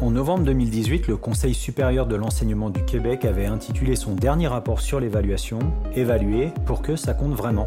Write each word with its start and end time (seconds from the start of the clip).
En 0.00 0.12
novembre 0.12 0.44
2018, 0.44 1.08
le 1.08 1.16
Conseil 1.16 1.54
supérieur 1.54 2.06
de 2.06 2.14
l'enseignement 2.14 2.70
du 2.70 2.84
Québec 2.84 3.24
avait 3.24 3.46
intitulé 3.46 3.96
son 3.96 4.14
dernier 4.14 4.46
rapport 4.46 4.80
sur 4.80 5.00
l'évaluation 5.00 5.58
Évaluer 5.92 6.52
pour 6.66 6.82
que 6.82 6.94
ça 6.94 7.14
compte 7.14 7.32
vraiment. 7.32 7.66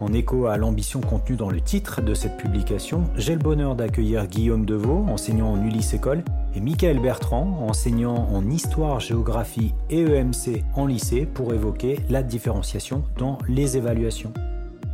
En 0.00 0.10
écho 0.14 0.46
à 0.46 0.56
l'ambition 0.56 1.02
contenue 1.02 1.36
dans 1.36 1.50
le 1.50 1.60
titre 1.60 2.00
de 2.00 2.14
cette 2.14 2.38
publication, 2.38 3.04
j'ai 3.14 3.34
le 3.34 3.40
bonheur 3.40 3.74
d'accueillir 3.74 4.26
Guillaume 4.26 4.64
Deveau, 4.64 5.04
enseignant 5.06 5.52
en 5.52 5.62
Ulysse 5.62 5.92
École, 5.92 6.24
et 6.54 6.60
Michael 6.60 6.98
Bertrand, 6.98 7.66
enseignant 7.68 8.26
en 8.32 8.48
histoire, 8.48 8.98
géographie 8.98 9.74
et 9.90 10.00
EMC 10.00 10.64
en 10.74 10.86
lycée, 10.86 11.26
pour 11.26 11.52
évoquer 11.52 12.00
la 12.08 12.22
différenciation 12.22 13.04
dans 13.18 13.36
les 13.50 13.76
évaluations. 13.76 14.32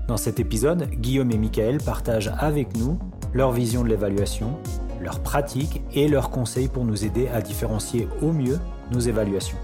Dans 0.09 0.17
cet 0.17 0.41
épisode, 0.41 0.91
Guillaume 0.91 1.31
et 1.31 1.39
Michael 1.39 1.79
partagent 1.79 2.33
avec 2.39 2.77
nous 2.77 2.99
leur 3.35 3.53
vision 3.53 3.85
de 3.85 3.89
l'évaluation, 3.89 4.59
leurs 5.01 5.21
pratiques 5.21 5.83
et 5.95 6.09
leurs 6.09 6.31
conseils 6.31 6.69
pour 6.69 6.85
nous 6.85 7.05
aider 7.05 7.29
à 7.29 7.41
différencier 7.41 8.09
au 8.23 8.33
mieux 8.33 8.59
nos 8.93 9.01
évaluations. 9.01 9.59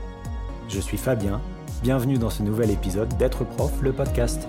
Je 0.69 0.81
suis 0.81 0.97
Fabien, 0.97 1.41
bienvenue 1.83 2.19
dans 2.19 2.31
ce 2.31 2.43
nouvel 2.43 2.71
épisode 2.71 3.17
d'être 3.17 3.45
prof, 3.45 3.73
le 3.83 3.93
podcast. 3.93 4.47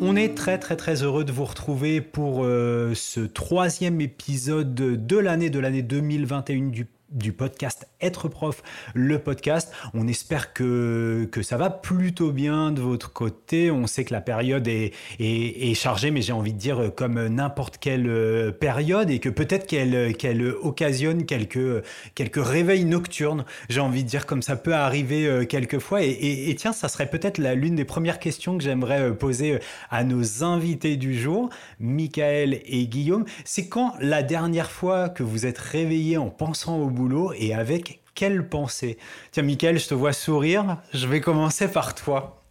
On 0.00 0.14
est 0.14 0.36
très 0.36 0.58
très 0.58 0.76
très 0.76 1.02
heureux 1.02 1.24
de 1.24 1.32
vous 1.32 1.44
retrouver 1.44 2.00
pour 2.00 2.44
euh, 2.44 2.92
ce 2.94 3.20
troisième 3.20 4.00
épisode 4.00 4.74
de 4.74 5.18
l'année 5.18 5.50
de 5.50 5.58
l'année 5.58 5.82
2021 5.82 6.68
du 6.68 6.86
du 7.10 7.32
podcast 7.32 7.88
Être 8.00 8.28
prof, 8.28 8.62
le 8.94 9.18
podcast. 9.18 9.72
On 9.94 10.06
espère 10.06 10.52
que, 10.52 11.28
que 11.32 11.42
ça 11.42 11.56
va 11.56 11.70
plutôt 11.70 12.32
bien 12.32 12.70
de 12.70 12.80
votre 12.80 13.12
côté. 13.12 13.70
On 13.70 13.86
sait 13.86 14.04
que 14.04 14.12
la 14.12 14.20
période 14.20 14.68
est, 14.68 14.92
est, 15.18 15.74
chargée, 15.74 16.10
mais 16.10 16.22
j'ai 16.22 16.32
envie 16.32 16.52
de 16.52 16.58
dire 16.58 16.92
comme 16.96 17.26
n'importe 17.28 17.78
quelle 17.78 18.08
euh, 18.08 18.52
période 18.52 19.10
et 19.10 19.20
que 19.20 19.28
peut-être 19.28 19.66
qu'elle 19.66 20.16
qu'elle 20.16 20.46
occasionne 20.62 21.24
quelques, 21.24 21.82
quelques 22.14 22.44
réveils 22.44 22.84
nocturnes. 22.84 23.44
J'ai 23.68 23.80
envie 23.80 24.04
de 24.04 24.08
dire 24.08 24.26
comme 24.26 24.42
ça 24.42 24.56
peut 24.56 24.74
arriver 24.74 25.26
euh, 25.26 25.44
quelquefois. 25.44 26.02
Et, 26.02 26.50
et, 26.50 26.54
tiens, 26.56 26.72
ça 26.72 26.88
serait 26.88 27.08
peut-être 27.08 27.38
l'une 27.38 27.74
des 27.74 27.84
premières 27.84 28.18
questions 28.18 28.58
que 28.58 28.64
j'aimerais 28.64 29.10
euh, 29.10 29.12
poser 29.14 29.60
à 29.90 30.04
nos 30.04 30.44
invités 30.44 30.96
du 30.96 31.18
jour, 31.18 31.48
Michael 31.80 32.60
et 32.66 32.86
Guillaume. 32.86 33.24
C'est 33.44 33.68
quand 33.68 33.94
la 34.00 34.22
dernière 34.22 34.70
fois 34.70 35.08
que 35.08 35.22
vous 35.22 35.46
êtes 35.46 35.58
réveillés 35.58 36.18
en 36.18 36.28
pensant 36.28 36.78
au 36.78 36.90
et 37.36 37.54
avec 37.54 38.00
quelle 38.14 38.48
pensée? 38.48 38.98
Tiens, 39.30 39.44
Michael, 39.44 39.78
je 39.78 39.88
te 39.88 39.94
vois 39.94 40.12
sourire. 40.12 40.78
Je 40.92 41.06
vais 41.06 41.20
commencer 41.20 41.68
par 41.68 41.94
toi. 41.94 42.42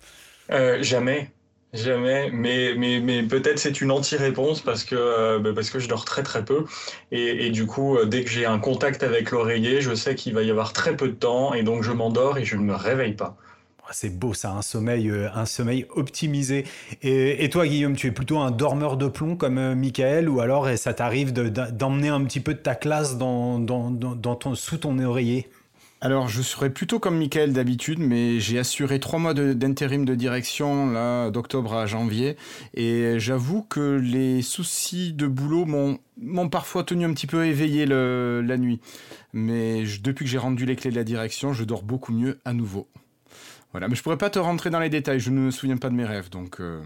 Euh, 0.51 0.81
jamais. 0.81 1.31
Jamais, 1.73 2.31
mais, 2.31 2.73
mais, 2.77 3.01
mais 3.01 3.23
peut-être 3.23 3.59
c'est 3.59 3.81
une 3.81 3.91
anti-réponse 3.91 4.61
parce 4.61 4.85
que, 4.85 4.95
euh, 4.95 5.39
bah, 5.39 5.49
parce 5.53 5.69
que 5.69 5.79
je 5.79 5.89
dors 5.89 6.05
très 6.05 6.23
très 6.23 6.45
peu. 6.45 6.65
Et, 7.11 7.49
du 7.49 7.65
coup, 7.65 7.97
euh, 7.97 8.05
dès 8.05 8.23
que 8.23 8.29
j'ai 8.29 8.45
un 8.45 8.57
contact 8.57 9.03
avec 9.03 9.31
l'oreiller, 9.31 9.81
je 9.81 9.93
sais 9.93 10.15
qu'il 10.15 10.33
va 10.33 10.43
y 10.43 10.49
avoir 10.49 10.71
très 10.71 10.95
peu 10.95 11.09
de 11.09 11.13
temps 11.13 11.53
et 11.53 11.63
donc 11.63 11.83
je 11.83 11.91
m'endors 11.91 12.37
et 12.37 12.45
je 12.45 12.55
ne 12.55 12.63
me 12.63 12.73
réveille 12.73 13.13
pas. 13.13 13.35
C'est 13.91 14.17
beau 14.17 14.33
ça, 14.33 14.51
un 14.51 14.61
sommeil, 14.61 15.09
euh, 15.09 15.29
un 15.33 15.45
sommeil 15.45 15.85
optimisé. 15.95 16.65
Et, 17.01 17.49
toi, 17.49 17.67
Guillaume, 17.67 17.95
tu 17.95 18.07
es 18.07 18.11
plutôt 18.11 18.39
un 18.39 18.51
dormeur 18.51 18.97
de 18.97 19.07
plomb 19.07 19.35
comme 19.35 19.57
euh, 19.57 19.75
Michael, 19.75 20.29
ou 20.29 20.41
alors 20.41 20.69
ça 20.77 20.93
t'arrive 20.93 21.33
d'emmener 21.33 22.09
un 22.09 22.23
petit 22.23 22.39
peu 22.39 22.53
de 22.53 22.59
ta 22.59 22.75
classe 22.75 23.17
dans, 23.17 23.65
ton, 23.65 24.55
sous 24.55 24.77
ton 24.77 24.99
oreiller? 24.99 25.49
Alors, 25.99 26.27
je 26.27 26.43
serais 26.43 26.69
plutôt 26.69 26.99
comme 26.99 27.17
Michael 27.17 27.53
d'habitude, 27.53 27.97
mais 27.97 28.39
j'ai 28.39 28.59
assuré 28.59 28.99
trois 28.99 29.17
mois 29.17 29.33
d'intérim 29.33 30.05
de, 30.05 30.13
direction, 30.13 30.91
là, 30.91 31.31
d'octobre 31.31 31.73
à 31.73 31.87
janvier, 31.87 32.37
et 32.75 33.15
j'avoue 33.17 33.63
que 33.63 33.97
les 33.99 34.43
soucis 34.43 35.13
de 35.13 35.25
boulot 35.25 35.65
m'ont 35.65 36.49
parfois 36.49 36.83
tenu 36.83 37.05
un 37.05 37.13
petit 37.13 37.25
peu 37.25 37.45
éveillé 37.47 37.87
la 37.87 38.57
nuit. 38.57 38.79
Mais 39.33 39.85
depuis 40.03 40.25
que 40.25 40.29
j'ai 40.29 40.37
rendu 40.37 40.67
les 40.67 40.75
clés 40.75 40.91
de 40.91 40.95
la 40.95 41.03
direction, 41.03 41.51
je 41.51 41.63
dors 41.63 41.81
beaucoup 41.81 42.13
mieux 42.13 42.39
à 42.45 42.53
nouveau. 42.53 42.87
Voilà, 43.77 43.89
mais 43.89 43.95
je 43.95 44.01
pourrais 44.01 44.17
pas 44.17 44.31
te 44.31 44.39
rentrer 44.39 44.71
dans 44.71 44.79
les 44.79 44.89
détails, 44.89 45.19
je 45.19 45.29
ne 45.29 45.39
me 45.39 45.51
souviens 45.51 45.77
pas 45.77 45.89
de 45.89 45.93
mes 45.93 46.03
rêves, 46.03 46.31
donc 46.31 46.59
euh, 46.59 46.81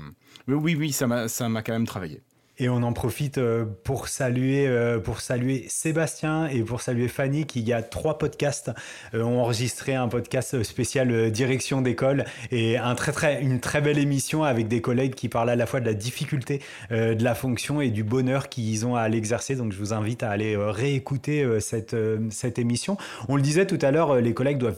oui, 0.50 0.75
oui, 0.75 0.91
ça 0.91 1.07
m'a, 1.07 1.29
quand 1.29 1.72
même 1.72 1.88
travaillé. 1.88 2.19
Et 2.57 2.68
on 2.68 2.84
en 2.84 2.91
profite 2.91 3.38
euh, 3.38 3.63
pour 3.85 4.09
saluer, 4.09 4.68
euh, 4.68 5.00
pour 5.00 5.22
saluer 5.22 5.68
Sébastien 5.69 6.47
et 6.47 6.63
pour 6.63 6.81
saluer 6.81 7.07
Fanny 7.07 7.46
qui, 7.46 7.62
il 7.62 7.66
y 7.69 7.72
a 7.72 7.81
trois 7.81 8.18
podcasts, 8.18 8.72
ont 9.13 9.40
enregistré 9.40 9.96
un 9.96 10.09
podcast 10.09 10.63
spécial 10.63 11.31
direction 11.31 11.81
d'école 11.81 12.25
et 12.51 12.75
une 12.75 13.62
très 13.62 13.80
belle 13.80 13.97
émission 13.97 14.44
avec 14.44 14.68
des 14.68 14.81
collègues 14.81 15.16
qui 15.16 15.30
parlent 15.30 15.50
à 15.50 15.56
la 15.56 15.68
fois 15.68 15.80
de 15.80 15.85
la 15.85 15.94
difficulté 15.94 16.62
de 16.90 17.24
la 17.24 17.35
fonction 17.35 17.80
et 17.80 17.90
du 17.90 18.03
bonheur 18.03 18.50
qu'ils 18.50 18.85
ont 18.85 18.97
à 18.97 19.07
l'exercer. 19.07 19.56
Donc 19.56 19.72
je 19.72 19.78
vous 19.78 19.94
invite 19.94 20.24
à 20.24 20.30
aller 20.30 20.57
réécouter 20.57 21.62
cette, 21.62 21.96
cette 22.31 22.59
émission. 22.59 22.97
On 23.30 23.38
le 23.38 23.41
disait 23.41 23.66
tout 23.66 23.80
à 23.81 23.91
l'heure, 23.91 24.16
les 24.16 24.34
collègues 24.34 24.57
doivent 24.57 24.78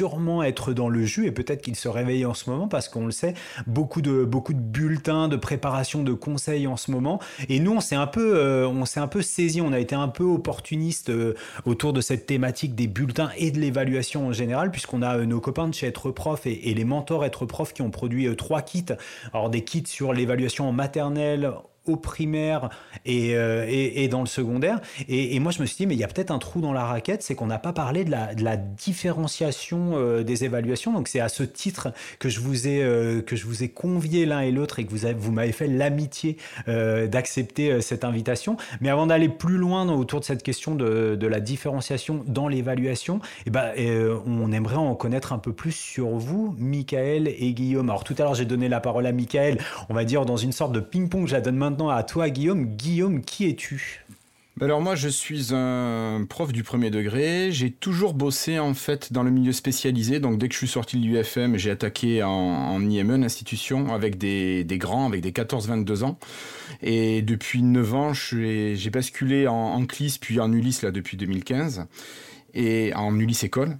sûrement 0.00 0.42
être 0.42 0.72
dans 0.72 0.88
le 0.88 1.04
jus 1.04 1.26
et 1.26 1.30
peut-être 1.30 1.60
qu'il 1.60 1.76
se 1.76 1.86
réveille 1.86 2.24
en 2.24 2.32
ce 2.32 2.48
moment 2.48 2.68
parce 2.68 2.88
qu'on 2.88 3.04
le 3.04 3.10
sait, 3.10 3.34
beaucoup 3.66 4.00
de, 4.00 4.24
beaucoup 4.24 4.54
de 4.54 4.58
bulletins, 4.58 5.28
de 5.28 5.36
préparation, 5.36 6.02
de 6.02 6.14
conseils 6.14 6.66
en 6.66 6.78
ce 6.78 6.90
moment. 6.90 7.20
Et 7.50 7.60
nous, 7.60 7.72
on 7.72 7.80
s'est 7.80 7.96
un 7.96 8.06
peu, 8.06 8.34
euh, 8.34 8.66
on 8.66 8.86
s'est 8.86 8.98
un 8.98 9.08
peu 9.08 9.20
saisi, 9.20 9.60
on 9.60 9.74
a 9.74 9.78
été 9.78 9.94
un 9.94 10.08
peu 10.08 10.24
opportuniste 10.24 11.10
euh, 11.10 11.34
autour 11.66 11.92
de 11.92 12.00
cette 12.00 12.24
thématique 12.24 12.74
des 12.74 12.86
bulletins 12.86 13.28
et 13.36 13.50
de 13.50 13.60
l'évaluation 13.60 14.28
en 14.28 14.32
général, 14.32 14.70
puisqu'on 14.70 15.02
a 15.02 15.18
euh, 15.18 15.26
nos 15.26 15.40
copains 15.42 15.68
de 15.68 15.74
chez 15.74 15.88
Être 15.88 16.10
Prof 16.10 16.46
et, 16.46 16.72
les 16.72 16.84
mentors 16.86 17.26
Être 17.26 17.44
Prof 17.44 17.74
qui 17.74 17.82
ont 17.82 17.90
produit 17.90 18.34
trois 18.36 18.62
kits. 18.62 18.86
Alors 19.34 19.50
des 19.50 19.64
kits 19.64 19.84
sur 19.86 20.14
l'évaluation 20.14 20.66
en 20.66 20.72
maternelle, 20.72 21.52
au 21.86 21.96
primaire 21.96 22.68
euh, 23.08 23.66
et, 23.68 24.04
et, 24.04 24.08
dans 24.08 24.20
le 24.20 24.26
secondaire. 24.26 24.80
Et, 25.08 25.38
moi, 25.40 25.52
je 25.52 25.60
me 25.60 25.66
suis 25.66 25.76
dit, 25.76 25.86
mais 25.86 25.94
il 25.94 26.00
y 26.00 26.04
a 26.04 26.08
peut-être 26.08 26.30
un 26.30 26.38
trou 26.38 26.60
dans 26.60 26.72
la 26.72 26.84
raquette, 26.84 27.22
c'est 27.22 27.34
qu'on 27.34 27.46
n'a 27.46 27.58
pas 27.58 27.72
parlé 27.72 28.04
de 28.04 28.10
la, 28.10 28.56
différenciation 28.56 29.92
euh, 29.94 30.22
des 30.22 30.44
évaluations. 30.44 30.92
Donc, 30.92 31.08
c'est 31.08 31.20
à 31.20 31.28
ce 31.28 31.42
titre 31.42 31.92
que 32.18 32.28
je 32.28 32.40
vous 32.40 32.68
ai, 32.68 32.82
euh, 32.82 33.22
que 33.22 33.36
je 33.36 33.46
vous 33.46 33.62
ai 33.62 33.68
convié 33.68 34.26
l'un 34.26 34.40
et 34.40 34.50
l'autre 34.50 34.78
et 34.78 34.84
que 34.84 34.90
vous, 34.90 35.04
avez, 35.06 35.14
vous 35.14 35.32
m'avez 35.32 35.52
fait 35.52 35.66
l'amitié 35.66 36.36
d'accepter 36.66 37.80
cette 37.80 38.04
invitation. 38.04 38.56
Mais 38.80 38.90
avant 38.90 39.06
d'aller 39.06 39.28
plus 39.28 39.56
loin 39.56 39.88
autour 39.90 40.20
de 40.20 40.24
cette 40.24 40.42
question 40.42 40.74
de, 40.74 41.16
de 41.18 41.26
la 41.26 41.40
différenciation 41.40 42.22
dans 42.26 42.48
l'évaluation, 42.48 43.20
eh 43.46 43.50
ben, 43.50 43.72
on 44.26 44.52
aimerait 44.52 44.76
en 44.76 44.94
connaître 44.94 45.32
un 45.32 45.38
peu 45.38 45.52
plus 45.52 45.72
sur 45.72 46.08
vous, 46.08 46.54
Michael 46.58 47.28
et 47.28 47.52
Guillaume. 47.52 47.88
Alors, 47.88 48.04
tout 48.04 48.14
à 48.18 48.22
l'heure, 48.22 48.34
j'ai 48.34 48.44
donné 48.44 48.68
la 48.68 48.80
parole 48.80 49.06
à 49.06 49.12
Michael, 49.12 49.58
on 49.88 49.94
va 49.94 50.04
dire 50.04 50.24
dans 50.24 50.36
une 50.36 50.52
sorte 50.52 50.72
de 50.72 50.80
ping-pong, 50.80 51.26
je 51.26 51.34
la 51.34 51.40
donne 51.40 51.56
maintenant 51.56 51.69
à 51.90 52.02
toi, 52.02 52.30
Guillaume. 52.30 52.66
Guillaume, 52.66 53.22
qui 53.22 53.48
es-tu? 53.48 54.04
Bah 54.56 54.66
alors 54.66 54.82
moi 54.82 54.94
je 54.94 55.08
suis 55.08 55.54
un 55.54 56.26
prof 56.28 56.52
du 56.52 56.62
premier 56.62 56.90
degré, 56.90 57.50
j'ai 57.50 57.70
toujours 57.70 58.12
bossé 58.12 58.58
en 58.58 58.74
fait 58.74 59.10
dans 59.10 59.22
le 59.22 59.30
milieu 59.30 59.52
spécialisé, 59.52 60.20
donc 60.20 60.38
dès 60.38 60.48
que 60.48 60.52
je 60.52 60.58
suis 60.58 60.68
sorti 60.68 60.98
de 60.98 61.06
l'UFM 61.06 61.56
j'ai 61.56 61.70
attaqué 61.70 62.22
en, 62.22 62.28
en 62.28 62.90
IME, 62.90 63.12
une 63.12 63.24
institution, 63.24 63.94
avec 63.94 64.18
des, 64.18 64.66
grands, 64.72 65.06
avec 65.06 65.22
des 65.22 65.30
14-22 65.30 66.02
ans, 66.02 66.18
et 66.82 67.22
depuis 67.22 67.62
9 67.62 67.94
ans 67.94 68.12
j'ai 68.12 68.90
basculé 68.92 69.46
en, 69.46 69.54
en 69.54 69.86
CLIS 69.86 70.18
puis 70.20 70.40
en 70.40 70.52
ULIS 70.52 70.80
là 70.82 70.90
depuis 70.90 71.16
2015, 71.16 71.86
et 72.52 72.92
en 72.94 73.18
ULIS 73.18 73.44
école, 73.44 73.78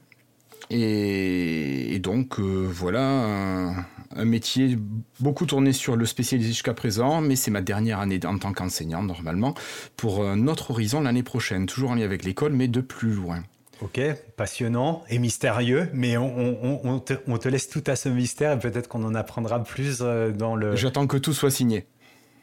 et, 0.71 1.99
donc 1.99 2.39
euh, 2.39 2.67
voilà, 2.71 3.85
un, 4.15 4.25
métier 4.25 4.79
beaucoup 5.19 5.47
tourné 5.47 5.73
sur 5.73 5.97
le 5.97 6.07
spécialisé 6.07 6.51
jusqu'à 6.51 6.75
présent, 6.75 7.21
mais 7.21 7.37
c'est 7.37 7.51
ma 7.51 7.61
dernière 7.61 7.99
année 7.99 8.21
en 8.25 8.39
tant 8.39 8.53
qu'enseignant 8.53 9.03
normalement, 9.03 9.55
pour 9.97 10.25
un 10.25 10.47
autre 10.47 10.71
horizon 10.71 11.01
l'année 11.01 11.23
prochaine, 11.23 11.67
toujours 11.67 11.91
en 11.91 11.95
lien 11.97 12.05
avec 12.05 12.25
l'école, 12.25 12.53
mais 12.53 12.69
de 12.69 12.81
plus 12.81 13.13
loin. 13.13 13.43
Ok, 13.83 13.99
passionnant 14.37 15.03
et 15.09 15.19
mystérieux, 15.19 15.89
mais 15.95 16.19
on, 16.19 17.01
te, 17.01 17.15
on, 17.27 17.39
te, 17.39 17.49
laisse 17.49 17.69
tout 17.69 17.83
à 17.87 17.97
ce 17.97 18.11
mystère 18.11 18.53
et 18.53 18.59
peut-être 18.59 18.89
qu'on 18.89 19.03
en 19.05 19.15
apprendra 19.15 19.65
plus 19.65 20.01
euh, 20.03 20.33
dans 20.33 20.55
le... 20.55 20.77
J'attends 20.77 21.07
que 21.07 21.17
tout 21.17 21.33
soit 21.33 21.51
signé. 21.51 21.87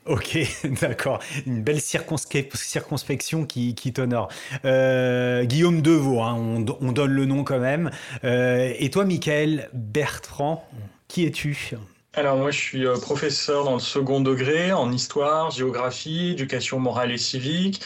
Ok, 0.07 0.37
d'accord. 0.81 1.19
Une 1.45 1.61
belle 1.61 1.81
circonspection 1.81 3.45
qui, 3.45 3.75
t'honore. 3.93 4.29
Euh, 4.63 5.43
Guillaume 5.43 5.81
Deveau, 5.81 6.21
hein, 6.21 6.35
on, 6.81 6.91
donne 6.91 7.11
le 7.11 7.25
nom 7.25 7.43
quand 7.43 7.59
même. 7.59 7.91
Euh, 8.23 8.73
et 8.77 8.89
toi, 8.89 9.05
Michael 9.05 9.69
Bertrand, 9.73 10.67
qui 11.07 11.25
es-tu? 11.25 11.75
Alors 12.13 12.35
moi 12.35 12.49
je 12.49 12.59
suis 12.59 12.87
euh, 12.87 12.97
professeur 12.97 13.63
dans 13.63 13.75
le 13.75 13.79
second 13.79 14.21
degré 14.21 14.71
en 14.73 14.91
histoire, 14.91 15.51
géographie, 15.51 16.31
éducation 16.31 16.79
morale 16.79 17.11
et 17.11 17.17
civique. 17.17 17.81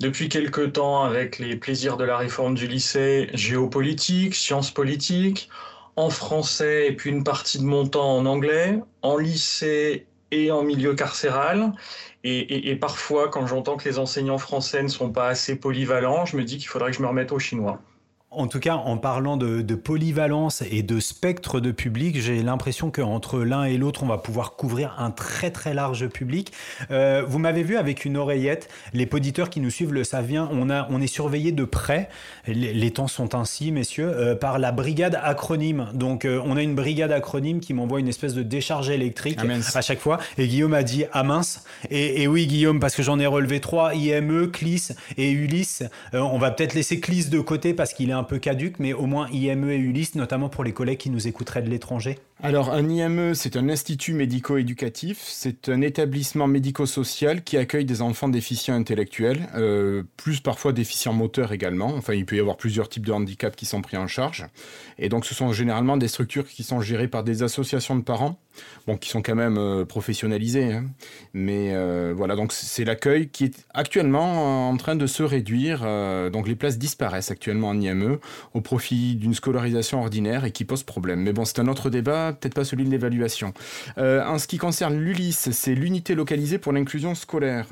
Depuis 0.00 0.28
quelque 0.28 0.62
temps 0.62 1.04
avec 1.04 1.38
les 1.38 1.54
plaisirs 1.56 1.96
de 1.96 2.04
la 2.04 2.16
réforme 2.16 2.56
du 2.56 2.66
lycée, 2.66 3.30
géopolitique, 3.32 4.34
sciences 4.34 4.72
politiques, 4.72 5.48
en 5.94 6.10
français 6.10 6.88
et 6.88 6.92
puis 6.92 7.10
une 7.10 7.22
partie 7.22 7.58
de 7.58 7.64
mon 7.64 7.86
temps 7.86 8.16
en 8.16 8.26
anglais, 8.26 8.80
en 9.02 9.18
lycée 9.18 10.06
et 10.36 10.50
en 10.50 10.62
milieu 10.62 10.94
carcéral. 10.94 11.72
Et, 12.24 12.74
parfois, 12.76 13.28
quand 13.28 13.46
j'entends 13.46 13.76
que 13.76 13.88
les 13.88 13.98
enseignants 14.00 14.38
français 14.38 14.82
ne 14.82 14.88
sont 14.88 15.12
pas 15.12 15.28
assez 15.28 15.54
polyvalents, 15.54 16.26
je 16.26 16.36
me 16.36 16.42
dis 16.42 16.58
qu'il 16.58 16.66
faudrait 16.66 16.90
que 16.90 16.96
je 16.96 17.02
me 17.02 17.06
remette 17.06 17.30
au 17.30 17.38
chinois. 17.38 17.80
En 18.36 18.48
tout 18.48 18.60
cas, 18.60 18.74
en 18.76 18.98
parlant 18.98 19.36
de, 19.36 19.74
polyvalence 19.74 20.62
et 20.70 20.82
de 20.82 21.00
spectre 21.00 21.60
de 21.60 21.70
public, 21.70 22.20
j'ai 22.20 22.42
l'impression 22.42 22.90
qu'entre 22.90 23.40
l'un 23.40 23.64
et 23.64 23.78
l'autre, 23.78 24.02
on 24.02 24.06
va 24.06 24.18
pouvoir 24.18 24.56
couvrir 24.56 24.94
un 24.98 25.10
très 25.10 25.50
très 25.50 25.74
large 25.74 26.06
public. 26.08 26.52
Euh, 26.90 27.24
vous 27.26 27.38
m'avez 27.38 27.62
vu 27.62 27.76
avec 27.76 28.04
une 28.04 28.16
oreillette, 28.16 28.68
les 28.92 29.08
auditeurs 29.12 29.48
qui 29.48 29.60
nous 29.60 29.70
suivent 29.70 29.92
le 29.92 30.04
savent 30.04 30.26
bien, 30.26 30.48
on, 30.52 30.68
a, 30.68 30.86
on 30.90 31.00
est 31.00 31.06
surveillé 31.06 31.52
de 31.52 31.64
près, 31.64 32.08
les, 32.46 32.90
temps 32.90 33.08
sont 33.08 33.34
ainsi, 33.34 33.72
messieurs, 33.72 34.12
euh, 34.14 34.34
par 34.34 34.58
la 34.58 34.72
brigade 34.72 35.18
acronyme. 35.22 35.88
Donc, 35.94 36.24
euh, 36.24 36.40
on 36.44 36.56
a 36.56 36.62
une 36.62 36.74
brigade 36.74 37.12
acronyme 37.12 37.60
qui 37.60 37.72
m'envoie 37.72 38.00
une 38.00 38.08
espèce 38.08 38.34
de 38.34 38.42
décharge 38.42 38.90
électrique 38.90 39.38
ah, 39.42 39.78
à 39.78 39.80
chaque 39.80 39.98
fois. 39.98 40.18
Et 40.36 40.46
Guillaume 40.46 40.74
a 40.74 40.82
dit 40.82 41.04
Ah 41.12 41.22
mince. 41.22 41.64
Et, 41.90 42.22
et 42.22 42.28
oui, 42.28 42.46
Guillaume, 42.46 42.80
parce 42.80 42.94
que 42.94 43.02
j'en 43.02 43.18
ai 43.18 43.26
relevé 43.26 43.60
trois 43.60 43.94
IME, 43.94 44.50
CLIS 44.50 44.92
et 45.16 45.30
Ulysse. 45.30 45.82
on 46.12 46.38
va 46.38 46.50
peut-être 46.50 46.74
laisser 46.74 47.00
CLIS 47.00 47.30
de 47.30 47.40
côté 47.40 47.74
parce 47.74 47.94
qu'il 47.94 48.10
est 48.10 48.14
un 48.14 48.25
peu 48.26 48.38
caduque, 48.38 48.78
mais 48.78 48.92
au 48.92 49.06
moins 49.06 49.28
IME 49.30 49.70
et 49.70 49.76
Ulysse, 49.76 50.14
notamment 50.14 50.48
pour 50.48 50.64
les 50.64 50.72
collègues 50.72 50.98
qui 50.98 51.10
nous 51.10 51.26
écouteraient 51.26 51.62
de 51.62 51.70
l'étranger? 51.70 52.18
Alors, 52.42 52.70
un 52.70 52.86
IME, 52.90 53.32
c'est 53.32 53.56
un 53.56 53.70
institut 53.70 54.12
médico-éducatif. 54.12 55.24
C'est 55.26 55.70
un 55.70 55.80
établissement 55.80 56.46
médico-social 56.46 57.42
qui 57.42 57.56
accueille 57.56 57.86
des 57.86 58.02
enfants 58.02 58.28
déficients 58.28 58.74
intellectuels, 58.74 59.48
euh, 59.54 60.02
plus 60.18 60.40
parfois 60.40 60.74
déficients 60.74 61.14
moteurs 61.14 61.52
également. 61.52 61.94
Enfin, 61.94 62.12
il 62.12 62.26
peut 62.26 62.36
y 62.36 62.40
avoir 62.40 62.58
plusieurs 62.58 62.90
types 62.90 63.06
de 63.06 63.12
handicaps 63.12 63.56
qui 63.56 63.64
sont 63.64 63.80
pris 63.80 63.96
en 63.96 64.06
charge. 64.06 64.44
Et 64.98 65.08
donc, 65.08 65.24
ce 65.24 65.34
sont 65.34 65.50
généralement 65.54 65.96
des 65.96 66.08
structures 66.08 66.46
qui 66.46 66.62
sont 66.62 66.82
gérées 66.82 67.08
par 67.08 67.24
des 67.24 67.42
associations 67.42 67.96
de 67.96 68.02
parents, 68.02 68.38
bon, 68.86 68.98
qui 68.98 69.08
sont 69.08 69.22
quand 69.22 69.34
même 69.34 69.56
euh, 69.56 69.86
professionnalisées. 69.86 70.74
Hein. 70.74 70.84
Mais 71.32 71.70
euh, 71.72 72.12
voilà, 72.14 72.36
donc 72.36 72.52
c'est 72.52 72.84
l'accueil 72.84 73.30
qui 73.30 73.44
est 73.44 73.66
actuellement 73.72 74.68
en 74.68 74.76
train 74.76 74.94
de 74.94 75.06
se 75.06 75.22
réduire. 75.22 75.80
donc, 76.30 76.46
les 76.46 76.54
places 76.54 76.76
disparaissent 76.76 77.30
actuellement 77.30 77.70
en 77.70 77.80
IME 77.80 78.18
au 78.52 78.60
profit 78.60 79.14
d'une 79.14 79.32
scolarisation 79.32 80.02
ordinaire 80.02 80.44
et 80.44 80.50
qui 80.50 80.66
pose 80.66 80.82
problème. 80.82 81.20
Mais 81.20 81.32
bon, 81.32 81.46
c'est 81.46 81.60
un 81.60 81.68
autre 81.68 81.88
débat, 81.88 82.25
peut-être 82.32 82.54
pas 82.54 82.64
celui 82.64 82.84
de 82.84 82.90
l'évaluation. 82.90 83.52
en 83.96 84.38
ce 84.38 84.46
qui 84.46 84.58
concerne 84.58 84.98
l'ULIS, 84.98 85.50
c'est 85.52 85.74
l'unité 85.74 86.14
localisée 86.14 86.58
pour 86.58 86.72
l'inclusion 86.72 87.14
scolaire. 87.14 87.66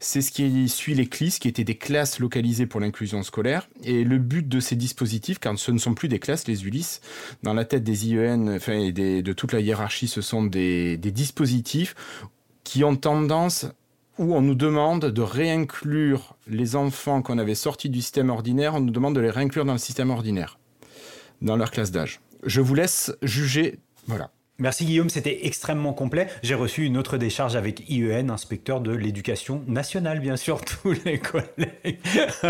C'est 0.00 0.20
ce 0.20 0.30
qui 0.30 0.68
suit 0.68 0.94
les 0.94 1.06
CLIS, 1.06 1.38
qui 1.40 1.48
étaient 1.48 1.64
des 1.64 1.76
classes 1.76 2.18
localisées 2.18 2.66
pour 2.66 2.80
l'inclusion 2.80 3.22
scolaire. 3.22 3.68
Et 3.82 4.04
le 4.04 4.18
but 4.18 4.48
de 4.48 4.60
ces 4.60 4.76
dispositifs, 4.76 5.38
car 5.38 5.58
ce 5.58 5.70
ne 5.70 5.78
sont 5.78 5.94
plus 5.94 6.08
des 6.08 6.18
classes, 6.18 6.46
les 6.46 6.64
ULIS, 6.64 7.00
dans 7.42 7.54
la 7.54 7.64
tête 7.64 7.84
des 7.84 8.08
IEN 8.08 8.48
enfin, 8.48 8.74
et 8.74 8.92
de 8.92 9.32
toute 9.32 9.52
la 9.52 9.60
hiérarchie, 9.60 10.08
ce 10.08 10.20
sont 10.20 10.44
des, 10.44 10.96
des 10.96 11.10
dispositifs 11.10 11.94
qui 12.64 12.82
ont 12.84 12.96
tendance 12.96 13.66
où 14.18 14.34
on 14.34 14.40
nous 14.40 14.54
demande 14.54 15.06
de 15.06 15.22
réinclure 15.22 16.36
les 16.46 16.76
enfants 16.76 17.22
qu'on 17.22 17.38
avait 17.38 17.54
sortis 17.54 17.90
du 17.90 18.00
système 18.00 18.30
ordinaire, 18.30 18.74
on 18.74 18.80
nous 18.80 18.92
demande 18.92 19.14
de 19.14 19.20
les 19.20 19.30
réinclure 19.30 19.64
dans 19.64 19.72
le 19.72 19.78
système 19.78 20.10
ordinaire, 20.10 20.58
dans 21.42 21.56
leur 21.56 21.70
classe 21.70 21.90
d'âge. 21.90 22.20
Je 22.44 22.60
vous 22.60 22.74
laisse 22.74 23.14
juger. 23.22 23.78
Voilà. 24.06 24.30
Merci 24.58 24.84
Guillaume, 24.84 25.10
c'était 25.10 25.46
extrêmement 25.46 25.92
complet. 25.92 26.28
J'ai 26.44 26.54
reçu 26.54 26.84
une 26.84 26.96
autre 26.96 27.18
décharge 27.18 27.56
avec 27.56 27.90
IEN, 27.90 28.30
inspecteur 28.30 28.80
de 28.80 28.92
l'éducation 28.92 29.64
nationale, 29.66 30.20
bien 30.20 30.36
sûr. 30.36 30.60
Tous 30.82 30.94
les 31.04 31.18
collègues, 31.18 31.98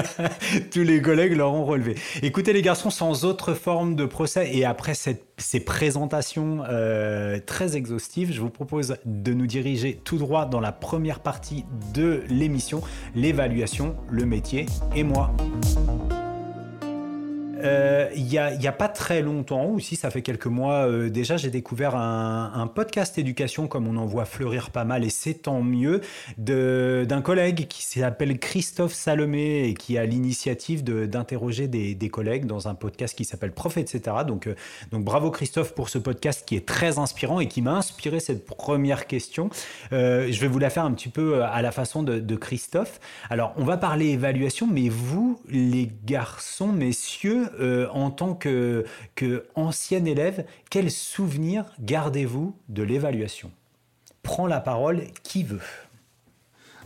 tous 0.70 0.82
les 0.82 1.00
collègues 1.00 1.34
l'auront 1.34 1.64
relevé. 1.64 1.94
Écoutez 2.22 2.52
les 2.52 2.60
garçons, 2.60 2.90
sans 2.90 3.24
autre 3.24 3.54
forme 3.54 3.96
de 3.96 4.04
procès 4.04 4.54
et 4.54 4.66
après 4.66 4.92
ces 4.94 5.60
présentations 5.60 6.62
euh, 6.68 7.38
très 7.44 7.74
exhaustives, 7.74 8.32
je 8.32 8.40
vous 8.40 8.50
propose 8.50 8.96
de 9.06 9.32
nous 9.32 9.46
diriger 9.46 9.98
tout 10.04 10.18
droit 10.18 10.44
dans 10.44 10.60
la 10.60 10.72
première 10.72 11.20
partie 11.20 11.64
de 11.94 12.22
l'émission, 12.28 12.82
l'évaluation, 13.14 13.96
le 14.10 14.26
métier 14.26 14.66
et 14.94 15.04
moi. 15.04 15.34
Euh, 17.64 18.08
il 18.14 18.24
n'y 18.24 18.38
a, 18.38 18.72
pas 18.72 18.88
très 18.88 19.22
longtemps, 19.22 19.66
ou 19.70 19.80
si 19.80 19.96
ça 19.96 20.10
fait 20.10 20.22
quelques 20.22 20.46
mois 20.46 20.86
euh, 20.86 21.08
déjà, 21.08 21.36
j'ai 21.36 21.50
découvert 21.50 21.96
un, 21.96 22.70
podcast 22.74 23.18
éducation 23.18 23.68
comme 23.68 23.86
on 23.86 23.96
en 23.96 24.06
voit 24.06 24.24
fleurir 24.24 24.70
pas 24.70 24.84
mal, 24.84 25.04
et 25.04 25.10
c'est 25.10 25.34
tant 25.34 25.62
mieux, 25.62 26.00
d'un 26.38 27.22
collègue 27.22 27.66
qui 27.68 27.82
s'appelle 27.82 28.38
Christophe 28.38 28.94
Salomé 28.94 29.68
et 29.68 29.74
qui 29.74 29.98
a 29.98 30.06
l'initiative 30.06 30.82
d'interroger 30.82 31.68
des, 31.68 32.08
collègues 32.08 32.46
dans 32.46 32.68
un 32.68 32.74
podcast 32.74 33.16
qui 33.16 33.24
s'appelle 33.24 33.52
Prof, 33.52 33.76
etc. 33.76 34.16
Donc, 34.26 34.46
euh, 34.46 34.54
donc 34.92 35.04
bravo 35.04 35.30
Christophe 35.30 35.74
pour 35.74 35.88
ce 35.88 35.98
podcast 35.98 36.44
qui 36.46 36.56
est 36.56 36.66
très 36.66 36.98
inspirant 36.98 37.40
et 37.40 37.48
qui 37.48 37.62
m'a 37.62 37.74
inspiré 37.74 38.20
cette 38.20 38.44
première 38.44 39.06
question. 39.06 39.50
je 39.90 40.40
vais 40.40 40.48
vous 40.48 40.58
la 40.58 40.70
faire 40.70 40.84
un 40.84 40.92
petit 40.92 41.08
peu 41.08 41.42
à 41.42 41.62
la 41.62 41.72
façon 41.72 42.02
de, 42.02 42.18
de 42.18 42.36
Christophe. 42.36 43.00
Alors, 43.30 43.54
on 43.56 43.64
va 43.64 43.76
parler 43.76 44.08
évaluation, 44.08 44.66
mais 44.70 44.88
vous, 44.88 45.40
les 45.48 45.90
garçons, 46.04 46.72
messieurs, 46.72 47.48
euh, 47.60 47.88
en 47.90 48.10
tant 48.10 48.34
que, 48.34 48.84
que 49.14 49.46
ancien 49.54 50.04
élève, 50.04 50.44
quel 50.70 50.90
souvenir 50.90 51.64
gardez-vous 51.80 52.56
de 52.68 52.82
l'évaluation? 52.82 53.50
Prends 54.22 54.46
la 54.46 54.60
parole 54.60 55.04
qui 55.22 55.44
veut? 55.44 55.60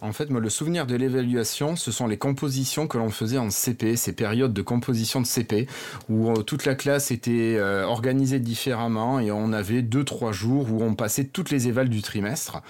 En 0.01 0.13
fait, 0.13 0.31
moi, 0.31 0.41
le 0.41 0.51
souvenir 0.51 0.87
de 0.87 0.95
l'évaluation, 0.95 1.77
ce 1.77 1.91
sont 1.91 2.07
les 2.07 2.17
compositions 2.17 2.87
que 2.87 2.99
l'on 2.99 3.11
faisait 3.11 3.39
en 3.39 3.51
CP, 3.51 3.97
ces 3.97 4.13
périodes 4.13 4.53
de 4.53 4.63
composition 4.63 5.21
de 5.21 5.27
CP, 5.27 5.67
où 6.09 6.31
euh, 6.31 6.43
toute 6.43 6.65
la 6.65 6.75
classe 6.75 7.11
était 7.11 7.57
euh, 7.57 7.85
organisée 7.85 8.39
différemment 8.39 9.21
et 9.21 9.31
on 9.31 9.53
avait 9.53 9.83
deux, 9.83 10.05
trois 10.05 10.33
jours 10.33 10.73
où 10.73 10.83
on 10.83 10.95
passait 10.95 11.25
toutes 11.25 11.51
les 11.51 11.69
évals 11.69 11.89
du 11.89 12.03
trimestre. 12.03 12.63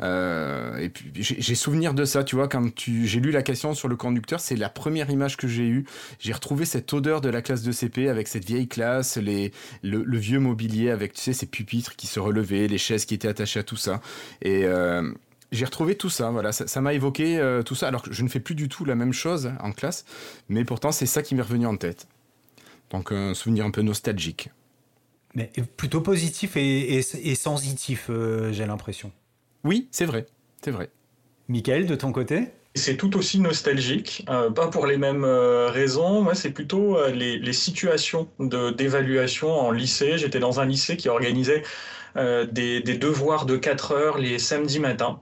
Euh, 0.00 0.78
et 0.78 0.88
puis, 0.88 1.10
j'ai 1.14 1.54
souvenir 1.54 1.94
de 1.94 2.04
ça, 2.04 2.24
tu 2.24 2.36
vois, 2.36 2.48
quand 2.48 2.68
j'ai 2.86 3.20
lu 3.20 3.30
la 3.30 3.42
question 3.42 3.74
sur 3.74 3.88
le 3.88 3.96
conducteur, 3.96 4.40
c'est 4.40 4.56
la 4.56 4.68
première 4.68 5.10
image 5.10 5.36
que 5.36 5.48
j'ai 5.48 5.66
eue. 5.66 5.84
J'ai 6.18 6.32
retrouvé 6.32 6.64
cette 6.64 6.92
odeur 6.92 7.20
de 7.20 7.28
la 7.28 7.42
classe 7.42 7.62
de 7.62 7.72
CP 7.72 8.08
avec 8.08 8.28
cette 8.28 8.44
vieille 8.44 8.68
classe, 8.68 9.16
les, 9.16 9.52
le, 9.82 10.18
vieux 10.18 10.38
mobilier 10.38 10.90
avec, 10.90 11.14
tu 11.14 11.20
sais, 11.20 11.32
ces 11.32 11.46
pupitres 11.46 11.96
qui 11.96 12.06
se 12.06 12.20
relevaient, 12.20 12.66
les 12.66 12.78
chaises 12.78 13.04
qui 13.04 13.14
étaient 13.14 13.28
attachées 13.28 13.60
à 13.60 13.62
tout 13.62 13.76
ça. 13.76 14.00
Et, 14.42 14.66
j'ai 15.54 15.64
retrouvé 15.64 15.94
tout 15.96 16.10
ça, 16.10 16.30
voilà, 16.30 16.52
ça 16.52 16.80
m'a 16.80 16.94
évoqué 16.94 17.38
euh, 17.38 17.62
tout 17.62 17.74
ça, 17.74 17.88
alors 17.88 18.02
que 18.02 18.12
je 18.12 18.22
ne 18.22 18.28
fais 18.28 18.40
plus 18.40 18.54
du 18.54 18.68
tout 18.68 18.84
la 18.84 18.94
même 18.94 19.12
chose 19.12 19.52
en 19.60 19.72
classe, 19.72 20.04
mais 20.48 20.64
pourtant 20.64 20.92
c'est 20.92 21.06
ça 21.06 21.22
qui 21.22 21.34
m'est 21.34 21.42
revenu 21.42 21.66
en 21.66 21.76
tête. 21.76 22.08
Donc 22.90 23.12
un 23.12 23.34
souvenir 23.34 23.64
un 23.64 23.70
peu 23.70 23.82
nostalgique. 23.82 24.50
Mais 25.34 25.50
plutôt 25.76 26.00
positif 26.00 26.56
et, 26.56 27.02
sensitif, 27.34 28.06
euh, 28.08 28.52
j'ai 28.52 28.66
l'impression. 28.66 29.10
Oui, 29.64 29.88
c'est 29.90 30.04
vrai, 30.04 30.26
c'est 30.62 30.70
vrai. 30.70 30.90
Michael, 31.48 31.86
de 31.86 31.96
ton 31.96 32.12
côté? 32.12 32.50
C'est 32.76 32.96
tout 32.96 33.16
aussi 33.16 33.40
nostalgique, 33.40 34.24
euh, 34.28 34.50
pas 34.50 34.68
pour 34.68 34.86
les 34.86 34.96
mêmes 34.96 35.24
raisons. 35.24 36.22
Moi, 36.22 36.34
c'est 36.34 36.50
plutôt 36.50 36.98
les, 37.08 37.52
situations 37.52 38.28
d'évaluation 38.38 39.52
en 39.52 39.70
lycée. 39.70 40.18
J'étais 40.18 40.40
dans 40.40 40.60
un 40.60 40.66
lycée 40.66 40.96
qui 40.96 41.08
organisait 41.08 41.62
des, 42.16 42.80
des, 42.80 42.96
devoirs 42.96 43.46
de 43.46 43.56
4 43.56 43.92
heures 43.92 44.18
les 44.18 44.38
samedis 44.38 44.80
matins. 44.80 45.20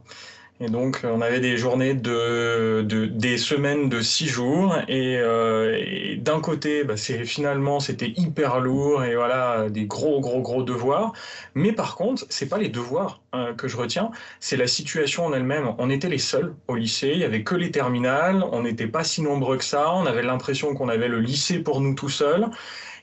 Et 0.62 0.68
donc, 0.68 1.00
on 1.02 1.20
avait 1.20 1.40
des 1.40 1.56
journées 1.56 1.94
de, 1.94 2.82
de 2.82 3.06
des 3.06 3.36
semaines 3.36 3.88
de 3.88 4.00
six 4.00 4.28
jours. 4.28 4.76
Et, 4.86 5.16
euh, 5.18 6.14
d'un 6.18 6.40
côté, 6.40 6.84
bah, 6.84 6.96
c'est 6.96 7.24
finalement, 7.24 7.80
c'était 7.80 8.12
hyper 8.16 8.60
lourd 8.60 9.02
et 9.02 9.16
voilà, 9.16 9.68
des 9.70 9.86
gros, 9.86 10.20
gros, 10.20 10.40
gros 10.40 10.62
devoirs. 10.62 11.14
Mais 11.56 11.72
par 11.72 11.96
contre, 11.96 12.24
c'est 12.28 12.48
pas 12.48 12.58
les 12.58 12.68
devoirs 12.68 13.22
euh, 13.34 13.54
que 13.54 13.66
je 13.66 13.76
retiens, 13.76 14.12
c'est 14.38 14.56
la 14.56 14.68
situation 14.68 15.26
en 15.26 15.32
elle-même. 15.32 15.74
On 15.78 15.90
était 15.90 16.08
les 16.08 16.18
seuls 16.18 16.54
au 16.68 16.76
lycée. 16.76 17.10
Il 17.12 17.18
y 17.18 17.24
avait 17.24 17.42
que 17.42 17.56
les 17.56 17.72
terminales. 17.72 18.44
On 18.52 18.62
n'était 18.62 18.86
pas 18.86 19.02
si 19.02 19.20
nombreux 19.20 19.56
que 19.56 19.64
ça. 19.64 19.92
On 19.92 20.06
avait 20.06 20.22
l'impression 20.22 20.74
qu'on 20.74 20.88
avait 20.88 21.08
le 21.08 21.18
lycée 21.18 21.58
pour 21.58 21.80
nous 21.80 21.94
tout 21.94 22.08
seuls 22.08 22.46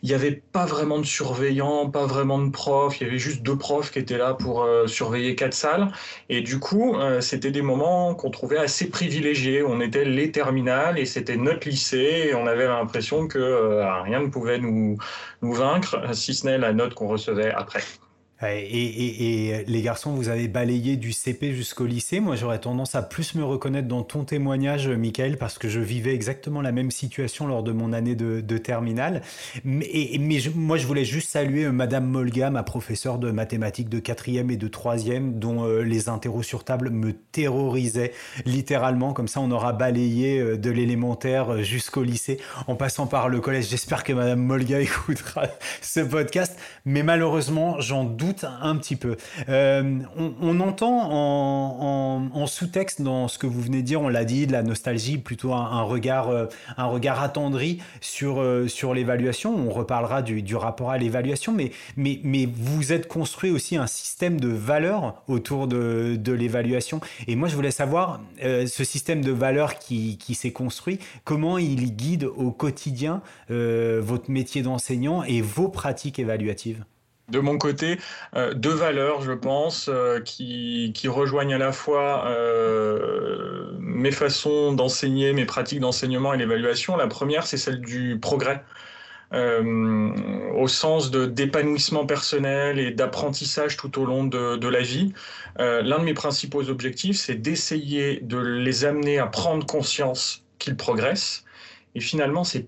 il 0.01 0.09
n'y 0.09 0.15
avait 0.15 0.31
pas 0.31 0.65
vraiment 0.65 0.99
de 0.99 1.05
surveillants, 1.05 1.89
pas 1.89 2.05
vraiment 2.05 2.39
de 2.39 2.49
profs. 2.49 3.01
Il 3.01 3.07
y 3.07 3.09
avait 3.09 3.19
juste 3.19 3.41
deux 3.43 3.57
profs 3.57 3.91
qui 3.91 3.99
étaient 3.99 4.17
là 4.17 4.33
pour 4.33 4.63
euh, 4.63 4.87
surveiller 4.87 5.35
quatre 5.35 5.53
salles. 5.53 5.91
Et 6.29 6.41
du 6.41 6.59
coup, 6.59 6.95
euh, 6.95 7.21
c'était 7.21 7.51
des 7.51 7.61
moments 7.61 8.15
qu'on 8.15 8.31
trouvait 8.31 8.57
assez 8.57 8.89
privilégiés. 8.89 9.63
On 9.63 9.81
était 9.81 10.05
les 10.05 10.31
terminales 10.31 10.97
et 10.97 11.05
c'était 11.05 11.37
notre 11.37 11.67
lycée. 11.67 12.29
Et 12.29 12.35
on 12.35 12.47
avait 12.47 12.67
l'impression 12.67 13.27
que 13.27 13.39
euh, 13.39 14.01
rien 14.03 14.21
ne 14.21 14.27
pouvait 14.27 14.59
nous, 14.59 14.97
nous 15.41 15.53
vaincre, 15.53 15.99
si 16.13 16.33
ce 16.33 16.45
n'est 16.45 16.57
la 16.57 16.73
note 16.73 16.93
qu'on 16.93 17.07
recevait 17.07 17.51
après. 17.51 17.81
Et, 18.41 19.65
les 19.67 19.81
garçons, 19.81 20.13
vous 20.13 20.29
avez 20.29 20.47
balayé 20.47 20.95
du 20.95 21.11
CP 21.11 21.53
jusqu'au 21.53 21.85
lycée. 21.85 22.21
Moi, 22.21 22.37
j'aurais 22.37 22.59
tendance 22.59 22.95
à 22.95 23.01
plus 23.01 23.35
me 23.35 23.43
reconnaître 23.43 23.89
dans 23.89 24.01
ton 24.01 24.23
témoignage, 24.23 24.87
Michael, 24.87 25.37
parce 25.37 25.57
que 25.57 25.67
je 25.67 25.81
vivais 25.81 26.13
exactement 26.13 26.61
la 26.61 26.71
même 26.71 26.89
situation 26.89 27.47
lors 27.47 27.63
de 27.63 27.73
mon 27.73 27.91
année 27.91 28.15
de, 28.15 28.57
terminale. 28.57 29.23
Mais, 29.65 30.11
moi, 30.55 30.77
je 30.77 30.87
voulais 30.87 31.03
juste 31.03 31.29
saluer 31.29 31.65
euh, 31.65 31.71
Madame 31.73 32.05
Molga, 32.05 32.49
ma 32.49 32.63
professeure 32.63 33.17
de 33.17 33.29
mathématiques 33.31 33.89
de 33.89 33.99
quatrième 33.99 34.49
et 34.51 34.57
de 34.57 34.67
troisième, 34.69 35.37
dont 35.37 35.65
euh, 35.65 35.81
les 35.81 36.07
interros 36.07 36.43
sur 36.43 36.63
table 36.63 36.91
me 36.91 37.11
terrorisaient 37.11 38.13
littéralement. 38.45 39.11
Comme 39.11 39.27
ça, 39.27 39.41
on 39.41 39.51
aura 39.51 39.73
balayé 39.73 40.39
euh, 40.39 40.57
de 40.57 40.69
l'élémentaire 40.69 41.61
jusqu'au 41.61 42.03
lycée, 42.03 42.39
en 42.67 42.75
passant 42.75 43.05
par 43.05 43.27
le 43.27 43.41
collège. 43.41 43.67
J'espère 43.67 44.05
que 44.05 44.13
Madame 44.13 44.39
Molga 44.39 44.79
écoutera 44.81 45.43
ce 45.81 45.99
podcast. 45.99 46.57
Mais 46.85 47.03
malheureusement, 47.03 47.81
j'en 47.81 48.05
doute 48.05 48.28
un 48.61 48.75
petit 48.75 48.95
peu. 48.95 49.17
On, 49.47 50.59
entend 50.59 51.09
en, 51.11 52.47
sous-texte 52.47 53.01
dans 53.01 53.27
ce 53.27 53.37
que 53.37 53.47
vous 53.47 53.61
venez 53.61 53.81
de 53.81 53.87
dire, 53.87 54.01
on 54.01 54.09
l'a 54.09 54.25
dit, 54.25 54.47
de 54.47 54.51
la 54.51 54.63
nostalgie, 54.63 55.17
plutôt 55.17 55.53
un, 55.53 55.81
regard, 55.83 56.29
un 56.77 56.85
regard 56.85 57.21
attendri 57.21 57.79
sur, 58.01 58.43
sur 58.67 58.93
l'évaluation. 58.93 59.55
On 59.55 59.69
reparlera 59.69 60.21
du, 60.21 60.41
du 60.41 60.55
rapport 60.55 60.89
à 60.89 60.97
l'évaluation, 60.97 61.53
mais, 61.53 61.71
mais, 61.95 62.19
mais 62.23 62.47
vous 62.51 62.91
êtes 62.91 63.07
construit 63.07 63.51
aussi 63.51 63.77
un 63.77 63.87
système 63.87 64.39
de 64.39 64.49
valeurs 64.49 65.23
autour 65.27 65.67
de, 65.67 66.15
de 66.17 66.33
l'évaluation. 66.33 66.99
Et 67.27 67.35
moi, 67.35 67.47
je 67.47 67.55
voulais 67.55 67.71
savoir, 67.71 68.21
ce 68.41 68.83
système 68.83 69.23
de 69.23 69.31
valeurs 69.31 69.79
qui, 69.79 70.17
qui 70.17 70.35
s'est 70.35 70.51
construit, 70.51 70.99
comment 71.23 71.57
il 71.57 71.95
guide 71.95 72.25
au 72.25 72.51
quotidien 72.51 73.21
euh, 73.51 73.99
votre 74.03 74.29
métier 74.29 74.61
d'enseignant 74.61 75.23
et 75.23 75.41
vos 75.41 75.69
pratiques 75.69 76.19
évaluatives? 76.19 76.83
De 77.31 77.39
mon 77.39 77.57
côté, 77.57 77.99
euh, 78.35 78.53
deux 78.53 78.73
valeurs, 78.73 79.21
je 79.21 79.31
pense, 79.31 79.89
euh, 79.89 80.19
qui, 80.19 80.91
qui, 80.95 81.07
rejoignent 81.07 81.53
à 81.53 81.57
la 81.57 81.71
fois 81.71 82.29
mes 83.79 84.11
façons 84.11 84.73
d'enseigner, 84.73 85.33
mes 85.33 85.45
pratiques 85.45 85.79
d'enseignement 85.79 86.33
et 86.33 86.37
l'évaluation. 86.37 86.97
La 86.97 87.07
première, 87.07 87.45
c'est 87.45 87.57
celle 87.57 87.81
du 87.81 88.19
progrès. 88.19 88.63
au 89.31 90.67
sens 90.67 91.11
de 91.11 91.25
d'épanouissement 91.27 92.05
personnel 92.05 92.79
et 92.79 92.91
d'apprentissage 92.91 93.77
tout 93.77 93.99
au 94.01 94.05
long 94.05 94.23
de, 94.23 94.57
de 94.57 94.67
la 94.67 94.81
vie. 94.81 95.13
L'un 95.57 95.99
de 95.99 96.03
mes 96.03 96.13
principaux 96.13 96.69
objectifs, 96.69 97.17
c'est 97.17 97.35
d'essayer 97.35 98.19
de 98.21 98.37
les 98.37 98.85
amener 98.85 99.19
à 99.19 99.27
prendre 99.27 99.65
conscience 99.65 100.43
qu'ils 100.57 100.77
progressent. 100.77 101.43
Et 101.95 101.99
finalement, 101.99 102.43
c'est 102.43 102.67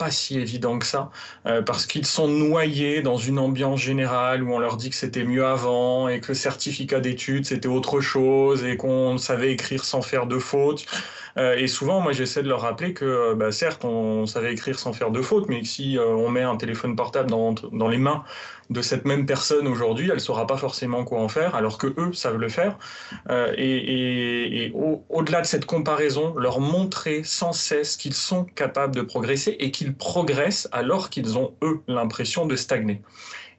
pas 0.00 0.10
si 0.10 0.38
évident 0.38 0.78
que 0.78 0.86
ça, 0.86 1.10
euh, 1.44 1.60
parce 1.60 1.84
qu'ils 1.84 2.06
sont 2.06 2.26
noyés 2.26 3.02
dans 3.02 3.18
une 3.18 3.38
ambiance 3.38 3.80
générale 3.80 4.42
où 4.42 4.54
on 4.54 4.58
leur 4.58 4.78
dit 4.78 4.88
que 4.88 4.96
c'était 4.96 5.24
mieux 5.24 5.44
avant 5.44 6.08
et 6.08 6.20
que 6.20 6.28
le 6.28 6.34
certificat 6.34 7.00
d'études 7.00 7.44
c'était 7.44 7.68
autre 7.68 8.00
chose 8.00 8.64
et 8.64 8.78
qu'on 8.78 9.18
savait 9.18 9.52
écrire 9.52 9.84
sans 9.84 10.00
faire 10.00 10.26
de 10.26 10.38
fautes. 10.38 10.86
Euh, 11.36 11.56
et 11.56 11.66
souvent, 11.66 12.00
moi, 12.00 12.12
j'essaie 12.12 12.42
de 12.42 12.48
leur 12.48 12.62
rappeler 12.62 12.92
que, 12.94 13.04
euh, 13.04 13.34
bah, 13.34 13.52
certes, 13.52 13.84
on 13.84 14.26
savait 14.26 14.52
écrire 14.52 14.78
sans 14.78 14.92
faire 14.92 15.10
de 15.10 15.22
fautes, 15.22 15.48
mais 15.48 15.64
si 15.64 15.98
on 15.98 16.28
met 16.28 16.42
un 16.42 16.56
téléphone 16.56 16.96
portable 16.96 17.30
dans, 17.30 17.88
les 17.88 17.98
mains 17.98 18.24
de 18.70 18.82
cette 18.82 19.04
même 19.04 19.26
personne 19.26 19.66
aujourd'hui, 19.66 20.06
elle 20.08 20.14
ne 20.14 20.20
saura 20.20 20.46
pas 20.46 20.56
forcément 20.56 21.04
quoi 21.04 21.20
en 21.20 21.28
faire, 21.28 21.54
alors 21.56 21.76
que 21.76 21.88
eux 21.98 22.12
savent 22.12 22.36
le 22.36 22.48
faire. 22.48 22.78
Euh, 23.28 23.52
et, 23.58 24.72
au-delà 25.08 25.40
de 25.40 25.46
cette 25.46 25.66
comparaison, 25.66 26.34
leur 26.36 26.60
montrer 26.60 27.22
sans 27.24 27.52
cesse 27.52 27.96
qu'ils 27.96 28.14
sont 28.14 28.44
capables 28.44 28.94
de 28.94 29.02
progresser 29.02 29.56
et 29.58 29.70
qu'ils 29.70 29.94
progressent 29.94 30.68
alors 30.72 31.10
qu'ils 31.10 31.36
ont, 31.36 31.54
eux, 31.62 31.80
l'impression 31.88 32.46
de 32.46 32.56
stagner. 32.56 33.02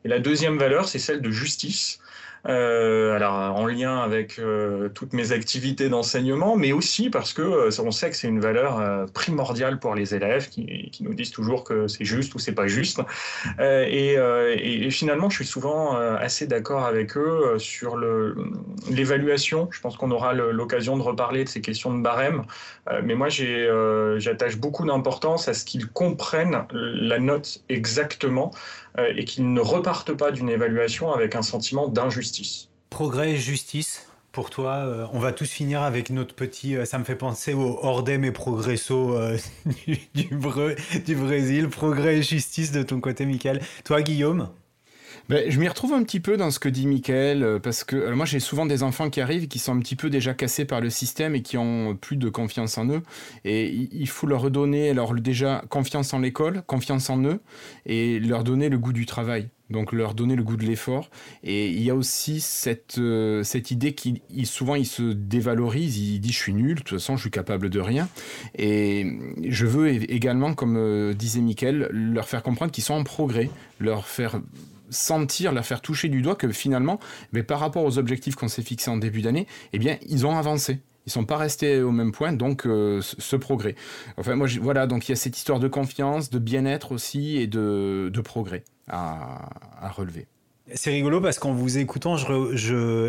Et 0.05 0.07
la 0.07 0.19
deuxième 0.19 0.57
valeur, 0.57 0.87
c'est 0.87 0.99
celle 0.99 1.21
de 1.21 1.29
justice. 1.29 2.00
Euh, 2.47 3.15
alors 3.15 3.33
en 3.33 3.67
lien 3.67 3.99
avec 3.99 4.39
euh, 4.39 4.89
toutes 4.89 5.13
mes 5.13 5.31
activités 5.31 5.89
d'enseignement, 5.89 6.55
mais 6.55 6.71
aussi 6.71 7.11
parce 7.11 7.33
que 7.33 7.41
euh, 7.41 7.69
on 7.83 7.91
sait 7.91 8.09
que 8.09 8.15
c'est 8.15 8.27
une 8.27 8.39
valeur 8.39 9.05
primordiale 9.13 9.79
pour 9.79 9.93
les 9.95 10.15
élèves 10.15 10.49
qui, 10.49 10.91
nous 11.01 11.13
disent 11.13 11.31
toujours 11.31 11.63
que 11.63 11.87
c'est 11.87 12.05
juste 12.05 12.33
ou 12.35 12.39
c'est 12.39 12.53
pas 12.53 12.67
juste. 12.67 13.01
Et, 13.59 14.17
finalement, 14.91 15.29
je 15.29 15.35
suis 15.35 15.45
souvent 15.45 15.95
assez 15.95 16.47
d'accord 16.47 16.85
avec 16.85 17.17
eux 17.17 17.55
sur 17.57 17.97
l'évaluation. 18.89 19.67
Je 19.71 19.79
pense 19.79 19.97
qu'on 19.97 20.11
aura 20.11 20.33
l'occasion 20.33 20.97
de 20.97 21.01
reparler 21.01 21.43
de 21.43 21.49
ces 21.49 21.61
questions 21.61 21.95
de 21.95 22.01
barème, 22.01 22.43
mais 23.03 23.15
moi 23.15 23.29
j'attache 23.29 24.57
beaucoup 24.57 24.85
d'importance 24.85 25.47
à 25.47 25.53
ce 25.53 25.65
qu'ils 25.65 25.87
comprennent 25.87 26.65
la 26.71 27.19
note 27.19 27.61
exactement 27.69 28.51
et 28.97 29.25
qu'ils 29.25 29.53
ne 29.53 29.61
repartent 29.61 30.13
pas 30.13 30.31
d'une 30.31 30.49
évaluation 30.49 31.11
avec 31.11 31.35
un 31.35 31.41
sentiment 31.41 31.87
d'injustice. 31.87 32.69
Progrès 32.89 33.31
et 33.31 33.37
justice, 33.37 34.07
pour 34.31 34.49
toi, 34.49 34.83
euh, 34.85 35.05
on 35.13 35.19
va 35.19 35.31
tous 35.31 35.49
finir 35.49 35.81
avec 35.81 36.09
notre 36.09 36.35
petit. 36.35 36.75
Euh, 36.75 36.85
ça 36.85 36.97
me 36.97 37.03
fait 37.03 37.15
penser 37.15 37.53
au 37.53 37.79
Ordem 37.81 38.23
et 38.25 38.31
Progresso 38.31 39.17
du, 39.87 39.99
du, 40.13 41.15
Brésil. 41.15 41.69
Progrès 41.69 42.17
et 42.17 42.21
justice 42.21 42.71
de 42.71 42.83
ton 42.83 42.99
côté, 42.99 43.25
Michael. 43.25 43.61
Toi, 43.83 44.01
Guillaume? 44.01 44.49
Ben, 45.29 45.49
je 45.49 45.59
m'y 45.59 45.67
retrouve 45.67 45.93
un 45.93 46.03
petit 46.03 46.19
peu 46.19 46.37
dans 46.37 46.51
ce 46.51 46.59
que 46.59 46.69
dit 46.69 46.87
Michael, 46.87 47.43
euh, 47.43 47.59
parce 47.59 47.83
que 47.83 48.11
moi 48.13 48.25
j'ai 48.25 48.39
souvent 48.39 48.65
des 48.65 48.83
enfants 48.83 49.09
qui 49.09 49.21
arrivent 49.21 49.47
qui 49.47 49.59
sont 49.59 49.75
un 49.75 49.79
petit 49.79 49.95
peu 49.95 50.09
déjà 50.09 50.33
cassés 50.33 50.65
par 50.65 50.81
le 50.81 50.89
système 50.89 51.35
et 51.35 51.41
qui 51.41 51.57
ont 51.57 51.95
plus 51.95 52.17
de 52.17 52.29
confiance 52.29 52.77
en 52.77 52.87
eux. 52.89 53.01
Et 53.45 53.69
il 53.91 54.07
faut 54.07 54.27
leur 54.27 54.41
redonner 54.41 54.89
alors 54.89 55.13
déjà 55.15 55.63
confiance 55.69 56.13
en 56.13 56.19
l'école, 56.19 56.63
confiance 56.67 57.09
en 57.09 57.23
eux, 57.23 57.39
et 57.85 58.19
leur 58.19 58.43
donner 58.43 58.69
le 58.69 58.77
goût 58.77 58.93
du 58.93 59.05
travail 59.05 59.49
donc 59.71 59.93
leur 59.93 60.13
donner 60.13 60.35
le 60.35 60.43
goût 60.43 60.57
de 60.57 60.65
l'effort. 60.65 61.09
Et 61.43 61.69
il 61.69 61.81
y 61.81 61.89
a 61.89 61.95
aussi 61.95 62.41
cette, 62.41 62.97
euh, 62.97 63.43
cette 63.43 63.71
idée 63.71 63.93
qu'il 63.93 64.21
souvent 64.45 64.75
il 64.75 64.85
se 64.85 65.13
dévalorise, 65.13 65.97
il 65.97 66.19
dit 66.19 66.31
je 66.31 66.37
suis 66.37 66.53
nul, 66.53 66.75
de 66.75 66.81
toute 66.81 66.99
façon 66.99 67.15
je 67.15 67.21
suis 67.21 67.31
capable 67.31 67.69
de 67.69 67.79
rien. 67.79 68.07
Et 68.57 69.17
je 69.47 69.65
veux 69.65 69.87
également, 69.89 70.53
comme 70.53 70.75
euh, 70.77 71.13
disait 71.13 71.41
Mickaël, 71.41 71.87
leur 71.91 72.27
faire 72.27 72.43
comprendre 72.43 72.71
qu'ils 72.71 72.83
sont 72.83 72.93
en 72.93 73.03
progrès, 73.03 73.49
leur 73.79 74.05
faire 74.05 74.41
sentir, 74.91 75.51
la 75.51 75.63
faire 75.63 75.81
toucher 75.81 76.09
du 76.09 76.21
doigt 76.21 76.35
que 76.35 76.51
finalement, 76.51 76.99
mais 77.31 77.41
par 77.41 77.59
rapport 77.59 77.83
aux 77.83 77.97
objectifs 77.97 78.35
qu'on 78.35 78.47
s'est 78.47 78.61
fixés 78.61 78.91
en 78.91 78.97
début 78.97 79.21
d'année, 79.21 79.47
eh 79.73 79.79
bien, 79.79 79.97
ils 80.07 80.25
ont 80.25 80.37
avancé. 80.37 80.81
Ils 81.07 81.11
sont 81.11 81.25
pas 81.25 81.37
restés 81.37 81.81
au 81.81 81.91
même 81.91 82.11
point, 82.11 82.31
donc 82.31 82.67
euh, 82.67 83.01
ce 83.01 83.35
progrès. 83.35 83.75
Enfin, 84.17 84.35
moi, 84.35 84.47
voilà, 84.61 84.85
donc 84.85 85.09
il 85.09 85.11
y 85.11 85.13
a 85.13 85.15
cette 85.15 85.35
histoire 85.35 85.59
de 85.59 85.67
confiance, 85.67 86.29
de 86.29 86.37
bien-être 86.37 86.91
aussi 86.91 87.37
et 87.37 87.47
de, 87.47 88.11
progrès 88.23 88.63
à 88.87 89.49
relever. 89.95 90.27
C'est 90.73 90.91
rigolo 90.91 91.21
parce 91.21 91.39
qu'en 91.39 91.53
vous 91.53 91.77
écoutant 91.77 92.15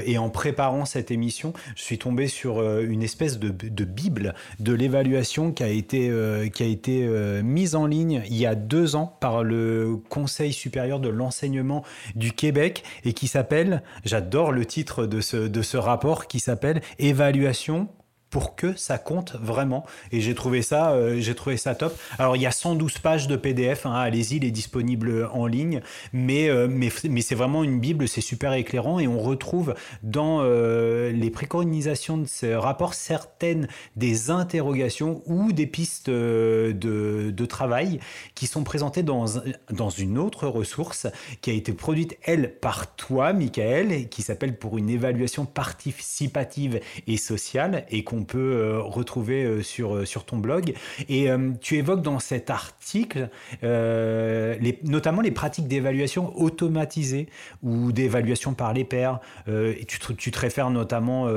et 0.07 0.19
en 0.19 0.31
préparant 0.31 0.85
cette 0.85 1.11
émission, 1.11 1.53
je 1.77 1.83
suis 1.83 1.99
tombé 1.99 2.27
sur 2.27 2.59
euh, 2.59 2.85
une 2.89 3.03
espèce 3.03 3.39
de, 3.39 3.51
bible 3.85 4.35
de 4.61 4.73
l'évaluation 4.73 5.53
qui 5.53 5.63
a 5.63 5.69
été, 5.69 6.09
euh, 6.11 6.49
euh, 6.89 7.43
mise 7.43 7.75
en 7.75 7.87
ligne 7.87 8.23
il 8.27 8.37
y 8.37 8.47
a 8.47 8.55
deux 8.55 8.97
ans 8.97 9.17
par 9.21 9.45
le 9.45 9.97
Conseil 10.09 10.53
supérieur 10.53 11.01
de 11.01 11.09
l'enseignement 11.09 11.85
du 12.15 12.33
Québec 12.33 12.85
et 13.05 13.13
qui 13.13 13.29
s'appelle, 13.29 13.83
j'adore 14.05 14.53
le 14.53 14.65
titre 14.65 15.07
de 15.07 15.21
ce 15.21 15.77
rapport, 15.77 16.27
qui 16.27 16.41
s'appelle 16.41 16.81
Évaluation 16.99 17.89
pour 18.33 18.57
que 18.57 18.75
ça 18.77 18.97
compte 18.99 19.37
vraiment. 19.41 19.85
Et 20.11 20.21
j'ai 20.23 20.35
trouvé 20.35 20.63
ça, 20.63 20.93
euh, 20.93 21.21
j'ai 21.21 21.35
trouvé 21.35 21.59
ça 21.59 21.75
top. 21.75 21.95
Alors 22.19 22.35
il 22.35 22.43
y 22.43 22.47
a 22.47 22.51
112 22.51 22.99
pages 22.99 23.29
de 23.29 23.37
PDF, 23.37 23.85
hein, 23.85 23.93
allez-y, 23.93 24.37
il 24.37 24.45
est 24.45 24.51
disponible 24.51 25.29
en 25.33 25.47
ligne, 25.47 25.83
mais, 26.15 26.49
euh, 26.49 26.67
mais, 26.69 26.89
mais 27.11 27.21
c'est 27.21 27.35
vraiment 27.35 27.63
une 27.63 27.79
bible, 27.79 28.09
c'est 28.09 28.23
super 28.23 28.55
éclairant 28.55 28.99
et 28.99 29.07
on 29.07 29.21
retrouve 29.21 29.75
dans 30.03 30.39
euh, 30.41 31.13
les 31.13 31.29
préconisations 31.29 32.17
de 32.17 32.27
ce 32.27 32.47
rapport 32.47 32.95
certaines 32.95 33.69
des 33.97 34.31
interrogations 34.31 35.23
ou 35.27 35.53
des 35.53 35.67
pistes 35.67 36.09
de, 36.09 36.73
de 36.75 37.47
travail 37.47 38.01
qui 38.35 38.47
sont 38.47 38.65
présentées 38.65 39.03
dans, 39.03 39.27
dans 39.71 39.91
une 39.91 40.17
autre 40.17 40.49
ressource 40.49 41.07
qui 41.43 41.51
a 41.51 41.53
été 41.53 41.75
produite, 41.75 42.17
elle, 42.23 42.59
par 42.59 42.97
toi, 42.97 43.35
Michael, 43.35 44.09
qui 44.09 44.23
s'appelle 44.23 44.57
pour 44.57 44.79
une 44.79 44.89
évaluation 44.89 45.45
participative 45.45 46.81
et 47.07 47.19
sociale 47.19 47.85
et 47.91 48.05
qu'on 48.05 48.22
peut 48.25 48.39
euh, 48.39 48.81
retrouver 48.81 49.45
euh, 49.45 49.63
sur, 49.63 49.97
euh, 49.97 50.05
sur 50.05 50.25
ton 50.25 50.37
blog. 50.37 50.75
Et 51.09 51.29
tu 51.61 51.77
évoques 51.77 52.03
dans 52.03 52.19
cet 52.19 52.51
article 52.51 53.29
les, 53.63 54.79
notamment 54.85 55.21
les 55.21 55.31
pratiques 55.31 55.69
d'évaluation 55.69 56.37
automatisée 56.39 57.29
ou 57.63 57.93
d'évaluation 57.93 58.55
par 58.55 58.73
les 58.73 58.85
pairs. 58.85 59.21
et 59.49 59.85
tu 59.87 59.99
tu 60.17 60.31
te 60.31 60.39
réfères 60.39 60.71
notamment 60.71 61.29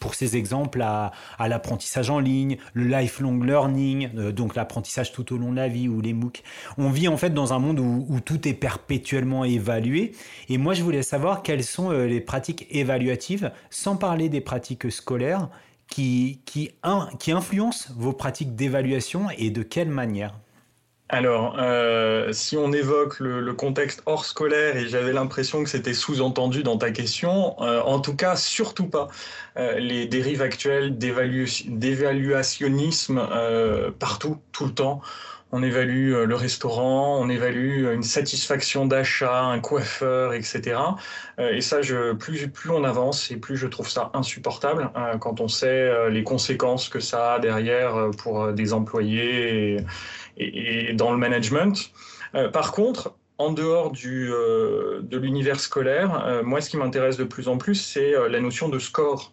pour 0.00 0.14
ces 0.14 0.36
exemples 0.36 0.82
à, 0.82 1.12
l'apprentissage 1.38 2.10
en 2.10 2.18
ligne, 2.18 2.58
le 2.74 2.84
lifelong 2.84 3.42
learning, 3.44 4.30
donc 4.32 4.54
l'apprentissage 4.54 5.12
tout 5.12 5.34
au 5.34 5.38
long 5.38 5.50
de 5.50 5.56
la 5.56 5.68
vie 5.68 5.88
ou 5.88 6.00
les 6.00 6.12
MOOC. 6.12 6.42
On 6.78 6.90
vit 6.90 7.08
en 7.08 7.16
fait 7.16 7.30
dans 7.30 7.52
un 7.52 7.58
monde 7.58 7.80
où 7.80 8.20
tout 8.24 8.46
est 8.48 8.54
perpétuellement 8.54 9.44
évalué. 9.44 10.12
Et 10.48 10.58
moi, 10.58 10.74
je 10.74 10.82
voulais 10.82 11.02
savoir 11.02 11.42
quelles 11.42 11.64
sont 11.64 11.90
les 11.90 12.20
pratiques 12.20 12.66
évaluatives, 12.70 13.52
sans 13.70 13.96
parler 13.96 14.28
des 14.28 14.40
pratiques 14.40 14.90
scolaires, 14.90 15.48
qui, 15.88 16.40
qui, 16.44 16.72
qui 17.18 17.32
influence 17.32 17.90
vos 17.96 18.12
pratiques 18.12 18.54
d'évaluation 18.54 19.28
et 19.36 19.50
de 19.50 19.62
quelle 19.62 19.88
manière 19.88 20.34
alors, 21.08 21.54
euh, 21.60 22.32
si 22.32 22.56
on 22.56 22.72
évoque 22.72 23.20
le, 23.20 23.52
contexte 23.52 24.02
hors 24.06 24.24
scolaire, 24.24 24.76
et 24.76 24.88
j'avais 24.88 25.12
l'impression 25.12 25.62
que 25.62 25.70
c'était 25.70 25.94
sous-entendu 25.94 26.64
dans 26.64 26.78
ta 26.78 26.90
question, 26.90 27.54
euh, 27.62 27.80
en 27.82 28.00
tout 28.00 28.16
cas, 28.16 28.34
surtout 28.34 28.88
pas. 28.88 29.06
Euh, 29.56 29.78
les 29.78 30.06
dérives 30.06 30.42
actuelles 30.42 30.98
d'évaluationnisme 30.98 33.24
partout, 34.00 34.38
tout 34.50 34.64
le 34.64 34.74
temps 34.74 35.00
on 35.52 35.62
évalue 35.62 36.12
euh, 36.12 36.26
le 36.26 36.34
restaurant, 36.34 37.18
on 37.20 37.28
évalue 37.28 37.92
une 37.92 38.02
satisfaction 38.02 38.86
d'achat, 38.86 39.42
un 39.44 39.60
coiffeur, 39.60 40.32
etc. 40.34 40.78
Euh, 41.38 41.52
et 41.52 41.60
ça, 41.60 41.82
je, 41.82 42.12
plus, 42.14 42.48
plus 42.48 42.70
on 42.70 42.84
avance 42.84 43.30
et 43.30 43.36
plus 43.36 43.56
je 43.56 43.66
trouve 43.66 43.88
ça 43.88 44.10
insupportable 44.14 44.90
euh, 44.96 45.18
quand 45.18 45.40
on 45.40 45.48
sait 45.48 46.10
les 46.10 46.24
conséquences 46.24 46.88
que 46.88 47.00
ça 47.00 47.34
a 47.34 47.38
derrière 47.38 48.10
pour 48.18 48.52
des 48.52 48.72
employés 48.72 49.78
et, 50.36 50.92
dans 50.94 51.12
le 51.12 51.18
management. 51.18 51.90
Par 52.52 52.72
contre, 52.72 53.14
en 53.38 53.52
dehors 53.52 53.92
de 53.92 55.16
l'univers 55.16 55.60
scolaire, 55.60 56.42
moi, 56.44 56.60
ce 56.60 56.68
qui 56.68 56.76
m'intéresse 56.76 57.16
de 57.16 57.24
plus 57.24 57.48
en 57.48 57.56
plus, 57.56 57.76
c'est 57.76 58.12
la 58.28 58.40
notion 58.40 58.68
de 58.68 58.78
score 58.78 59.32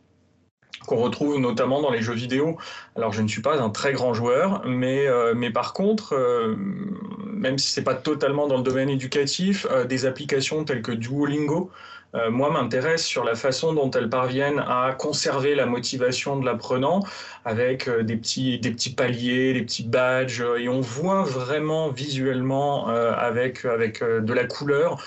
qu'on 0.87 0.97
retrouve 0.97 1.39
notamment 1.39 1.81
dans 1.81 1.91
les 1.91 2.01
jeux 2.01 2.13
vidéo. 2.13 2.57
Alors 2.95 3.13
je 3.13 3.21
ne 3.21 3.27
suis 3.27 3.41
pas 3.41 3.61
un 3.61 3.69
très 3.69 3.93
grand 3.93 4.13
joueur, 4.13 4.63
mais, 4.65 5.07
mais 5.35 5.49
par 5.49 5.73
contre, 5.73 6.15
même 7.25 7.57
si 7.57 7.71
c'est 7.71 7.83
pas 7.83 7.95
totalement 7.95 8.47
dans 8.47 8.57
le 8.57 8.63
domaine 8.63 8.89
éducatif, 8.89 9.65
des 9.87 10.05
applications 10.05 10.63
telles 10.63 10.81
que 10.81 10.91
Duolingo 10.91 11.71
euh, 12.15 12.29
moi, 12.29 12.51
m'intéresse 12.51 13.05
sur 13.05 13.23
la 13.23 13.35
façon 13.35 13.73
dont 13.73 13.89
elles 13.91 14.09
parviennent 14.09 14.59
à 14.59 14.95
conserver 14.97 15.55
la 15.55 15.65
motivation 15.65 16.37
de 16.37 16.45
l'apprenant 16.45 17.03
avec 17.43 17.87
euh, 17.87 18.03
des 18.03 18.17
petits, 18.17 18.59
des 18.59 18.71
petits 18.71 18.93
paliers, 18.93 19.53
des 19.53 19.63
petits 19.63 19.83
badges, 19.83 20.41
euh, 20.41 20.57
et 20.57 20.69
on 20.69 20.81
voit 20.81 21.23
vraiment 21.23 21.89
visuellement 21.89 22.87
avec, 22.87 23.65
avec 23.65 24.03
de 24.03 24.33
la 24.33 24.45
couleur 24.45 25.03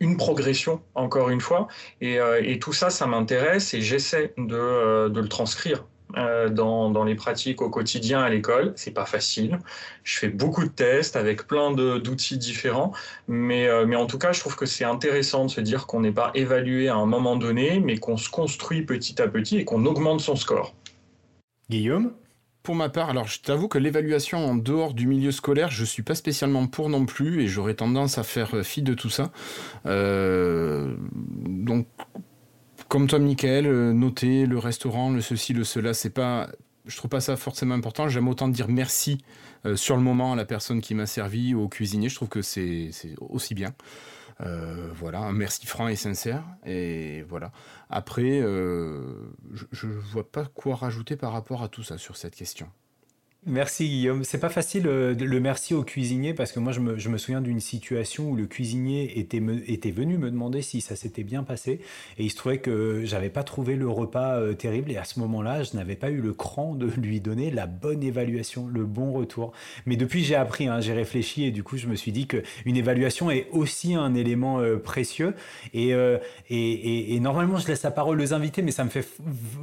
une 0.00 0.16
progression, 0.16 0.80
encore 0.94 1.30
une 1.30 1.40
fois. 1.40 1.68
Et, 2.00 2.18
et 2.42 2.58
tout 2.58 2.72
ça, 2.72 2.90
ça 2.90 3.06
m'intéresse 3.06 3.74
et 3.74 3.80
j'essaie 3.80 4.32
de, 4.36 5.08
de 5.08 5.20
le 5.20 5.28
transcrire 5.28 5.84
euh, 6.16 6.48
dans, 6.48 6.90
dans, 6.90 7.04
les 7.04 7.14
pratiques 7.14 7.60
au 7.60 7.68
quotidien 7.68 8.20
à 8.22 8.30
l'école. 8.30 8.72
C'est 8.76 8.92
pas 8.92 9.04
facile. 9.04 9.58
Je 10.04 10.18
fais 10.18 10.28
beaucoup 10.28 10.64
de 10.64 10.70
tests 10.70 11.16
avec 11.16 11.46
plein 11.46 11.70
d'outils 11.72 12.38
différents, 12.38 12.92
mais, 13.26 13.68
euh, 13.68 13.84
mais 13.86 13.96
en 13.96 14.06
tout 14.06 14.18
cas, 14.18 14.32
je 14.32 14.40
trouve 14.40 14.56
que 14.56 14.64
c'est 14.64 14.84
intéressant 14.84 15.44
de 15.44 15.50
se 15.50 15.60
dire 15.60 15.86
qu'on 15.86 16.00
n'est 16.00 16.12
pas 16.12 16.30
évalué 16.34 16.88
à 16.88 16.96
un 16.96 17.06
moment 17.06 17.36
donné, 17.36 17.78
mais 17.80 17.98
qu'on 17.98 18.16
se 18.16 18.30
construit 18.30 18.82
petit 18.82 19.20
à 19.20 19.28
petit 19.28 19.58
et 19.58 19.64
qu'on 19.64 19.84
augmente 19.84 20.20
son 20.20 20.34
score. 20.34 20.74
Guillaume? 21.68 22.12
Pour 22.62 22.74
ma 22.74 22.88
part, 22.88 23.10
alors 23.10 23.28
je 23.28 23.40
t'avoue 23.40 23.68
que 23.68 23.78
l'évaluation 23.78 24.44
en 24.44 24.54
dehors 24.54 24.92
du 24.92 25.06
milieu 25.06 25.32
scolaire, 25.32 25.70
je 25.70 25.84
suis 25.84 26.02
pas 26.02 26.14
spécialement 26.14 26.66
pour 26.66 26.88
non 26.88 27.06
plus 27.06 27.42
et 27.42 27.48
j'aurais 27.48 27.74
tendance 27.74 28.18
à 28.18 28.22
faire 28.22 28.64
fi 28.64 28.82
de 28.82 28.94
tout 28.94 29.08
ça. 29.10 29.30
Euh, 29.86 30.94
donc 31.14 31.86
comme 32.88 33.06
toi, 33.06 33.18
Michael, 33.18 33.66
euh, 33.66 33.92
noter 33.92 34.46
le 34.46 34.58
restaurant, 34.58 35.10
le 35.10 35.20
ceci, 35.20 35.52
le 35.52 35.64
cela, 35.64 35.94
c'est 35.94 36.10
pas. 36.10 36.48
Je 36.86 36.96
trouve 36.96 37.10
pas 37.10 37.20
ça 37.20 37.36
forcément 37.36 37.74
important. 37.74 38.08
J'aime 38.08 38.28
autant 38.28 38.48
dire 38.48 38.68
merci 38.68 39.18
euh, 39.66 39.76
sur 39.76 39.94
le 39.96 40.02
moment 40.02 40.32
à 40.32 40.36
la 40.36 40.46
personne 40.46 40.80
qui 40.80 40.94
m'a 40.94 41.06
servi, 41.06 41.54
au 41.54 41.68
cuisinier. 41.68 42.08
Je 42.08 42.14
trouve 42.14 42.28
que 42.28 42.40
c'est 42.40 42.90
aussi 43.20 43.54
bien. 43.54 43.74
Euh, 44.40 44.88
voilà, 44.94 45.18
un 45.18 45.32
merci 45.32 45.66
franc 45.66 45.88
et 45.88 45.96
sincère. 45.96 46.42
Et 46.64 47.22
voilà. 47.28 47.52
Après, 47.90 48.40
je 48.40 49.86
ne 49.86 49.92
vois 49.92 50.30
pas 50.30 50.46
quoi 50.46 50.76
rajouter 50.76 51.16
par 51.16 51.32
rapport 51.32 51.62
à 51.62 51.68
tout 51.68 51.82
ça 51.82 51.98
sur 51.98 52.16
cette 52.16 52.34
question. 52.34 52.68
Merci 53.46 53.88
Guillaume. 53.88 54.24
C'est 54.24 54.40
pas 54.40 54.48
facile 54.48 54.88
euh, 54.88 55.14
le 55.14 55.40
merci 55.40 55.72
au 55.72 55.84
cuisinier 55.84 56.34
parce 56.34 56.50
que 56.50 56.58
moi 56.58 56.72
je 56.72 56.80
me, 56.80 56.98
je 56.98 57.08
me 57.08 57.16
souviens 57.18 57.40
d'une 57.40 57.60
situation 57.60 58.30
où 58.30 58.34
le 58.34 58.46
cuisinier 58.46 59.20
était, 59.20 59.40
était 59.68 59.92
venu 59.92 60.18
me 60.18 60.32
demander 60.32 60.60
si 60.60 60.80
ça 60.80 60.96
s'était 60.96 61.22
bien 61.22 61.44
passé 61.44 61.80
et 62.18 62.24
il 62.24 62.30
se 62.30 62.36
trouvait 62.36 62.58
que 62.58 63.02
j'avais 63.04 63.30
pas 63.30 63.44
trouvé 63.44 63.76
le 63.76 63.88
repas 63.88 64.40
euh, 64.40 64.54
terrible 64.54 64.90
et 64.90 64.96
à 64.96 65.04
ce 65.04 65.20
moment-là 65.20 65.62
je 65.62 65.76
n'avais 65.76 65.94
pas 65.94 66.10
eu 66.10 66.20
le 66.20 66.32
cran 66.32 66.74
de 66.74 66.86
lui 67.00 67.20
donner 67.20 67.52
la 67.52 67.66
bonne 67.66 68.02
évaluation, 68.02 68.66
le 68.66 68.84
bon 68.84 69.12
retour. 69.12 69.52
Mais 69.86 69.94
depuis 69.94 70.24
j'ai 70.24 70.34
appris, 70.34 70.66
hein, 70.66 70.80
j'ai 70.80 70.92
réfléchi 70.92 71.44
et 71.44 71.52
du 71.52 71.62
coup 71.62 71.76
je 71.76 71.86
me 71.86 71.94
suis 71.94 72.10
dit 72.10 72.26
qu'une 72.26 72.76
évaluation 72.76 73.30
est 73.30 73.46
aussi 73.52 73.94
un 73.94 74.16
élément 74.16 74.58
euh, 74.58 74.78
précieux 74.78 75.34
et, 75.72 75.90
et, 76.50 77.14
et, 77.14 77.20
normalement 77.20 77.58
je 77.58 77.68
laisse 77.68 77.84
la 77.84 77.92
parole 77.92 78.20
aux 78.20 78.34
invités 78.34 78.62
mais 78.62 78.72
ça 78.72 78.82
me 78.82 78.90
fait 78.90 79.06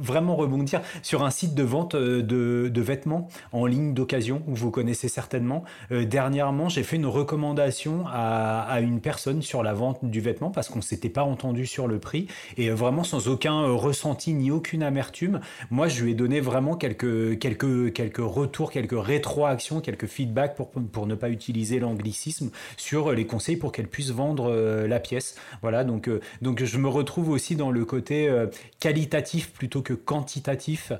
vraiment 0.00 0.34
rebondir 0.34 0.80
sur 1.02 1.24
un 1.24 1.30
site 1.30 1.54
de 1.54 1.62
vente 1.62 1.94
de, 1.94 2.70
de 2.72 2.80
vêtements 2.80 3.28
en 3.52 3.65
ligne 3.66 3.94
d'occasion, 3.94 4.42
vous 4.46 4.70
connaissez 4.70 5.08
certainement. 5.08 5.64
Euh, 5.92 6.04
dernièrement, 6.04 6.68
j'ai 6.68 6.82
fait 6.82 6.96
une 6.96 7.06
recommandation 7.06 8.04
à, 8.08 8.80
une 8.80 9.00
personne 9.00 9.42
sur 9.42 9.62
la 9.62 9.72
vente 9.72 10.04
du 10.04 10.20
vêtement 10.20 10.50
parce 10.50 10.68
qu'on 10.68 10.82
s'était 10.82 11.08
pas 11.08 11.22
entendu 11.22 11.66
sur 11.66 11.86
le 11.86 11.98
prix 11.98 12.26
et 12.56 12.68
euh, 12.68 12.74
vraiment 12.74 13.04
sans 13.04 13.28
aucun 13.28 13.62
euh, 13.62 13.72
ressenti 13.72 14.34
ni 14.34 14.50
aucune 14.50 14.82
amertume. 14.82 15.40
Moi, 15.70 15.88
je 15.88 16.04
lui 16.04 16.12
ai 16.12 16.14
donné 16.14 16.40
vraiment 16.40 16.76
quelques, 16.76 17.38
quelques, 17.38 17.92
quelques 17.92 18.18
retours, 18.18 18.70
quelques 18.70 19.00
rétroactions, 19.00 19.80
quelques 19.80 20.06
feedbacks 20.06 20.54
pour, 20.54 20.70
pour 20.70 21.06
ne 21.06 21.14
pas 21.14 21.30
utiliser 21.30 21.78
l'anglicisme 21.78 22.50
sur 22.76 23.12
les 23.12 23.26
conseils 23.26 23.56
pour 23.56 23.72
qu'elle 23.72 23.88
puisse 23.88 24.10
vendre 24.10 24.54
la 24.86 25.00
pièce. 25.00 25.36
Voilà, 25.62 25.84
donc, 25.84 26.10
donc 26.42 26.62
je 26.62 26.78
me 26.78 26.88
retrouve 26.88 27.30
aussi 27.30 27.56
dans 27.56 27.70
le 27.70 27.84
côté 27.84 28.32
qualitatif 28.80 29.52
plutôt 29.52 29.82
que 29.82 29.94
quantitatif. 29.94 30.92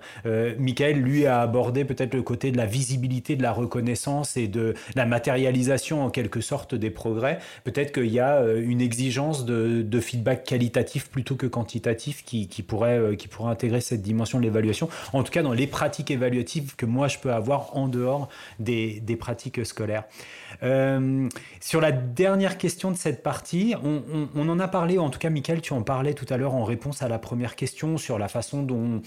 Michael, 0.59 1.01
lui, 1.01 1.27
a 1.27 1.41
abordé 1.41 1.85
peut-être 1.85 2.15
le 2.15 2.23
côté 2.23 2.51
de 2.53 2.56
la 2.57 2.67
visibilité 2.67 3.37
de 3.37 3.43
la 3.43 3.53
reconnaissance 3.53 4.37
et 4.37 4.49
de 4.49 4.75
la 4.95 5.07
matérialisation 5.07 6.05
en 6.05 6.11
quelque 6.11 6.41
sorte 6.41 6.75
des 6.75 6.91
progrès, 6.91 7.39
peut-être 7.65 7.93
qu'il 7.93 8.13
y 8.13 8.21
a 8.21 8.37
euh, 8.37 8.63
une 8.63 8.81
exigence 8.81 9.45
de, 9.45 10.01
feedback 10.01 10.45
qualitatif 10.45 11.09
plutôt 11.09 11.37
que 11.37 11.47
quantitatif 11.47 12.23
qui, 12.25 12.47
pourrait, 12.63 12.99
euh, 12.99 13.15
qui 13.17 13.29
pourrait 13.29 13.51
intégrer 13.51 13.81
cette 13.81 14.03
dimension 14.03 14.39
de 14.39 14.45
l'évaluation, 14.45 14.89
en 15.13 15.23
tout 15.23 15.33
cas 15.33 15.43
dans 15.43 15.53
les 15.53 15.67
pratiques 15.67 16.11
évaluatives 16.11 16.77
que 16.77 16.87
moi 16.87 17.09
je 17.09 17.19
peux 17.19 17.33
avoir 17.33 17.77
en 17.77 17.89
dehors 17.89 18.29
des, 18.59 19.03
pratiques 19.19 19.65
scolaires. 19.65 20.05
Euh, 20.63 21.29
sur 21.61 21.81
la 21.81 21.93
dernière 21.93 22.59
question 22.59 22.91
de 22.91 22.97
cette 22.97 23.23
partie, 23.23 23.75
on, 23.83 24.03
on, 24.35 24.49
en 24.49 24.59
a 24.61 24.69
parlé, 24.69 24.99
en 24.99 25.11
tout 25.11 25.19
cas 25.19 25.31
Michael, 25.31 25.61
tu 25.63 25.73
en 25.73 25.83
parlais 25.83 26.15
tout 26.15 26.27
à 26.29 26.37
l'heure 26.37 26.55
en 26.55 26.65
réponse 26.65 27.03
à 27.03 27.09
la 27.09 27.19
première 27.19 27.57
question 27.57 27.97
sur 27.97 28.19
la 28.19 28.29
façon 28.29 28.63
dont 28.63 29.01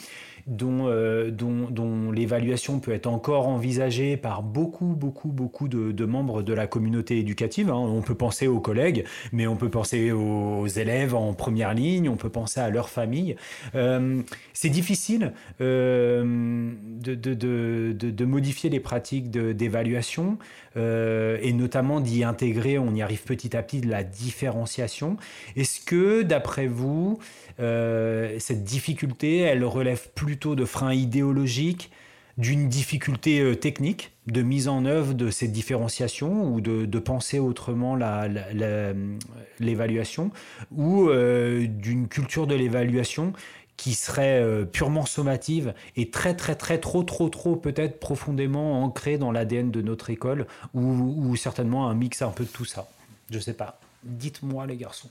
euh, 0.62 1.32
dont, 1.32 2.12
l'évaluation 2.12 2.80
peut 2.80 2.92
être 2.92 3.08
encore 3.08 3.48
envisagée 3.48 4.18
par 4.18 4.42
beaucoup, 4.42 4.96
beaucoup, 4.96 5.30
beaucoup 5.30 5.68
de, 5.68 6.06
membres 6.06 6.42
de 6.42 6.54
la 6.54 6.68
communauté 6.68 7.20
éducative. 7.20 7.70
Hein. 7.70 7.78
On 7.78 8.02
peut 8.02 8.16
penser 8.16 8.48
aux 8.48 8.60
collègues, 8.60 9.06
mais 9.32 9.48
on 9.48 9.56
peut 9.56 9.70
penser 9.70 10.12
aux 10.12 10.68
élèves 10.68 11.14
en 11.14 11.34
première 11.34 11.74
ligne, 11.74 12.10
on 12.10 12.16
peut 12.16 12.30
penser 12.30 12.60
à 12.60 12.70
leur 12.70 12.90
famille. 12.90 13.36
Euh, 13.76 14.22
c'est 14.54 14.70
difficile 14.70 15.34
euh, 15.62 16.72
de, 17.04 18.26
modifier 18.26 18.70
les 18.70 18.80
pratiques 18.80 19.32
d'évaluation 19.32 20.38
et 20.76 21.54
notamment 21.54 22.00
d'y 22.00 22.24
intégrer, 22.24 22.78
on 22.78 22.94
y 22.94 23.02
arrive 23.02 23.24
petit 23.24 23.56
à 23.56 23.64
petit, 23.64 23.82
de 23.82 23.90
la 23.90 24.04
différenciation. 24.04 25.18
Est-ce 25.56 25.80
que, 25.82 26.22
d'après 26.22 26.68
vous, 26.68 27.20
cette 27.58 28.64
difficulté, 28.64 29.40
elle 29.40 29.64
relève 29.66 30.10
plutôt 30.14 30.56
de 30.56 30.66
freins 30.66 30.94
idéologiques, 30.94 31.92
d'une 32.40 32.70
difficulté 32.70 33.42
euh, 33.42 33.54
technique 33.54 34.14
de 34.26 34.42
mise 34.42 34.70
en 34.70 34.86
œuvre 34.86 35.14
de 35.14 35.30
ces 35.30 35.50
différenciations 35.50 36.54
ou 36.54 36.62
de, 36.62 37.00
penser 37.00 37.38
autrement 37.38 37.98
l'évaluation 39.60 40.32
ou 40.72 41.10
euh, 41.10 41.68
d'une 41.68 42.08
culture 42.08 42.48
de 42.48 42.56
l'évaluation 42.56 43.34
qui 43.80 43.94
serait 43.94 44.42
euh, 44.42 44.66
purement 44.66 45.06
sommative 45.06 45.74
et 45.96 46.10
très 46.12 46.36
très 46.36 46.56
très 46.56 46.80
trop 46.80 47.02
trop 47.04 47.30
trop 47.30 47.56
peut-être 47.56 47.98
profondément 47.98 48.84
ancrée 48.84 49.18
dans 49.18 49.32
l'ADN 49.32 49.72
de 49.72 49.82
notre 49.82 50.10
école 50.10 50.48
ou, 50.74 50.82
ou 50.82 51.36
certainement 51.38 51.90
un 51.90 51.94
mix 51.94 52.22
un 52.22 52.32
peu 52.32 52.44
de 52.44 52.50
tout 52.50 52.66
ça. 52.66 52.90
Je 53.32 53.40
sais 53.40 53.54
pas. 53.54 53.80
Dites-moi 54.04 54.68
les 54.68 54.76
garçons. 54.76 55.10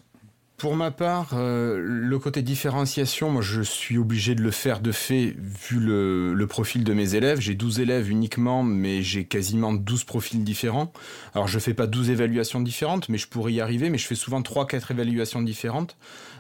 Pour 0.59 0.75
ma 0.75 0.91
part, 0.91 1.35
euh, 1.35 1.79
le 1.81 2.19
côté 2.19 2.43
différenciation, 2.43 3.31
moi 3.31 3.43
je 3.43 3.63
suis 3.63 3.97
obligé 3.97 4.35
de 4.35 4.43
le 4.43 4.51
faire 4.51 4.81
de 4.81 4.91
fait 4.91 5.37
vu 5.39 5.79
le, 5.79 6.47
profil 6.49 6.83
de 6.83 6.93
mes 6.93 7.15
élèves. 7.15 7.39
J'ai 7.39 7.55
12 7.55 7.79
élèves 7.79 8.11
uniquement, 8.11 8.65
mais 8.65 9.01
j'ai 9.01 9.25
quasiment 9.25 9.73
12 9.73 10.03
profils 10.03 10.43
différents. 10.43 10.93
Alors 11.33 11.47
je 11.47 11.61
fais 11.61 11.75
pas 11.75 11.87
12 11.87 12.11
évaluations 12.11 12.59
différentes, 12.59 13.09
mais 13.09 13.19
je 13.19 13.29
pourrais 13.29 13.53
y 13.53 13.61
arriver, 13.61 13.89
mais 13.89 13.99
je 13.99 14.07
fais 14.09 14.17
souvent 14.17 14.41
3-4 14.41 14.91
évaluations 14.91 15.43
différentes. 15.43 15.97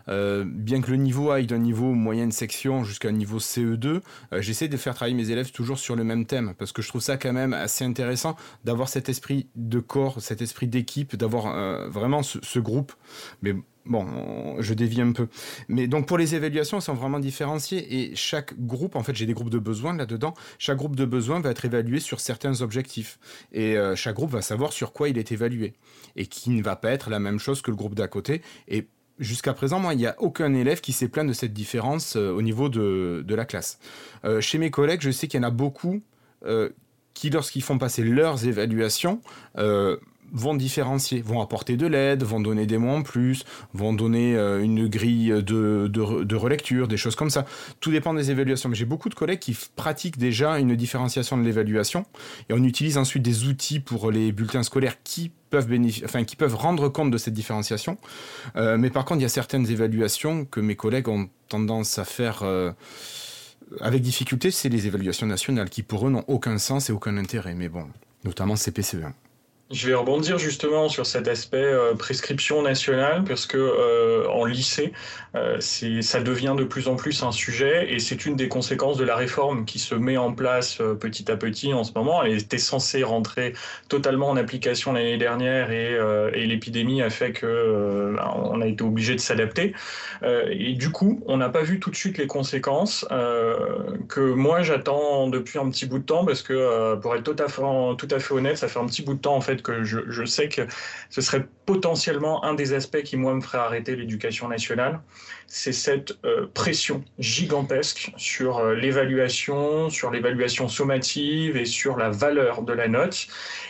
Euh, 0.08 0.44
bien 0.44 0.80
que 0.80 0.90
le 0.90 0.96
niveau 0.96 1.30
aille 1.30 1.46
d'un 1.46 1.58
niveau 1.58 1.92
moyenne 1.92 2.32
section 2.32 2.82
jusqu'à 2.82 3.10
un 3.10 3.12
niveau 3.12 3.38
CE2, 3.38 3.86
euh, 4.32 4.42
j'essaie 4.42 4.66
de 4.66 4.76
faire 4.76 4.96
travailler 4.96 5.14
mes 5.14 5.30
élèves 5.30 5.52
toujours 5.52 5.78
sur 5.78 5.94
le 5.94 6.02
même 6.02 6.26
thème, 6.26 6.54
parce 6.58 6.72
que 6.72 6.82
je 6.82 6.88
trouve 6.88 7.02
ça 7.02 7.18
quand 7.18 7.32
même 7.32 7.52
assez 7.52 7.84
intéressant 7.84 8.34
d'avoir 8.64 8.88
cet 8.88 9.08
esprit 9.08 9.46
de 9.54 9.78
corps, 9.78 10.20
cet 10.20 10.42
esprit 10.42 10.66
d'équipe, 10.66 11.14
d'avoir 11.14 11.88
vraiment 11.88 12.24
ce, 12.24 12.40
ce, 12.42 12.58
groupe. 12.58 12.92
Mais 13.42 13.54
Bon, 13.88 14.60
je 14.60 14.74
dévie 14.74 15.00
un 15.00 15.12
peu. 15.12 15.28
Mais 15.68 15.86
donc 15.86 16.06
pour 16.06 16.18
les 16.18 16.34
évaluations, 16.34 16.76
elles 16.76 16.82
sont 16.82 16.94
vraiment 16.94 17.18
différenciées 17.18 18.10
et 18.10 18.14
chaque 18.14 18.54
groupe, 18.60 18.96
en 18.96 19.02
fait 19.02 19.16
j'ai 19.16 19.24
des 19.24 19.32
groupes 19.32 19.48
de 19.48 19.58
besoins 19.58 19.96
là-dedans, 19.96 20.34
chaque 20.58 20.76
groupe 20.76 20.94
de 20.94 21.06
besoins 21.06 21.40
va 21.40 21.50
être 21.50 21.64
évalué 21.64 21.98
sur 21.98 22.20
certains 22.20 22.60
objectifs. 22.60 23.18
Et 23.50 23.78
euh, 23.78 23.96
chaque 23.96 24.14
groupe 24.14 24.30
va 24.30 24.42
savoir 24.42 24.74
sur 24.74 24.92
quoi 24.92 25.08
il 25.08 25.16
est 25.16 25.32
évalué. 25.32 25.72
Et 26.16 26.26
qui 26.26 26.50
ne 26.50 26.62
va 26.62 26.76
pas 26.76 26.90
être 26.90 27.08
la 27.08 27.18
même 27.18 27.38
chose 27.38 27.62
que 27.62 27.70
le 27.70 27.78
groupe 27.78 27.94
d'à 27.94 28.08
côté. 28.08 28.42
Et 28.68 28.88
jusqu'à 29.18 29.54
présent, 29.54 29.80
moi, 29.80 29.94
il 29.94 29.96
n'y 29.96 30.06
a 30.06 30.16
aucun 30.18 30.52
élève 30.52 30.82
qui 30.82 30.92
s'est 30.92 31.08
plaint 31.08 31.26
de 31.26 31.32
cette 31.32 31.54
différence 31.54 32.16
euh, 32.16 32.30
au 32.30 32.42
niveau 32.42 32.68
de, 32.68 33.24
la 33.26 33.46
classe. 33.46 33.78
Euh, 34.26 34.42
chez 34.42 34.58
mes 34.58 34.70
collègues, 34.70 35.00
je 35.00 35.10
sais 35.10 35.28
qu'il 35.28 35.40
y 35.40 35.44
en 35.44 35.48
a 35.48 35.50
beaucoup 35.50 36.02
qui, 37.14 37.30
lorsqu'ils 37.30 37.62
font 37.62 37.78
passer 37.78 38.04
leurs 38.04 38.46
évaluations, 38.46 39.20
vont 40.32 40.54
différencier, 40.54 41.20
vont 41.22 41.40
apporter 41.40 41.76
de 41.76 41.86
l'aide, 41.86 42.22
vont 42.22 42.40
donner 42.40 42.66
des 42.66 42.78
mots 42.78 42.96
en 42.96 43.02
plus, 43.02 43.44
vont 43.74 43.92
donner 43.92 44.36
euh, 44.36 44.62
une 44.62 44.88
grille 44.88 45.28
de, 45.42 45.88
de, 45.88 46.36
relecture, 46.36 46.88
des 46.88 46.96
choses 46.96 47.16
comme 47.16 47.30
ça. 47.30 47.44
Tout 47.80 47.90
dépend 47.90 48.14
des 48.14 48.30
évaluations. 48.30 48.68
Mais 48.68 48.76
j'ai 48.76 48.84
beaucoup 48.84 49.08
de 49.08 49.14
collègues 49.14 49.38
qui 49.38 49.56
pratiquent 49.76 50.18
déjà 50.18 50.58
une 50.58 50.76
différenciation 50.76 51.36
de 51.36 51.42
l'évaluation 51.42 52.06
et 52.48 52.52
on 52.52 52.62
utilise 52.62 52.98
ensuite 52.98 53.22
des 53.22 53.44
outils 53.44 53.80
pour 53.80 54.10
les 54.10 54.32
bulletins 54.32 54.62
scolaires 54.62 55.02
qui 55.02 55.30
peuvent, 55.50 55.68
enfin, 56.04 56.24
qui 56.24 56.36
peuvent 56.36 56.56
rendre 56.56 56.88
compte 56.88 57.10
de 57.10 57.18
cette 57.18 57.34
différenciation. 57.34 57.98
Euh, 58.56 58.76
mais 58.76 58.90
par 58.90 59.04
contre, 59.04 59.20
il 59.20 59.22
y 59.22 59.26
a 59.26 59.30
certaines 59.30 59.68
évaluations 59.70 60.44
que 60.44 60.60
mes 60.60 60.76
collègues 60.76 61.08
ont 61.08 61.28
tendance 61.48 61.98
à 61.98 62.04
faire 62.04 62.42
euh, 62.42 62.70
avec 63.80 64.02
difficulté, 64.02 64.50
c'est 64.50 64.68
les 64.68 64.86
évaluations 64.86 65.26
nationales 65.26 65.70
qui 65.70 65.82
pour 65.82 66.06
eux 66.06 66.10
n'ont 66.10 66.24
aucun 66.26 66.58
sens 66.58 66.90
et 66.90 66.92
aucun 66.92 67.16
intérêt. 67.16 67.54
Mais 67.54 67.68
bon, 67.68 67.86
notamment 68.24 68.54
CPCE1. 68.54 69.12
Je 69.70 69.86
vais 69.86 69.94
rebondir 69.94 70.38
justement 70.38 70.88
sur 70.88 71.04
cet 71.04 71.28
aspect 71.28 71.58
euh, 71.58 71.94
prescription 71.94 72.62
nationale 72.62 73.22
parce 73.24 73.44
que 73.44 73.58
euh, 73.58 74.26
en 74.30 74.46
lycée, 74.46 74.94
euh, 75.34 75.60
ça 75.60 76.20
devient 76.20 76.54
de 76.56 76.64
plus 76.64 76.88
en 76.88 76.96
plus 76.96 77.22
un 77.22 77.32
sujet 77.32 77.92
et 77.92 77.98
c'est 77.98 78.24
une 78.24 78.34
des 78.34 78.48
conséquences 78.48 78.96
de 78.96 79.04
la 79.04 79.14
réforme 79.14 79.66
qui 79.66 79.78
se 79.78 79.94
met 79.94 80.16
en 80.16 80.32
place 80.32 80.80
euh, 80.80 80.94
petit 80.94 81.30
à 81.30 81.36
petit 81.36 81.74
en 81.74 81.84
ce 81.84 81.92
moment. 81.94 82.22
Elle 82.22 82.38
était 82.38 82.56
censée 82.56 83.02
rentrer 83.02 83.52
totalement 83.90 84.30
en 84.30 84.36
application 84.36 84.94
l'année 84.94 85.18
dernière 85.18 85.70
et, 85.70 85.94
euh, 85.94 86.30
et 86.32 86.46
l'épidémie 86.46 87.02
a 87.02 87.10
fait 87.10 87.32
que 87.32 88.16
on 88.36 88.60
a 88.62 88.66
été 88.66 88.82
obligé 88.82 89.14
de 89.14 89.20
s'adapter. 89.20 89.74
et 90.22 90.72
du 90.74 90.90
coup, 90.90 91.22
on 91.26 91.36
n'a 91.36 91.48
pas 91.50 91.62
vu 91.62 91.78
tout 91.78 91.90
de 91.90 91.96
suite 91.96 92.18
les 92.18 92.26
conséquences 92.26 93.06
que 94.08 94.20
moi 94.20 94.62
j'attends 94.62 95.28
depuis 95.28 95.58
un 95.58 95.68
petit 95.70 95.86
bout 95.86 95.98
de 95.98 96.04
temps 96.04 96.24
parce 96.24 96.42
que 96.42 96.96
pour 96.96 97.14
être 97.14 97.22
tout 97.22 97.36
à 97.38 97.48
fait, 97.48 97.62
tout 97.98 98.08
à 98.10 98.18
fait 98.18 98.34
honnête, 98.34 98.56
ça 98.56 98.68
fait 98.68 98.78
un 98.78 98.86
petit 98.86 99.02
bout 99.02 99.14
de 99.14 99.20
temps 99.20 99.36
en 99.36 99.40
fait 99.40 99.57
que 99.62 99.84
je, 99.84 100.24
sais 100.24 100.48
que 100.48 100.62
ce 101.10 101.20
serait 101.20 101.46
potentiellement 101.66 102.44
un 102.44 102.54
des 102.54 102.72
aspects 102.72 103.02
qui, 103.02 103.16
moi, 103.16 103.34
me 103.34 103.40
ferait 103.40 103.58
arrêter 103.58 103.96
l'éducation 103.96 104.48
nationale. 104.48 105.00
C'est 105.46 105.72
cette 105.72 106.18
euh, 106.24 106.46
pression 106.52 107.04
gigantesque 107.18 108.12
sur 108.16 108.58
euh, 108.58 108.74
l'évaluation, 108.74 109.90
sur 109.90 110.10
l'évaluation 110.10 110.68
sommative 110.68 111.56
et 111.56 111.64
sur 111.64 111.96
la 111.96 112.10
valeur 112.10 112.62
de 112.62 112.72
la 112.72 112.88
note. 112.88 113.26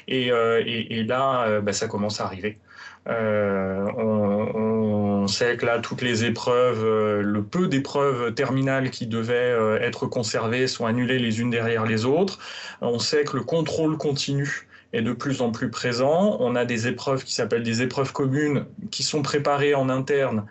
Et, 0.07 0.33
euh, 0.33 0.63
là, 1.07 1.61
bah, 1.61 1.73
ça 1.73 1.89
commence 1.89 2.21
à 2.21 2.25
arriver. 2.25 2.59
on, 3.07 5.27
sait 5.29 5.59
que 5.59 5.67
là, 5.67 5.79
toutes 5.79 6.01
les 6.01 6.25
épreuves, 6.25 6.83
le 7.21 7.43
peu 7.43 7.69
d'épreuves 7.69 8.33
terminales 8.33 8.91
qui 8.91 9.07
devaient 9.07 9.79
être 9.83 10.07
conservées 10.07 10.67
sont 10.67 10.87
annulées 10.87 11.19
les 11.19 11.41
unes 11.41 11.51
derrière 11.51 11.85
les 11.85 12.07
autres. 12.07 12.39
On 12.81 12.99
sait 12.99 13.25
que 13.25 13.37
le 13.37 13.43
contrôle 13.43 13.99
continu 13.99 14.68
est 14.93 15.03
de 15.03 15.13
plus 15.13 15.43
en 15.43 15.51
plus 15.51 15.71
présent. 15.71 16.37
On 16.41 16.57
a 16.57 16.65
des 16.65 16.89
épreuves 16.89 17.25
qui 17.25 17.35
s'appellent 17.35 17.63
des 17.63 17.83
épreuves 17.83 18.13
communes 18.13 18.67
qui 18.91 19.03
sont 19.03 19.23
préparées 19.23 19.75
en 19.75 19.89
interne. 19.89 20.47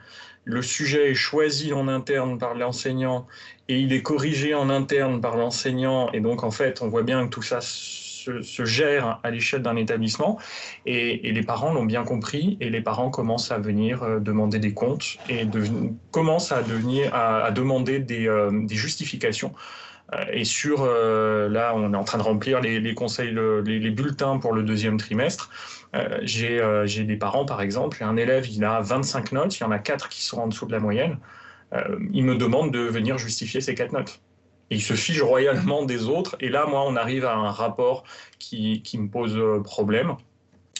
Le 0.45 0.61
sujet 0.61 1.11
est 1.11 1.15
choisi 1.15 1.73
en 1.73 1.87
interne 1.87 2.37
par 2.37 2.55
l'enseignant 2.55 3.27
et 3.67 3.79
il 3.79 3.91
est 3.91 4.01
corrigé 4.01 4.53
en 4.53 4.69
interne 4.69 5.19
par 5.19 5.35
l'enseignant. 5.35 6.09
Et 6.13 6.21
donc, 6.21 6.43
en 6.43 6.51
fait, 6.51 6.81
on 6.81 6.87
voit 6.87 7.03
bien 7.03 7.25
que 7.25 7.29
tout 7.29 7.41
ça 7.41 7.59
se, 7.61 8.65
gère 8.65 9.19
à 9.23 9.31
l'échelle 9.31 9.61
d'un 9.61 9.75
établissement. 9.75 10.37
Et, 10.85 11.31
les 11.31 11.43
parents 11.43 11.73
l'ont 11.73 11.85
bien 11.85 12.03
compris 12.03 12.57
et 12.61 12.69
les 12.69 12.81
parents 12.81 13.09
commencent 13.09 13.51
à 13.51 13.57
venir 13.57 14.03
euh, 14.03 14.19
demander 14.19 14.59
des 14.59 14.73
comptes 14.73 15.17
et 15.29 15.45
commencent 16.11 16.51
à, 16.51 16.61
devenir, 16.61 17.13
à, 17.13 17.51
demander 17.51 17.99
des, 17.99 18.27
euh, 18.27 18.67
justifications 18.69 19.53
et 20.31 20.45
sur, 20.45 20.83
euh, 20.83 21.49
là, 21.49 21.73
on 21.75 21.93
est 21.93 21.97
en 21.97 22.03
train 22.03 22.17
de 22.17 22.23
remplir 22.23 22.61
les, 22.61 22.93
conseils, 22.93 23.35
les, 23.65 23.91
bulletins 23.91 24.37
pour 24.39 24.53
le 24.53 24.63
deuxième 24.63 24.97
trimestre. 24.97 25.49
Euh, 25.95 26.19
j'ai 26.23 27.03
des 27.03 27.17
parents, 27.17 27.45
par 27.45 27.61
exemple, 27.61 28.03
un 28.03 28.15
élève, 28.15 28.47
il 28.49 28.63
a 28.63 28.81
25 28.81 29.33
notes, 29.33 29.59
il 29.59 29.63
y 29.63 29.65
en 29.65 29.71
a 29.71 29.79
4 29.79 30.07
qui 30.09 30.23
sont 30.23 30.39
en 30.39 30.47
dessous 30.47 30.65
de 30.65 30.71
la 30.71 30.79
moyenne. 30.79 31.17
il 32.13 32.23
me 32.23 32.35
demande 32.35 32.71
de 32.71 32.79
venir 32.79 33.17
justifier 33.17 33.59
ces 33.59 33.75
4 33.75 33.91
notes. 33.91 34.21
Et 34.69 34.75
il 34.75 34.81
se 34.81 34.93
fige 34.93 35.21
royalement 35.21 35.83
des 35.85 36.07
autres. 36.07 36.35
Et 36.39 36.49
là, 36.49 36.65
moi, 36.65 36.83
on 36.85 36.95
arrive 36.95 37.25
à 37.25 37.35
un 37.35 37.51
rapport 37.51 38.03
qui, 38.39 38.81
qui 38.81 38.97
me 38.97 39.09
pose 39.09 39.37
problème. 39.63 40.15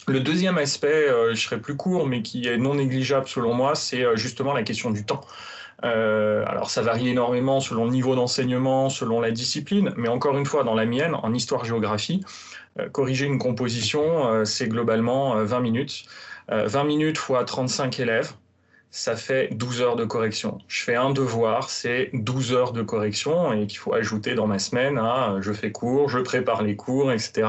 Le 0.06 0.20
deuxième 0.20 0.56
aspect, 0.56 1.08
je 1.30 1.38
serai 1.38 1.60
plus 1.60 1.76
court, 1.76 2.06
mais 2.06 2.22
qui 2.22 2.46
est 2.48 2.56
non 2.56 2.76
négligeable 2.76 3.28
selon 3.28 3.52
moi, 3.52 3.74
c'est 3.74 4.04
justement 4.16 4.54
la 4.54 4.62
question 4.62 4.90
du 4.90 5.04
temps. 5.04 5.20
Euh, 5.84 6.44
alors 6.46 6.70
ça 6.70 6.82
varie 6.82 7.08
énormément 7.08 7.60
selon 7.60 7.84
le 7.84 7.90
niveau 7.90 8.14
d'enseignement, 8.16 8.88
selon 8.88 9.20
la 9.20 9.30
discipline, 9.30 9.92
mais 9.96 10.08
encore 10.08 10.36
une 10.36 10.46
fois, 10.46 10.64
dans 10.64 10.74
la 10.74 10.86
mienne, 10.86 11.14
en 11.14 11.32
histoire-géographie, 11.32 12.24
euh, 12.78 12.88
corriger 12.88 13.26
une 13.26 13.38
composition, 13.38 14.26
euh, 14.26 14.44
c'est 14.44 14.68
globalement 14.68 15.42
20 15.44 15.60
minutes. 15.60 16.04
20 16.50 16.84
minutes 16.84 17.18
fois 17.18 17.44
35 17.44 18.00
élèves, 18.00 18.32
ça 18.90 19.16
fait 19.16 19.48
12 19.52 19.82
heures 19.82 19.96
de 19.96 20.04
correction. 20.04 20.58
Je 20.66 20.82
fais 20.82 20.94
un 20.94 21.10
devoir, 21.10 21.68
c'est 21.68 22.10
12 22.14 22.52
heures 22.54 22.72
de 22.72 22.82
correction 22.82 23.52
et 23.52 23.66
qu'il 23.66 23.78
faut 23.78 23.92
ajouter 23.92 24.34
dans 24.34 24.46
ma 24.46 24.58
semaine 24.58 24.98
à 24.98 25.36
je 25.40 25.52
fais 25.52 25.72
cours, 25.72 26.08
je 26.08 26.18
prépare 26.18 26.62
les 26.62 26.74
cours, 26.74 27.12
etc. 27.12 27.48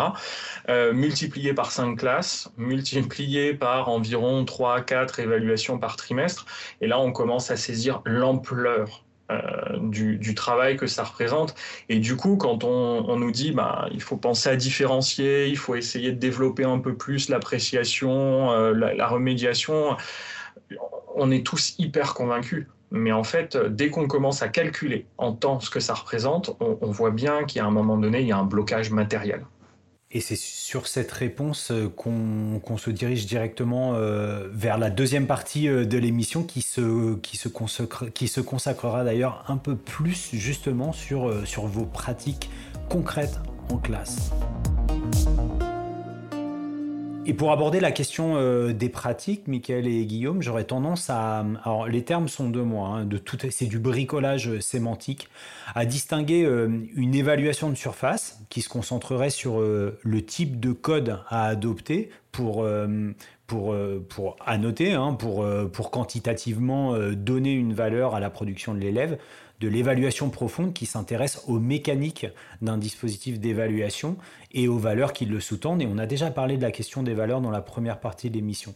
Euh, 0.67 0.93
multiplié 0.93 1.53
par 1.53 1.71
5 1.71 1.95
classes, 1.95 2.51
multiplié 2.57 3.53
par 3.53 3.89
environ 3.89 4.43
3 4.43 4.75
à 4.75 4.81
4 4.81 5.19
évaluations 5.19 5.79
par 5.79 5.95
trimestre. 5.95 6.45
Et 6.81 6.87
là, 6.87 6.99
on 6.99 7.11
commence 7.11 7.51
à 7.51 7.57
saisir 7.57 8.01
l'ampleur 8.05 9.03
euh, 9.31 9.77
du, 9.79 10.33
travail 10.33 10.75
que 10.75 10.87
ça 10.87 11.03
représente. 11.03 11.53
Et 11.87 11.99
du 11.99 12.15
coup, 12.15 12.35
quand 12.35 12.63
on, 12.63 13.15
nous 13.15 13.31
dit 13.31 13.51
bah, 13.51 13.87
il 13.91 14.01
faut 14.01 14.17
penser 14.17 14.49
à 14.49 14.55
différencier, 14.55 15.47
il 15.47 15.57
faut 15.57 15.75
essayer 15.75 16.11
de 16.11 16.17
développer 16.17 16.63
un 16.63 16.79
peu 16.79 16.95
plus 16.95 17.29
l'appréciation, 17.29 18.51
euh, 18.51 18.73
la, 18.73 19.07
remédiation, 19.07 19.95
on 21.19 21.31
est 21.31 21.45
tous 21.45 21.75
hyper 21.77 22.13
convaincus. 22.13 22.67
Mais 22.91 23.11
en 23.11 23.23
fait, 23.23 23.55
dès 23.55 23.89
qu'on 23.89 24.07
commence 24.07 24.41
à 24.41 24.47
calculer 24.47 25.05
en 25.17 25.33
temps 25.33 25.59
ce 25.59 25.69
que 25.69 25.79
ça 25.79 25.93
représente, 25.93 26.57
on, 26.59 26.89
voit 26.89 27.11
bien 27.11 27.43
qu'à 27.43 27.65
un 27.65 27.71
moment 27.71 27.97
donné, 27.97 28.21
il 28.21 28.27
y 28.27 28.31
a 28.31 28.37
un 28.37 28.45
blocage 28.45 28.89
matériel. 28.89 29.45
Et 30.11 30.21
c'est 30.21 30.35
sur 30.35 30.87
cette 30.87 31.11
réponse 31.11 31.69
euh, 31.69 31.87
qu'on 31.87 32.77
se 32.77 32.89
dirige 32.89 33.27
directement 33.27 33.93
euh, 33.93 34.47
vers 34.51 34.79
la 34.79 34.89
deuxième 34.89 35.27
partie 35.27 35.69
euh, 35.69 35.85
de 35.85 35.99
l'émission 35.99 36.41
qui 36.41 36.63
se, 36.63 37.15
qui, 37.17 37.37
se 37.37 37.47
qui 38.09 38.27
se 38.27 38.41
consacrera 38.41 39.03
d'ailleurs 39.03 39.45
un 39.47 39.57
peu 39.57 39.75
plus 39.75 40.31
justement 40.33 40.93
sur, 40.93 41.31
sur 41.45 41.67
vos 41.67 41.85
pratiques 41.85 42.49
concrètes 42.89 43.39
en 43.69 43.77
classe. 43.77 44.31
Et 47.29 47.33
pour 47.35 47.51
aborder 47.51 47.79
la 47.79 47.91
question 47.91 48.37
euh, 48.37 48.73
des 48.73 48.89
pratiques, 48.89 49.47
Michael 49.47 49.85
et 49.85 50.03
Guillaume, 50.07 50.41
j'aurais 50.41 50.63
tendance 50.63 51.11
à. 51.11 51.45
Alors, 51.63 51.87
les 51.87 52.03
termes 52.03 52.27
sont 52.27 52.49
de 52.49 52.59
moi, 52.59 52.87
hein, 52.87 53.05
de 53.05 53.19
tout, 53.19 53.37
c'est 53.51 53.67
du 53.67 53.77
bricolage 53.77 54.59
sémantique, 54.61 55.29
à 55.75 55.85
distinguer 55.85 56.43
euh, 56.43 56.67
une 56.95 57.13
évaluation 57.13 57.69
de 57.69 57.75
surface 57.75 58.39
qui 58.49 58.61
se 58.61 58.69
concentrerait 58.69 59.29
sur 59.29 59.59
euh, 59.59 59.99
le 60.01 60.25
type 60.25 60.59
de 60.59 60.71
code 60.71 61.19
à 61.29 61.45
adopter 61.45 62.09
pour, 62.31 62.67
pour, 63.45 63.75
pour 64.07 64.35
annoter, 64.45 64.93
hein, 64.93 65.13
pour, 65.13 65.45
pour 65.73 65.91
quantitativement 65.91 66.95
donner 67.13 67.53
une 67.53 67.73
valeur 67.73 68.13
à 68.13 68.19
la 68.19 68.29
production 68.29 68.75
de 68.75 68.79
l'élève 68.79 69.17
de 69.59 69.67
l'évaluation 69.67 70.29
profonde 70.29 70.73
qui 70.73 70.85
s'intéresse 70.85 71.41
aux 71.47 71.59
mécaniques 71.59 72.27
d'un 72.61 72.77
dispositif 72.77 73.39
d'évaluation 73.39 74.17
et 74.51 74.67
aux 74.67 74.77
valeurs 74.77 75.13
qui 75.13 75.25
le 75.25 75.39
sous-tendent. 75.39 75.81
Et 75.81 75.87
on 75.87 75.97
a 75.97 76.05
déjà 76.05 76.31
parlé 76.31 76.57
de 76.57 76.61
la 76.61 76.71
question 76.71 77.03
des 77.03 77.13
valeurs 77.13 77.41
dans 77.41 77.51
la 77.51 77.61
première 77.61 77.99
partie 77.99 78.29
de 78.29 78.35
l'émission. 78.35 78.73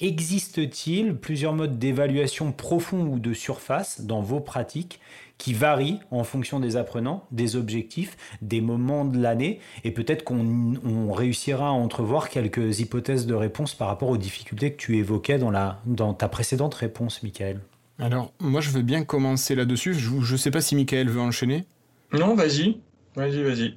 Existe-t-il 0.00 1.14
plusieurs 1.16 1.52
modes 1.52 1.78
d'évaluation 1.78 2.52
profond 2.52 3.06
ou 3.06 3.18
de 3.18 3.32
surface 3.32 4.02
dans 4.02 4.20
vos 4.20 4.40
pratiques 4.40 5.00
qui 5.38 5.52
varient 5.52 6.00
en 6.10 6.24
fonction 6.24 6.60
des 6.60 6.76
apprenants, 6.76 7.26
des 7.30 7.56
objectifs, 7.56 8.16
des 8.40 8.60
moments 8.60 9.04
de 9.04 9.18
l'année, 9.18 9.60
et 9.84 9.90
peut-être 9.90 10.24
qu'on 10.24 11.12
réussira 11.12 11.68
à 11.68 11.72
entrevoir 11.72 12.30
quelques 12.30 12.80
hypothèses 12.80 13.26
de 13.26 13.34
réponse 13.34 13.74
par 13.74 13.88
rapport 13.88 14.08
aux 14.08 14.16
difficultés 14.16 14.72
que 14.72 14.78
tu 14.78 14.96
évoquais 14.96 15.38
dans, 15.38 15.50
la, 15.50 15.80
dans 15.84 16.14
ta 16.14 16.28
précédente 16.28 16.74
réponse, 16.74 17.22
Michael. 17.22 17.60
Alors, 17.98 18.32
moi, 18.40 18.60
je 18.60 18.70
veux 18.70 18.82
bien 18.82 19.04
commencer 19.04 19.54
là-dessus. 19.54 19.94
Je 19.94 20.32
ne 20.32 20.36
sais 20.36 20.50
pas 20.50 20.60
si 20.60 20.76
Michael 20.76 21.08
veut 21.08 21.20
enchaîner. 21.20 21.64
Non, 22.12 22.34
vas-y. 22.34 22.78
Vas-y, 23.14 23.42
vas-y. 23.42 23.74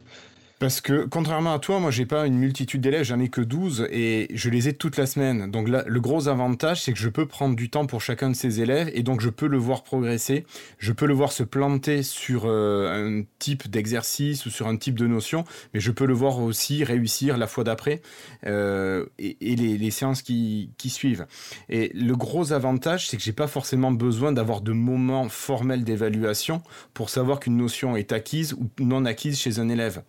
Parce 0.60 0.82
que 0.82 1.06
contrairement 1.06 1.54
à 1.54 1.60
toi, 1.60 1.80
moi 1.80 1.90
j'ai 1.90 2.06
pas 2.06 2.28
une 2.28 2.38
multitude 2.38 2.82
d'élèves, 2.82 3.06
j'en 3.06 3.20
ai 3.22 3.30
que 3.30 3.40
12 3.40 3.88
et 3.92 4.28
je 4.34 4.50
les 4.50 4.68
ai 4.68 4.74
toute 4.74 4.98
la 4.98 5.06
semaine. 5.06 5.50
Donc 5.50 5.70
là, 5.70 5.86
le 5.88 6.02
gros 6.02 6.28
avantage, 6.28 6.84
c'est 6.84 6.92
que 6.92 7.00
je 7.00 7.08
peux 7.08 7.26
prendre 7.26 7.56
du 7.56 7.70
temps 7.70 7.86
pour 7.86 8.02
chacun 8.02 8.30
de 8.30 8.36
ces 8.36 8.60
élèves 8.60 8.92
et 8.94 9.02
donc 9.02 9.22
je 9.22 9.30
peux 9.30 9.48
le 9.48 9.58
voir 9.58 9.84
progresser, 9.84 10.46
je 10.78 10.92
peux 10.92 11.06
le 11.06 11.14
voir 11.14 11.32
se 11.32 11.44
planter 11.44 12.04
sur 12.04 12.44
euh, 12.46 13.22
un 13.22 13.24
type 13.40 13.70
d'exercice 13.70 14.46
ou 14.46 14.50
sur 14.50 14.68
un 14.68 14.76
type 14.76 15.00
de 15.00 15.08
notion, 15.08 15.46
mais 15.74 15.80
je 15.80 15.92
peux 15.92 16.06
le 16.06 16.14
voir 16.14 16.40
aussi 16.40 16.84
réussir 16.84 17.38
la 17.38 17.48
fois 17.48 17.64
d'après 17.64 18.02
euh, 18.46 19.06
et, 19.18 19.56
les, 19.56 19.92
séances 19.92 20.22
qui, 20.22 20.72
qui, 20.78 20.90
suivent. 20.90 21.26
Et 21.70 21.90
le 21.96 22.18
gros 22.18 22.52
avantage, 22.52 23.08
c'est 23.08 23.16
que 23.16 23.24
j'ai 23.24 23.32
pas 23.32 23.48
forcément 23.48 23.94
besoin 23.94 24.34
d'avoir 24.34 24.60
de 24.60 24.74
moments 24.74 25.30
formels 25.30 25.86
d'évaluation 25.86 26.62
pour 26.94 27.10
savoir 27.10 27.40
qu'une 27.40 27.56
notion 27.56 27.96
est 27.96 28.12
acquise 28.12 28.54
ou 28.54 28.68
non 28.84 29.06
acquise 29.06 29.40
chez 29.40 29.60
un 29.60 29.70
élève. 29.70 30.04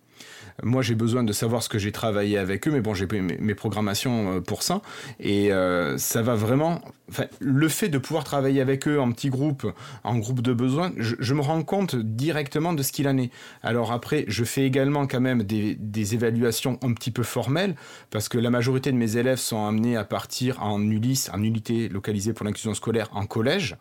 Moi 0.63 0.81
j'ai 0.81 0.95
besoin 0.95 1.23
de 1.23 1.33
savoir 1.33 1.63
ce 1.63 1.69
que 1.69 1.79
j'ai 1.79 1.91
travaillé 1.91 2.37
avec 2.37 2.67
eux, 2.67 2.71
mais 2.71 2.81
bon, 2.81 2.93
j'ai 2.93 3.07
mes, 3.07 3.21
mes, 3.21 3.55
programmations 3.55 4.37
euh, 4.37 4.41
pour 4.41 4.63
ça. 4.63 4.81
Et 5.19 5.51
euh, 5.51 5.97
ça 5.97 6.21
va 6.21 6.35
vraiment. 6.35 6.81
Le 7.39 7.67
fait 7.67 7.89
de 7.89 7.97
pouvoir 7.97 8.23
travailler 8.23 8.61
avec 8.61 8.87
eux 8.87 8.99
en 8.99 9.11
petit 9.11 9.29
groupe, 9.29 9.67
en 10.03 10.17
groupe 10.17 10.41
de 10.41 10.53
besoins, 10.53 10.93
je, 10.97 11.33
me 11.33 11.41
rends 11.41 11.61
compte 11.63 11.95
directement 11.95 12.71
de 12.71 12.83
ce 12.83 12.93
qu'il 12.93 13.07
en 13.07 13.17
est. 13.17 13.31
Alors 13.63 13.91
après, 13.91 14.23
je 14.29 14.45
fais 14.45 14.65
également 14.65 15.07
quand 15.07 15.19
même 15.19 15.43
des, 15.43 15.75
des, 15.75 16.13
évaluations 16.13 16.79
un 16.81 16.93
petit 16.93 17.11
peu 17.11 17.23
formelles, 17.23 17.75
parce 18.11 18.29
que 18.29 18.37
la 18.37 18.49
majorité 18.49 18.91
de 18.91 18.97
mes 18.97 19.17
élèves 19.17 19.39
sont 19.39 19.65
amenés 19.65 19.97
à 19.97 20.05
partir 20.05 20.63
en 20.63 20.81
ULIS, 20.81 21.29
en 21.33 21.43
unité 21.43 21.89
localisée 21.89 22.31
pour 22.31 22.45
l'inclusion 22.45 22.73
scolaire, 22.73 23.09
en 23.11 23.25
collège 23.25 23.75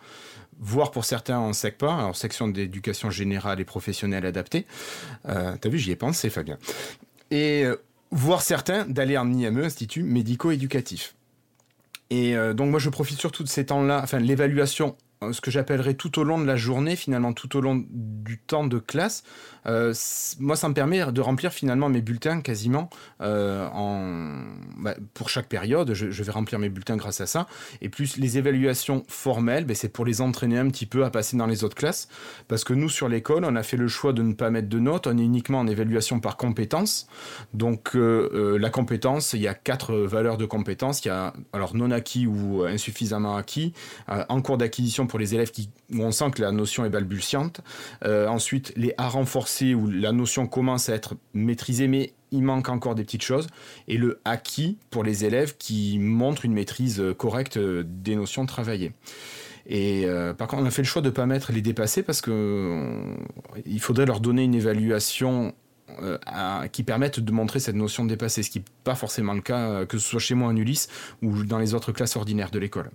voire 0.60 0.90
pour 0.90 1.04
certains 1.04 1.38
en 1.38 1.52
SECPA, 1.52 1.92
alors 1.92 2.16
section 2.16 2.48
d'éducation 2.48 3.10
générale 3.10 3.60
et 3.60 3.64
professionnelle 3.64 4.26
adaptée. 4.26 4.66
Euh, 5.26 5.56
T'as 5.60 5.68
vu, 5.68 5.78
j'y 5.78 5.90
ai 5.90 5.96
pensé, 5.96 6.30
Fabien. 6.30 6.58
Et 7.30 7.64
euh, 7.64 7.76
voir 8.10 8.42
certains 8.42 8.84
d'aller 8.84 9.16
en 9.16 9.32
IME, 9.32 9.64
Institut 9.64 10.02
médico-éducatif. 10.02 11.14
Et 12.10 12.36
euh, 12.36 12.54
donc 12.54 12.70
moi, 12.70 12.80
je 12.80 12.90
profite 12.90 13.18
surtout 13.18 13.42
de 13.42 13.48
ces 13.48 13.66
temps-là, 13.66 14.00
enfin 14.02 14.18
l'évaluation 14.18 14.96
ce 15.32 15.42
que 15.42 15.50
j'appellerais 15.50 15.94
tout 15.94 16.18
au 16.18 16.24
long 16.24 16.38
de 16.38 16.46
la 16.46 16.56
journée, 16.56 16.96
finalement 16.96 17.34
tout 17.34 17.54
au 17.54 17.60
long 17.60 17.84
du 17.90 18.38
temps 18.38 18.66
de 18.66 18.78
classe, 18.78 19.22
euh, 19.66 19.92
moi 20.38 20.56
ça 20.56 20.66
me 20.70 20.72
permet 20.72 21.12
de 21.12 21.20
remplir 21.20 21.52
finalement 21.52 21.90
mes 21.90 22.00
bulletins 22.00 22.40
quasiment 22.40 22.88
euh, 23.20 23.68
en, 23.74 24.42
bah, 24.78 24.94
pour 25.12 25.28
chaque 25.28 25.46
période. 25.46 25.92
Je, 25.92 26.22
vais 26.22 26.32
remplir 26.32 26.58
mes 26.58 26.70
bulletins 26.70 26.96
grâce 26.96 27.20
à 27.20 27.26
ça. 27.26 27.46
Et 27.82 27.90
plus 27.90 28.16
les 28.16 28.38
évaluations 28.38 29.04
formelles, 29.08 29.66
bah, 29.66 29.74
c'est 29.74 29.90
pour 29.90 30.06
les 30.06 30.22
entraîner 30.22 30.58
un 30.58 30.70
petit 30.70 30.86
peu 30.86 31.04
à 31.04 31.10
passer 31.10 31.36
dans 31.36 31.46
les 31.46 31.64
autres 31.64 31.76
classes. 31.76 32.08
Parce 32.48 32.64
que 32.64 32.72
nous 32.72 32.88
sur 32.88 33.06
l'école, 33.10 33.44
on 33.44 33.56
a 33.56 33.62
fait 33.62 33.76
le 33.76 33.88
choix 33.88 34.14
de 34.14 34.22
ne 34.22 34.32
pas 34.32 34.48
mettre 34.48 34.70
de 34.70 34.78
notes, 34.78 35.06
on 35.06 35.18
est 35.18 35.22
uniquement 35.22 35.58
en 35.58 35.66
évaluation 35.66 36.20
par 36.20 36.38
compétence. 36.38 37.08
Donc 37.52 37.90
la 37.94 38.70
compétence, 38.70 39.34
il 39.34 39.42
y 39.42 39.48
a 39.48 39.54
quatre 39.54 39.94
valeurs 39.94 40.38
de 40.38 40.46
compétence. 40.46 41.04
Il 41.04 41.08
y 41.08 41.10
a 41.10 41.34
alors 41.52 41.76
non 41.76 41.90
acquis 41.90 42.26
ou 42.26 42.62
insuffisamment 42.62 43.36
acquis, 43.36 43.74
en 44.08 44.40
cours 44.40 44.56
d'acquisition 44.56 45.06
pour 45.10 45.18
les 45.18 45.34
élèves 45.34 45.50
qui, 45.50 45.68
où 45.92 46.02
on 46.02 46.12
sent 46.12 46.30
que 46.30 46.40
la 46.40 46.52
notion 46.52 46.84
est 46.84 46.88
balbutiante. 46.88 47.62
Euh, 48.04 48.28
ensuite, 48.28 48.72
les 48.76 48.94
à 48.96 49.08
renforcer 49.08 49.74
où 49.74 49.90
la 49.90 50.12
notion 50.12 50.46
commence 50.46 50.88
à 50.88 50.94
être 50.94 51.16
maîtrisée, 51.34 51.88
mais 51.88 52.12
il 52.30 52.42
manque 52.44 52.68
encore 52.68 52.94
des 52.94 53.02
petites 53.02 53.24
choses. 53.24 53.48
Et 53.88 53.96
le 53.96 54.20
acquis 54.24 54.78
pour 54.90 55.02
les 55.02 55.24
élèves 55.24 55.56
qui 55.58 55.98
montrent 55.98 56.44
une 56.44 56.52
maîtrise 56.52 57.02
correcte 57.18 57.58
des 57.58 58.14
notions 58.14 58.46
travaillées. 58.46 58.92
Et 59.66 60.04
euh, 60.04 60.32
par 60.32 60.46
contre, 60.46 60.62
on 60.62 60.66
a 60.66 60.70
fait 60.70 60.82
le 60.82 60.86
choix 60.86 61.02
de 61.02 61.08
ne 61.08 61.12
pas 61.12 61.26
mettre 61.26 61.50
les 61.50 61.60
dépassés 61.60 62.04
parce 62.04 62.20
que 62.20 62.30
euh, 62.30 63.14
il 63.66 63.80
faudrait 63.80 64.06
leur 64.06 64.20
donner 64.20 64.44
une 64.44 64.54
évaluation 64.54 65.54
qui 66.72 66.84
permette 66.84 67.18
de 67.18 67.32
montrer 67.32 67.58
cette 67.58 67.74
notion 67.74 68.04
de 68.04 68.10
dépassé, 68.10 68.44
ce 68.44 68.48
qui 68.48 68.60
n'est 68.60 68.64
pas 68.84 68.94
forcément 68.94 69.34
le 69.34 69.42
cas, 69.42 69.84
que 69.84 69.98
ce 69.98 70.08
soit 70.08 70.20
chez 70.20 70.34
moi 70.34 70.48
en 70.48 70.56
Ulysse 70.56 70.88
ou 71.20 71.42
dans 71.42 71.58
les 71.58 71.74
autres 71.74 71.90
classes 71.90 72.16
ordinaires 72.16 72.52
de 72.52 72.60
l'école. 72.60 72.90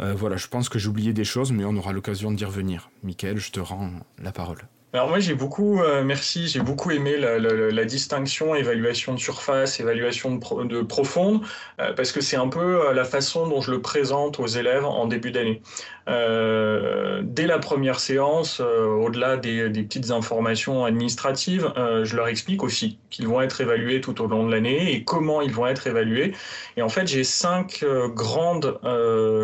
Euh, 0.00 0.14
voilà, 0.14 0.36
je 0.36 0.46
pense 0.48 0.68
que 0.68 0.78
j'ai 0.78 0.88
oublié 0.88 1.12
des 1.12 1.24
choses, 1.24 1.52
mais 1.52 1.64
on 1.64 1.76
aura 1.76 1.92
l'occasion 1.92 2.30
d'y 2.30 2.44
revenir. 2.44 2.90
Michael, 3.02 3.38
je 3.38 3.50
te 3.50 3.60
rends 3.60 3.92
la 4.18 4.32
parole. 4.32 4.68
Alors 4.96 5.10
moi 5.10 5.18
j'ai 5.18 5.34
beaucoup, 5.34 5.82
euh, 5.82 6.02
merci, 6.02 6.48
j'ai 6.48 6.60
beaucoup 6.60 6.90
aimé 6.90 7.18
la, 7.18 7.84
distinction 7.84 8.54
évaluation 8.54 9.12
de 9.12 9.18
surface, 9.18 9.78
évaluation 9.78 10.36
de, 10.36 10.80
profonde, 10.80 11.42
euh, 11.78 11.92
parce 11.92 12.12
que 12.12 12.22
c'est 12.22 12.38
un 12.38 12.48
peu 12.48 12.94
la 12.94 13.04
façon 13.04 13.46
dont 13.46 13.60
je 13.60 13.72
le 13.72 13.82
présente 13.82 14.40
aux 14.40 14.46
élèves 14.46 14.86
en 14.86 15.06
début 15.06 15.32
d'année. 15.32 15.60
dès 16.06 17.46
la 17.46 17.58
première 17.58 18.00
séance, 18.00 18.60
au-delà 18.60 19.36
des, 19.36 19.68
petites 19.68 20.10
informations 20.12 20.86
administratives, 20.86 21.70
je 21.76 22.16
leur 22.16 22.28
explique 22.28 22.62
aussi 22.62 22.98
qu'ils 23.10 23.28
vont 23.28 23.42
être 23.42 23.60
évalués 23.60 24.00
tout 24.00 24.18
au 24.22 24.26
long 24.26 24.46
de 24.46 24.50
l'année 24.50 24.94
et 24.94 25.04
comment 25.04 25.42
ils 25.42 25.52
vont 25.52 25.66
être 25.66 25.86
évalués. 25.86 26.32
Et 26.78 26.82
en 26.82 26.88
fait 26.88 27.06
j'ai 27.06 27.22
cinq 27.22 27.84
grandes 28.14 28.80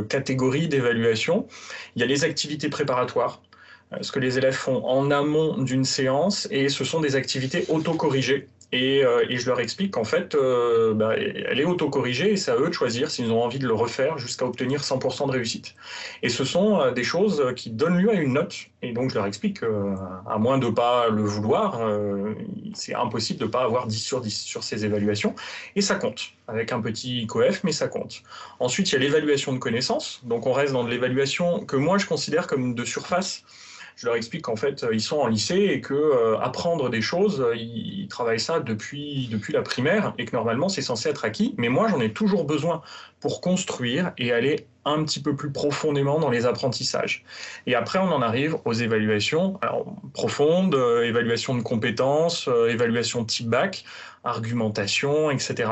catégories 0.08 0.68
d'évaluation. 0.68 1.46
Il 1.94 2.00
y 2.00 2.04
a 2.04 2.06
les 2.06 2.24
activités 2.24 2.70
préparatoires 2.70 3.42
euh, 3.42 3.51
ce 4.00 4.12
que 4.12 4.18
les 4.18 4.38
élèves 4.38 4.54
font 4.54 4.84
en 4.86 5.10
amont 5.10 5.58
d'une 5.58 5.84
séance 5.84 6.48
et 6.50 6.68
ce 6.68 6.84
sont 6.84 7.00
des 7.00 7.16
activités 7.16 7.64
autocorrigées. 7.68 8.48
Et, 8.74 9.04
euh, 9.04 9.26
je 9.28 9.46
leur 9.46 9.60
explique 9.60 9.92
qu'en 9.92 10.04
fait, 10.04 10.34
euh, 10.34 10.94
bah, 10.94 11.14
elle 11.16 11.60
est 11.60 11.64
autocorrigée 11.64 12.32
et 12.32 12.36
c'est 12.38 12.50
à 12.50 12.56
eux 12.56 12.68
de 12.68 12.72
choisir 12.72 13.10
s'ils 13.10 13.30
ont 13.30 13.42
envie 13.42 13.58
de 13.58 13.66
le 13.66 13.74
refaire 13.74 14.16
jusqu'à 14.16 14.46
obtenir 14.46 14.82
100% 14.82 15.26
de 15.26 15.32
réussite. 15.32 15.74
Et 16.22 16.30
ce 16.30 16.44
sont 16.44 16.90
des 16.92 17.04
choses 17.04 17.52
qui 17.54 17.70
donnent 17.70 17.98
lieu 17.98 18.08
à 18.08 18.14
une 18.14 18.32
note. 18.32 18.56
Et 18.80 18.92
donc 18.92 19.10
je 19.10 19.16
leur 19.16 19.26
explique 19.26 19.60
qu'à 19.60 20.38
moins 20.38 20.56
de 20.56 20.66
ne 20.66 20.70
pas 20.70 21.10
le 21.10 21.22
vouloir, 21.22 21.80
c'est 22.72 22.94
impossible 22.94 23.40
de 23.40 23.44
ne 23.44 23.50
pas 23.50 23.62
avoir 23.62 23.86
10 23.86 23.98
sur 23.98 24.20
10 24.22 24.30
sur 24.30 24.64
ces 24.64 24.86
évaluations. 24.86 25.34
Et 25.76 25.82
ça 25.82 25.96
compte, 25.96 26.32
avec 26.48 26.72
un 26.72 26.80
petit 26.80 27.26
coef, 27.26 27.62
mais 27.64 27.72
ça 27.72 27.88
compte. 27.88 28.22
Ensuite, 28.58 28.90
il 28.90 28.94
y 28.94 28.96
a 28.96 29.00
l'évaluation 29.00 29.52
de 29.52 29.58
connaissances. 29.58 30.20
Donc 30.24 30.46
on 30.46 30.52
reste 30.52 30.72
dans 30.72 30.84
de 30.84 30.90
l'évaluation 30.90 31.60
que 31.66 31.76
moi 31.76 31.98
je 31.98 32.06
considère 32.06 32.46
comme 32.46 32.74
de 32.74 32.84
surface 32.86 33.44
je 34.02 34.08
leur 34.08 34.16
explique 34.16 34.42
qu'en 34.42 34.56
fait, 34.56 34.84
ils 34.92 35.00
sont 35.00 35.18
en 35.18 35.28
lycée 35.28 35.70
et 35.72 35.80
que 35.80 35.94
euh, 35.94 36.36
apprendre 36.40 36.90
des 36.90 37.00
choses, 37.00 37.46
ils, 37.54 38.08
travaillent 38.08 38.40
ça 38.40 38.58
depuis, 38.58 39.28
depuis 39.30 39.52
la 39.52 39.62
primaire 39.62 40.12
et 40.18 40.24
que 40.24 40.34
normalement, 40.34 40.68
c'est 40.68 40.82
censé 40.82 41.08
être 41.08 41.24
acquis. 41.24 41.54
Mais 41.56 41.68
moi, 41.68 41.86
j'en 41.88 42.00
ai 42.00 42.12
toujours 42.12 42.44
besoin 42.44 42.82
pour 43.20 43.40
construire 43.40 44.10
et 44.18 44.32
aller 44.32 44.66
un 44.84 45.04
petit 45.04 45.22
peu 45.22 45.36
plus 45.36 45.52
profondément 45.52 46.18
dans 46.18 46.30
les 46.30 46.46
apprentissages. 46.46 47.24
Et 47.68 47.76
après, 47.76 48.00
on 48.00 48.10
en 48.10 48.22
arrive 48.22 48.56
aux 48.64 48.72
évaluations 48.72 49.60
profondes, 50.14 50.74
euh, 50.74 51.04
évaluation 51.04 51.54
de 51.54 51.62
compétences, 51.62 52.48
euh, 52.48 52.70
évaluation 52.70 53.24
type 53.24 53.46
bac, 53.46 53.84
argumentation, 54.24 55.30
etc. 55.30 55.70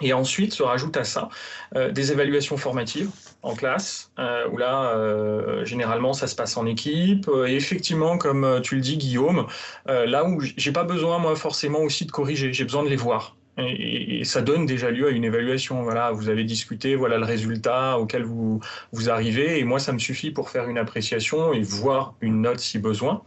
Et 0.00 0.12
ensuite 0.12 0.52
se 0.52 0.62
rajoute 0.62 0.96
à 0.96 1.04
ça 1.04 1.28
euh, 1.76 1.90
des 1.90 2.10
évaluations 2.10 2.56
formatives 2.56 3.10
en 3.42 3.54
classe, 3.54 4.10
euh, 4.18 4.48
où 4.50 4.56
là, 4.56 4.90
euh, 4.90 5.64
généralement, 5.64 6.12
ça 6.12 6.26
se 6.26 6.34
passe 6.34 6.56
en 6.56 6.66
équipe. 6.66 7.30
Et 7.46 7.54
effectivement, 7.54 8.18
comme 8.18 8.60
tu 8.62 8.74
le 8.74 8.80
dis, 8.80 8.96
Guillaume, 8.96 9.46
là 9.86 10.24
où 10.24 10.40
j'ai 10.40 10.72
pas 10.72 10.84
besoin, 10.84 11.18
moi, 11.18 11.36
forcément 11.36 11.80
aussi 11.80 12.06
de 12.06 12.10
corriger, 12.10 12.52
j'ai 12.52 12.64
besoin 12.64 12.82
de 12.82 12.88
les 12.88 12.96
voir. 12.96 13.36
Et, 13.56 14.24
ça 14.24 14.40
donne 14.40 14.66
déjà 14.66 14.90
lieu 14.90 15.06
à 15.06 15.10
une 15.10 15.24
évaluation. 15.24 15.82
Voilà, 15.82 16.10
vous 16.10 16.28
avez 16.28 16.44
discuté, 16.44 16.96
voilà 16.96 17.18
le 17.18 17.24
résultat 17.24 17.98
auquel 17.98 18.24
vous, 18.24 18.60
vous 18.92 19.10
arrivez. 19.10 19.58
Et 19.60 19.64
moi, 19.64 19.78
ça 19.78 19.92
me 19.92 19.98
suffit 19.98 20.30
pour 20.30 20.50
faire 20.50 20.68
une 20.68 20.78
appréciation 20.78 21.52
et 21.52 21.60
voir 21.60 22.14
une 22.20 22.40
note 22.40 22.58
si 22.58 22.78
besoin. 22.78 23.22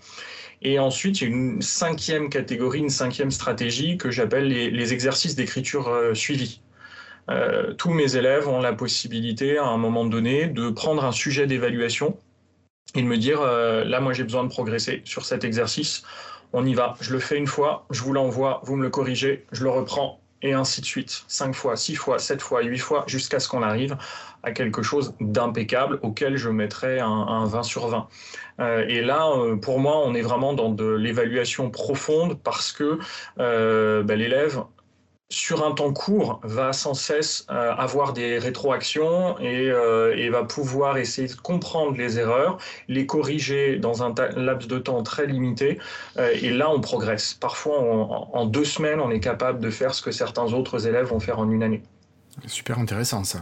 Et 0.61 0.79
ensuite, 0.79 1.21
il 1.21 1.29
y 1.29 1.31
a 1.31 1.35
une 1.35 1.61
cinquième 1.61 2.29
catégorie, 2.29 2.79
une 2.79 2.89
cinquième 2.89 3.31
stratégie 3.31 3.97
que 3.97 4.09
j'appelle 4.09 4.47
les, 4.47 4.93
exercices 4.93 5.35
d'écriture 5.35 5.87
euh, 5.87 6.13
suivis. 6.13 6.61
Euh, 7.29 7.73
tous 7.73 7.91
mes 7.91 8.15
élèves 8.15 8.47
ont 8.47 8.59
la 8.59 8.73
possibilité, 8.73 9.57
à 9.57 9.65
un 9.65 9.77
moment 9.77 10.05
donné, 10.05 10.47
de 10.47 10.69
prendre 10.69 11.03
un 11.05 11.11
sujet 11.11 11.45
d'évaluation 11.45 12.17
et 12.95 13.01
de 13.01 13.07
me 13.07 13.17
dire, 13.17 13.41
euh, 13.41 13.83
là, 13.83 13.99
moi, 13.99 14.13
j'ai 14.13 14.23
besoin 14.23 14.43
de 14.43 14.49
progresser 14.49 15.01
sur 15.05 15.25
cet 15.25 15.43
exercice. 15.43 16.03
On 16.53 16.65
y 16.65 16.73
va. 16.73 16.95
Je 17.01 17.11
le 17.11 17.19
fais 17.19 17.37
une 17.37 17.47
fois, 17.47 17.85
je 17.91 18.01
vous 18.01 18.13
l'envoie, 18.13 18.61
vous 18.63 18.77
me 18.77 18.83
le 18.83 18.89
corrigez, 18.89 19.45
je 19.51 19.63
le 19.63 19.69
reprends, 19.69 20.21
et 20.41 20.53
ainsi 20.53 20.81
de 20.81 20.85
suite. 20.85 21.23
Cinq 21.27 21.53
fois, 21.53 21.75
six 21.75 21.95
fois, 21.95 22.19
sept 22.19 22.41
fois, 22.41 22.63
huit 22.63 22.79
fois, 22.79 23.03
jusqu'à 23.07 23.39
ce 23.39 23.47
qu'on 23.49 23.63
arrive 23.63 23.97
à 24.43 24.51
quelque 24.51 24.81
chose 24.81 25.13
d'impeccable 25.19 25.99
auquel 26.03 26.37
je 26.37 26.49
mettrais 26.49 26.99
un, 26.99 27.45
20 27.45 27.63
sur 27.63 27.87
20. 27.87 28.07
Euh, 28.59 28.85
et 28.87 29.01
là, 29.01 29.29
euh, 29.29 29.55
pour 29.55 29.79
moi, 29.79 29.99
on 30.05 30.13
est 30.13 30.21
vraiment 30.21 30.53
dans 30.53 30.69
de 30.69 30.87
l'évaluation 30.87 31.69
profonde 31.69 32.37
parce 32.41 32.71
que 32.71 32.99
euh, 33.39 34.03
ben, 34.03 34.17
l'élève 34.17 34.63
sur 35.29 35.65
un 35.65 35.73
temps 35.73 35.91
court, 35.91 36.39
va 36.43 36.71
sans 36.71 36.93
cesse 36.93 37.45
euh, 37.49 37.73
avoir 37.73 38.13
des 38.13 38.37
rétroactions 38.39 39.37
et, 39.39 39.69
euh, 39.69 40.15
et, 40.15 40.29
va 40.29 40.43
pouvoir 40.43 40.97
essayer 40.97 41.27
de 41.27 41.33
comprendre 41.33 41.97
les 41.97 42.17
erreurs, 42.17 42.57
les 42.87 43.05
corriger 43.05 43.77
dans 43.77 44.03
un 44.03 44.13
laps 44.35 44.67
de 44.67 44.79
temps 44.79 45.03
très 45.03 45.25
limité. 45.25 45.79
Euh, 46.17 46.31
et 46.41 46.51
là, 46.51 46.69
on 46.69 46.79
progresse. 46.79 47.33
Parfois, 47.33 47.77
en 47.79 48.45
deux 48.45 48.65
semaines, 48.65 49.01
on 49.01 49.11
est 49.11 49.19
capable 49.19 49.59
de 49.59 49.69
faire 49.69 49.93
ce 49.93 50.01
que 50.01 50.11
certains 50.11 50.53
autres 50.53 50.87
élèves 50.87 51.07
vont 51.07 51.19
faire 51.19 51.39
en 51.39 51.49
une 51.51 51.63
année. 51.63 51.83
Super 52.45 52.79
intéressant 52.79 53.23
ça. 53.23 53.39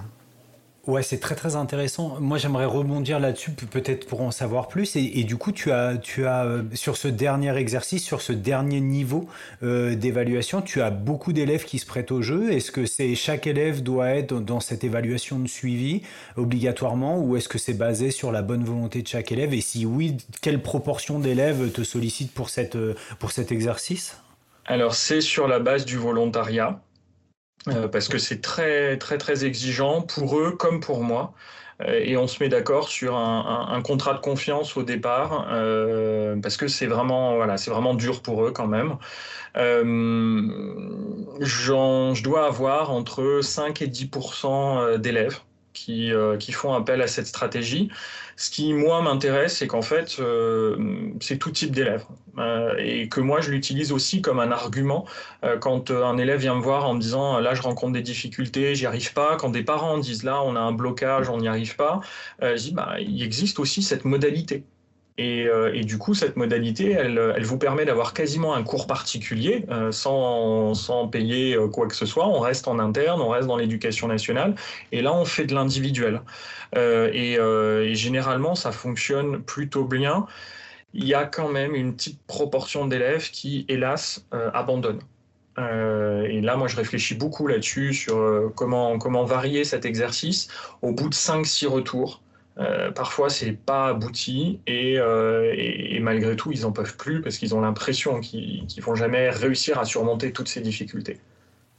Ouais, 0.88 1.02
c'est 1.02 1.20
très 1.20 1.34
très 1.34 1.56
intéressant. 1.56 2.20
Moi, 2.20 2.38
j'aimerais 2.38 2.66
rebondir 2.66 3.20
là-dessus, 3.20 3.52
peut-être 3.52 4.06
pour 4.06 4.22
en 4.22 4.30
savoir 4.30 4.68
plus. 4.68 4.96
Et, 4.96 5.24
du 5.24 5.36
coup, 5.36 5.52
tu 5.52 5.72
as, 5.72 5.98
tu 5.98 6.28
as 6.28 6.46
euh, 6.46 6.62
sur 6.76 6.96
ce 6.96 7.08
dernier 7.08 7.56
exercice, 7.58 8.04
sur 8.04 8.22
ce 8.22 8.34
dernier 8.34 8.82
niveau 8.82 9.28
euh, 9.64 9.96
d'évaluation, 9.96 10.62
tu 10.62 10.82
as 10.82 10.92
beaucoup 10.92 11.34
d'élèves 11.34 11.66
qui 11.66 11.80
se 11.80 11.88
prêtent 11.88 12.12
au 12.12 12.22
jeu. 12.22 12.52
Est-ce 12.52 12.70
que 12.70 12.86
c'est 12.86 13.16
chaque 13.16 13.48
élève 13.48 13.82
doit 13.82 14.10
être 14.10 14.40
dans 14.40 14.60
cette 14.60 14.84
évaluation 14.84 15.40
de 15.40 15.48
suivi 15.48 16.04
obligatoirement, 16.36 17.20
ou 17.20 17.36
est-ce 17.36 17.50
que 17.50 17.58
c'est 17.58 17.74
basé 17.74 18.12
sur 18.12 18.32
la 18.32 18.44
bonne 18.44 18.64
volonté 18.64 19.02
de 19.02 19.08
chaque 19.08 19.32
élève? 19.32 19.56
Et 19.56 19.62
si 19.62 19.88
oui, 19.88 20.18
quelle 20.42 20.62
proportion 20.62 21.18
d'élèves 21.18 21.72
te 21.72 21.84
sollicitent 21.84 22.34
pour 22.34 22.50
cette, 22.50 22.78
pour 23.18 23.32
cet 23.32 23.52
exercice? 23.52 24.18
Alors, 24.68 24.94
c'est 24.94 25.22
sur 25.22 25.48
la 25.48 25.58
base 25.58 25.86
du 25.86 25.98
volontariat. 25.98 26.80
Parce 27.92 28.08
que 28.08 28.18
c'est 28.18 28.42
très 28.42 28.98
très 28.98 29.18
très 29.18 29.46
exigeant 29.46 30.02
pour 30.02 30.40
eux 30.40 30.52
comme 30.52 30.80
pour 30.80 31.04
moi. 31.04 31.34
Et 31.88 32.16
on 32.16 32.26
se 32.28 32.42
met 32.42 32.48
d'accord 32.48 32.88
sur 32.88 33.18
un, 33.18 33.82
contrat 33.82 34.14
de 34.14 34.20
confiance 34.20 34.78
au 34.78 34.84
départ, 34.84 35.46
parce 36.42 36.56
que 36.56 36.70
c'est 36.70 36.86
vraiment, 36.88 37.36
voilà, 37.36 37.58
c'est 37.58 37.70
vraiment 37.70 37.96
dur 37.96 38.22
pour 38.22 38.46
eux 38.46 38.52
quand 38.52 38.68
même. 38.68 38.96
je 39.56 39.84
dois 42.24 42.46
avoir 42.48 42.92
entre 42.92 43.40
5 43.42 43.82
et 43.82 43.88
10 43.88 44.10
d'élèves 45.00 45.40
qui, 45.76 46.12
qui, 46.40 46.52
font 46.52 46.74
appel 46.74 47.02
à 47.02 47.08
cette 47.08 47.28
stratégie. 47.28 47.90
Ce 48.38 48.50
qui, 48.50 48.74
moi, 48.74 49.02
m'intéresse, 49.02 49.58
c'est 49.58 49.68
qu'en 49.68 49.82
fait, 49.82 50.18
euh, 50.20 50.76
c'est 51.22 51.38
tout 51.38 51.52
type 51.52 51.72
d'élèves. 51.72 52.06
Euh, 52.38 52.76
et 52.80 53.08
que 53.08 53.22
moi, 53.22 53.40
je 53.40 53.50
l'utilise 53.50 53.94
aussi 53.94 54.22
comme 54.22 54.40
un 54.40 54.52
argument 54.52 55.06
euh, 55.46 55.58
quand 55.58 55.90
un 55.90 56.18
élève 56.18 56.42
vient 56.42 56.56
me 56.56 56.62
voir 56.62 56.86
en 56.90 56.96
me 56.96 57.00
disant 57.00 57.40
là, 57.40 57.54
je 57.56 57.62
rencontre 57.62 57.94
des 57.94 58.02
difficultés, 58.02 58.76
j'y 58.76 58.86
arrive 58.86 59.14
pas. 59.14 59.38
Quand 59.38 59.50
des 59.50 59.64
parents 59.64 59.98
disent 59.98 60.24
là, 60.24 60.42
on 60.44 60.56
a 60.58 60.60
un 60.60 60.74
blocage, 60.74 61.30
on 61.30 61.38
n'y 61.38 61.48
arrive 61.48 61.78
pas, 61.78 62.02
je 62.42 62.56
dis 62.56 62.74
bah, 62.74 62.96
il 63.00 63.24
existe 63.24 63.60
aussi 63.60 63.82
cette 63.82 64.04
modalité. 64.04 64.66
Euh, 65.20 65.72
et, 65.74 65.84
du 65.84 65.98
coup, 65.98 66.14
cette 66.14 66.36
modalité, 66.36 66.92
elle, 66.92 67.44
vous 67.44 67.58
permet 67.58 67.86
d'avoir 67.86 68.14
quasiment 68.14 68.54
un 68.54 68.64
cours 68.64 68.86
particulier 68.86 69.66
euh, 69.70 69.92
sans, 69.92 70.74
sans, 70.74 71.08
payer 71.08 71.56
euh, 71.56 71.68
quoi 71.68 71.88
que 71.88 71.96
ce 71.96 72.06
soit. 72.06 72.28
On 72.28 72.40
reste 72.40 72.68
en 72.68 72.80
interne, 72.80 73.22
on 73.22 73.30
reste 73.30 73.48
dans 73.48 73.56
l'éducation 73.58 74.08
nationale. 74.08 74.56
Et 74.92 75.02
là, 75.02 75.14
on 75.14 75.26
fait 75.26 75.46
de 75.46 75.54
l'individuel. 75.54 76.22
Et, 76.76 77.38
généralement, 77.96 78.56
ça 78.56 78.72
fonctionne 78.72 79.42
plutôt 79.42 79.86
bien. 79.86 80.26
Il 80.94 81.06
y 81.06 81.14
a 81.14 81.26
quand 81.26 81.50
même 81.50 81.76
une 81.76 81.94
petite 81.96 82.22
proportion 82.28 82.86
d'élèves 82.86 83.30
qui, 83.32 83.66
hélas, 83.70 84.26
abandonnent. 84.54 85.02
et 85.58 86.42
là, 86.42 86.58
moi, 86.58 86.68
je 86.68 86.76
réfléchis 86.76 87.16
beaucoup 87.16 87.48
là-dessus 87.48 87.94
sur 87.94 88.52
comment, 88.56 88.98
comment 88.98 89.24
varier 89.24 89.64
cet 89.64 89.86
exercice. 89.86 90.50
Au 90.82 90.92
bout 90.92 91.08
de 91.08 91.16
5-6 91.16 91.68
retours, 91.68 92.22
euh, 92.58 92.92
parfois, 92.92 93.30
c'est 93.30 93.52
pas 93.52 93.90
abouti 93.90 94.62
euh, 94.70 95.54
et, 95.56 96.00
malgré 96.00 96.36
tout, 96.36 96.52
ils 96.52 96.66
en 96.66 96.72
peuvent 96.72 96.96
plus 96.96 97.22
parce 97.22 97.38
qu'ils 97.38 97.54
ont 97.54 97.62
l'impression 97.62 98.20
qu'ils 98.22 98.64
ne 98.64 98.82
vont 98.82 98.96
jamais 98.96 99.30
réussir 99.30 99.78
à 99.80 99.86
surmonter 99.86 100.32
toutes 100.32 100.48
ces 100.48 100.62
difficultés. 100.62 101.20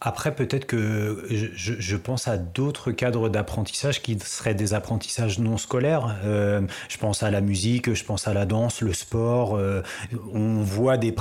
Après, 0.02 0.34
peut-être 0.34 0.66
que 0.66 1.24
je, 1.30 1.96
pense 1.96 2.28
à 2.28 2.36
d'autres 2.36 2.92
cadres 2.92 3.30
d'apprentissage 3.30 4.02
qui 4.02 4.18
seraient 4.18 4.54
des 4.54 4.74
apprentissages 4.74 5.38
non 5.38 5.56
scolaires. 5.56 6.16
Euh, 6.22 6.60
je 6.90 6.98
pense 6.98 7.22
à 7.22 7.30
la 7.30 7.40
musique, 7.40 7.94
je 7.94 8.04
pense 8.04 8.28
à 8.28 8.34
la 8.34 8.44
danse, 8.44 8.82
le 8.82 8.92
sport. 8.92 9.56
Euh, 9.56 9.80
on 10.34 10.60
voit 10.60 10.98
des, 10.98 11.14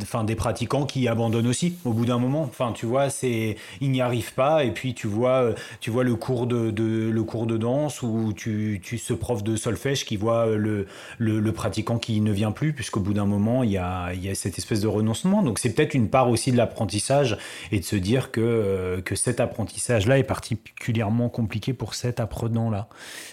enfin, 0.00 0.24
des 0.24 0.34
pratiquants 0.34 0.86
qui 0.86 1.08
abandonnent 1.08 1.46
aussi 1.46 1.76
au 1.84 1.92
bout 1.92 2.06
d'un 2.06 2.18
moment. 2.18 2.40
Enfin, 2.42 2.72
tu 2.72 2.86
vois, 2.86 3.08
ils 3.22 3.90
n'y 3.90 4.00
arrivent 4.00 4.32
pas. 4.32 4.64
Et 4.64 4.70
puis 4.70 4.94
tu 4.94 5.08
vois, 5.08 5.54
tu 5.80 5.90
vois 5.90 6.02
le 6.02 6.16
cours 6.16 6.46
de, 6.46 6.70
de 6.70 7.10
le 7.10 7.24
cours 7.24 7.46
de 7.46 7.58
danse 7.58 8.00
ou 8.00 8.32
tu, 8.34 8.80
tu 8.82 8.96
ce 8.96 9.12
prof 9.12 9.44
de 9.44 9.56
solfège 9.56 10.06
qui 10.06 10.16
voit 10.16 10.46
le, 10.46 10.86
le, 11.18 11.38
le 11.38 11.52
pratiquant 11.52 11.98
qui 11.98 12.22
ne 12.22 12.32
vient 12.32 12.52
plus, 12.52 12.72
puisqu'au 12.72 13.00
bout 13.00 13.12
d'un 13.12 13.26
moment 13.26 13.62
il 13.62 13.72
y 13.72 13.78
a, 13.78 14.14
il 14.14 14.24
y 14.24 14.30
a 14.30 14.34
cette 14.34 14.56
espèce 14.56 14.80
de 14.80 14.88
renoncement. 14.88 15.42
Donc 15.42 15.58
c'est 15.58 15.74
peut-être 15.74 15.92
une 15.92 16.08
part 16.08 16.30
aussi 16.30 16.50
de 16.50 16.56
l'apprentissage 16.56 17.36
et 17.72 17.78
de 17.78 17.84
se 17.84 17.96
dire 17.96 18.21
que, 18.30 18.40
euh, 18.40 19.00
que 19.00 19.14
cet 19.14 19.40
apprentissage-là 19.40 20.18
est 20.18 20.24
particulièrement 20.24 21.28
compliqué 21.28 21.72
pour 21.72 21.94
cet 21.94 22.20
apprenant-là. 22.20 22.88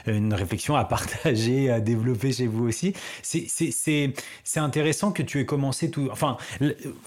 Une 0.07 0.33
réflexion 0.33 0.75
à 0.75 0.85
partager, 0.85 1.69
à 1.69 1.79
développer 1.79 2.31
chez 2.31 2.47
vous 2.47 2.67
aussi. 2.67 2.93
C'est 3.21 4.13
intéressant 4.55 5.11
que 5.11 5.23
tu 5.23 5.39
aies 5.39 5.45
commencé 5.45 5.91
tout. 5.91 6.09
Enfin, 6.11 6.37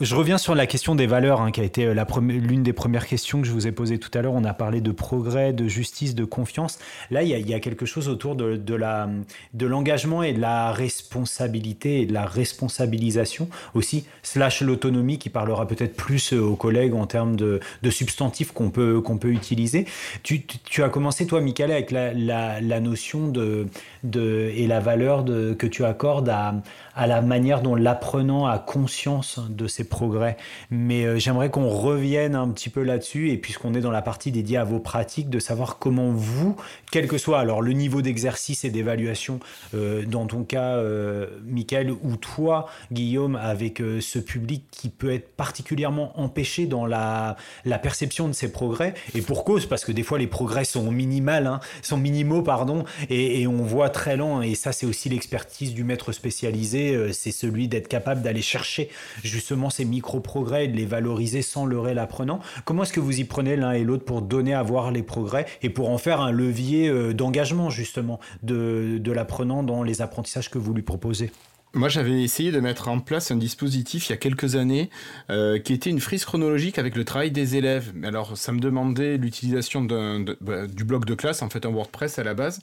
je 0.00 0.14
reviens 0.14 0.38
sur 0.38 0.54
la 0.54 0.66
question 0.66 0.94
des 0.94 1.06
valeurs, 1.06 1.40
hein, 1.40 1.50
qui 1.50 1.60
a 1.60 1.64
été 1.64 1.92
l'une 2.20 2.62
des 2.62 2.72
premières 2.72 3.06
questions 3.06 3.40
que 3.40 3.46
je 3.46 3.52
vous 3.52 3.66
ai 3.66 3.72
posées 3.72 3.98
tout 3.98 4.16
à 4.16 4.22
l'heure. 4.22 4.34
On 4.34 4.44
a 4.44 4.54
parlé 4.54 4.80
de 4.80 4.92
progrès, 4.92 5.52
de 5.52 5.66
justice, 5.68 6.14
de 6.14 6.24
confiance. 6.24 6.78
Là, 7.10 7.22
il 7.22 7.28
y 7.28 7.54
a, 7.54 7.60
quelque 7.60 7.86
chose 7.86 8.08
autour 8.08 8.34
de, 8.34 8.56
de 8.56 8.74
la 8.74 9.08
de 9.54 9.66
l'engagement 9.66 10.22
et 10.22 10.32
de 10.32 10.40
la 10.40 10.72
responsabilité 10.72 12.02
et 12.02 12.06
de 12.06 12.12
la 12.12 12.26
responsabilisation 12.26 13.48
aussi, 13.74 14.04
slash 14.22 14.62
l'autonomie 14.62 15.18
qui 15.18 15.30
parlera 15.30 15.66
peut-être 15.66 15.96
plus 15.96 16.32
aux 16.32 16.56
collègues 16.56 16.94
en 16.94 17.06
termes 17.06 17.36
de, 17.36 17.60
de 17.82 17.90
substantifs 17.90 18.52
qu'on 18.52 18.70
peut, 18.70 19.00
qu'on 19.00 19.18
peut 19.18 19.32
utiliser. 19.32 19.86
Tu, 20.22 20.44
tu, 20.44 20.82
as 20.82 20.88
commencé, 20.88 21.26
toi, 21.26 21.40
Michael, 21.40 21.72
avec 21.72 21.90
la, 21.90 22.12
la, 22.12 22.60
la 22.60 22.80
notion 22.80 23.28
de, 23.28 23.66
de, 24.04 24.50
et 24.54 24.66
la 24.66 24.80
valeur 24.80 25.24
de, 25.24 25.52
que 25.54 25.66
tu 25.66 25.84
accordes 25.84 26.28
à, 26.28 26.54
à 26.94 27.06
la 27.06 27.22
manière 27.22 27.62
dont 27.62 27.74
l'apprenant 27.74 28.46
a 28.46 28.58
conscience 28.58 29.40
de 29.48 29.66
ses 29.66 29.84
progrès. 29.84 30.36
Mais 30.70 31.04
euh, 31.04 31.18
j'aimerais 31.18 31.50
qu'on 31.50 31.68
revienne 31.68 32.34
un 32.34 32.48
petit 32.48 32.68
peu 32.68 32.82
là-dessus, 32.82 33.30
et 33.30 33.38
puisqu'on 33.38 33.74
est 33.74 33.80
dans 33.80 33.90
la 33.90 34.02
partie 34.02 34.30
dédiée 34.30 34.58
à 34.58 34.64
vos 34.64 34.78
pratiques, 34.78 35.30
de 35.30 35.38
savoir 35.38 35.78
comment 35.78 36.10
vous, 36.10 36.56
quel 36.90 37.08
que 37.08 37.18
soit 37.18 37.38
alors 37.38 37.62
le 37.62 37.72
niveau 37.72 38.02
d'exercice 38.02 38.64
et 38.64 38.70
d'évaluation, 38.70 39.40
euh, 39.74 40.04
dans 40.04 40.26
ton 40.26 40.44
cas, 40.44 40.76
euh, 40.76 41.26
Michael, 41.46 41.92
ou 42.02 42.16
toi, 42.16 42.68
Guillaume, 42.92 43.36
avec 43.36 43.80
euh, 43.80 44.00
ce 44.00 44.18
public 44.18 44.64
qui 44.70 44.88
peut 44.88 45.12
être 45.12 45.34
particulièrement 45.34 46.18
empêché 46.20 46.66
dans 46.66 46.86
la, 46.86 47.36
perception 47.82 48.28
de 48.28 48.32
ses 48.32 48.52
progrès, 48.52 48.94
et 49.14 49.22
pour 49.22 49.44
cause, 49.44 49.66
parce 49.66 49.84
que 49.84 49.92
des 49.92 50.02
fois 50.02 50.18
les 50.18 50.26
progrès 50.26 50.64
sont 50.64 50.90
minimal, 50.92 51.46
hein, 51.46 51.60
sont 51.80 51.96
minimaux, 51.96 52.42
pardon, 52.42 52.84
et, 53.08 53.40
et 53.40 53.46
on 53.46 53.62
voit 53.62 53.88
très 53.88 54.16
lent, 54.16 54.42
et 54.42 54.54
ça 54.54 54.72
c'est 54.72 54.86
aussi 54.86 55.08
l'expertise 55.08 55.74
du 55.74 55.82
maître 55.84 56.12
spécialisé 56.12 56.81
euh, 56.90 57.12
c'est 57.12 57.32
celui 57.32 57.68
d'être 57.68 57.88
capable 57.88 58.22
d'aller 58.22 58.42
chercher 58.42 58.88
justement 59.22 59.70
ces 59.70 59.84
micro-progrès 59.84 60.66
et 60.66 60.68
de 60.68 60.76
les 60.76 60.86
valoriser 60.86 61.42
sans 61.42 61.66
leurrer 61.66 61.94
l'apprenant. 61.94 62.40
Comment 62.64 62.82
est-ce 62.82 62.92
que 62.92 63.00
vous 63.00 63.20
y 63.20 63.24
prenez 63.24 63.56
l'un 63.56 63.72
et 63.72 63.84
l'autre 63.84 64.04
pour 64.04 64.22
donner 64.22 64.54
à 64.54 64.62
voir 64.62 64.90
les 64.90 65.02
progrès 65.02 65.46
et 65.62 65.70
pour 65.70 65.90
en 65.90 65.98
faire 65.98 66.20
un 66.20 66.32
levier 66.32 66.88
euh, 66.88 67.12
d'engagement 67.12 67.70
justement 67.70 68.20
de, 68.42 69.00
l'apprenant 69.12 69.62
dans 69.62 69.82
les 69.82 70.02
apprentissages 70.02 70.50
que 70.50 70.58
vous 70.58 70.74
lui 70.74 70.82
proposez? 70.82 71.30
Moi, 71.74 71.88
j'avais 71.88 72.22
essayé 72.22 72.52
de 72.52 72.60
mettre 72.60 72.88
en 72.88 73.00
place 73.00 73.30
un 73.30 73.36
dispositif 73.36 74.08
il 74.08 74.12
y 74.12 74.14
a 74.14 74.18
quelques 74.18 74.56
années 74.56 74.90
euh, 75.30 75.58
qui 75.58 75.72
était 75.72 75.88
une 75.88 76.00
frise 76.00 76.26
chronologique 76.26 76.78
avec 76.78 76.96
le 76.96 77.04
travail 77.04 77.30
des 77.30 77.56
élèves. 77.56 77.94
Alors, 78.04 78.36
ça 78.36 78.52
me 78.52 78.60
demandait 78.60 79.16
l'utilisation 79.16 79.80
bah, 79.82 80.66
du 80.66 80.84
bloc 80.84 81.06
de 81.06 81.14
classe, 81.14 81.40
en 81.40 81.48
fait, 81.48 81.64
un 81.64 81.70
WordPress 81.70 82.18
à 82.18 82.24
la 82.24 82.34
base. 82.34 82.60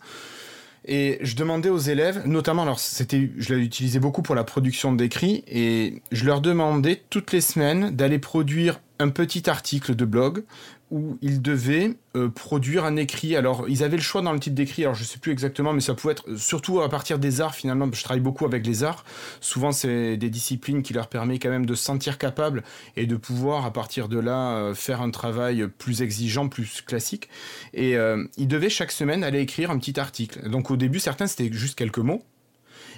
Et 0.86 1.20
je 1.22 1.36
demandais 1.36 1.70
aux 1.70 1.78
élèves, 1.78 2.24
notamment, 2.26 2.64
alors 2.64 2.80
c'était, 2.80 3.30
je 3.38 3.54
l'ai 3.54 3.62
utilisé 3.62 4.00
beaucoup 4.00 4.22
pour 4.22 4.36
la 4.36 4.44
production 4.44 4.94
d'écrits, 4.94 5.44
et 5.48 6.02
je 6.12 6.26
leur 6.26 6.42
demandais 6.42 7.02
toutes 7.10 7.32
les 7.32 7.42
semaines 7.42 7.96
d'aller 7.96 8.20
produire 8.20 8.80
un 9.00 9.10
petit 9.10 9.50
article 9.50 9.96
de 9.96 10.06
blog 10.06 10.44
où 10.92 11.18
ils 11.22 11.42
devaient 11.42 11.94
euh, 12.16 12.30
produire 12.30 12.84
un 12.84 12.96
écrit. 12.96 13.36
Alors, 13.36 13.70
ils 13.70 13.84
avaient 13.84 13.98
le 13.98 14.04
choix 14.04 14.22
dans 14.22 14.34
le 14.34 14.40
titre 14.40 14.56
d'écrit, 14.56 14.84
alors 14.84 14.96
je 14.96 15.04
sais 15.04 15.20
plus 15.20 15.32
exactement, 15.32 15.72
mais 15.72 15.82
ça 15.82 15.94
pouvait 15.94 16.14
être 16.14 16.36
surtout 16.36 16.82
à 16.82 16.90
partir 16.90 17.20
des 17.20 17.42
arts 17.42 17.56
finalement. 17.56 17.88
Je 17.94 18.04
travaille 18.04 18.22
beaucoup 18.22 18.46
avec 18.46 18.66
les 18.66 18.84
arts. 18.84 19.06
Souvent, 19.40 19.72
c'est 19.72 20.18
des 20.18 20.30
disciplines 20.30 20.82
qui 20.82 20.94
leur 20.94 21.08
permettent 21.08 21.42
quand 21.44 21.50
même 21.50 21.66
de 21.66 21.76
se 21.76 21.84
sentir 21.84 22.18
capables 22.18 22.64
et 22.98 23.06
de 23.06 23.16
pouvoir, 23.16 23.66
à 23.66 23.72
partir 23.72 24.10
de 24.10 24.20
là, 24.20 24.56
euh, 24.58 24.74
faire 24.74 25.02
un 25.02 25.12
travail 25.12 25.68
plus 25.78 26.02
exigeant, 26.02 26.50
plus 26.50 26.82
classique. 26.82 27.30
Et 27.74 27.96
euh, 27.96 28.26
ils 28.38 28.48
devaient 28.48 28.70
chaque 28.70 28.92
semaine 28.92 29.24
aller 29.24 29.40
écrire 29.40 29.72
un 29.72 29.78
petit 29.78 30.00
article. 30.00 30.50
Donc, 30.50 30.72
au 30.72 30.76
début, 30.78 31.00
certains, 31.00 31.28
c'était 31.28 31.52
juste 31.52 31.78
quelques 31.78 32.00
mots. 32.00 32.24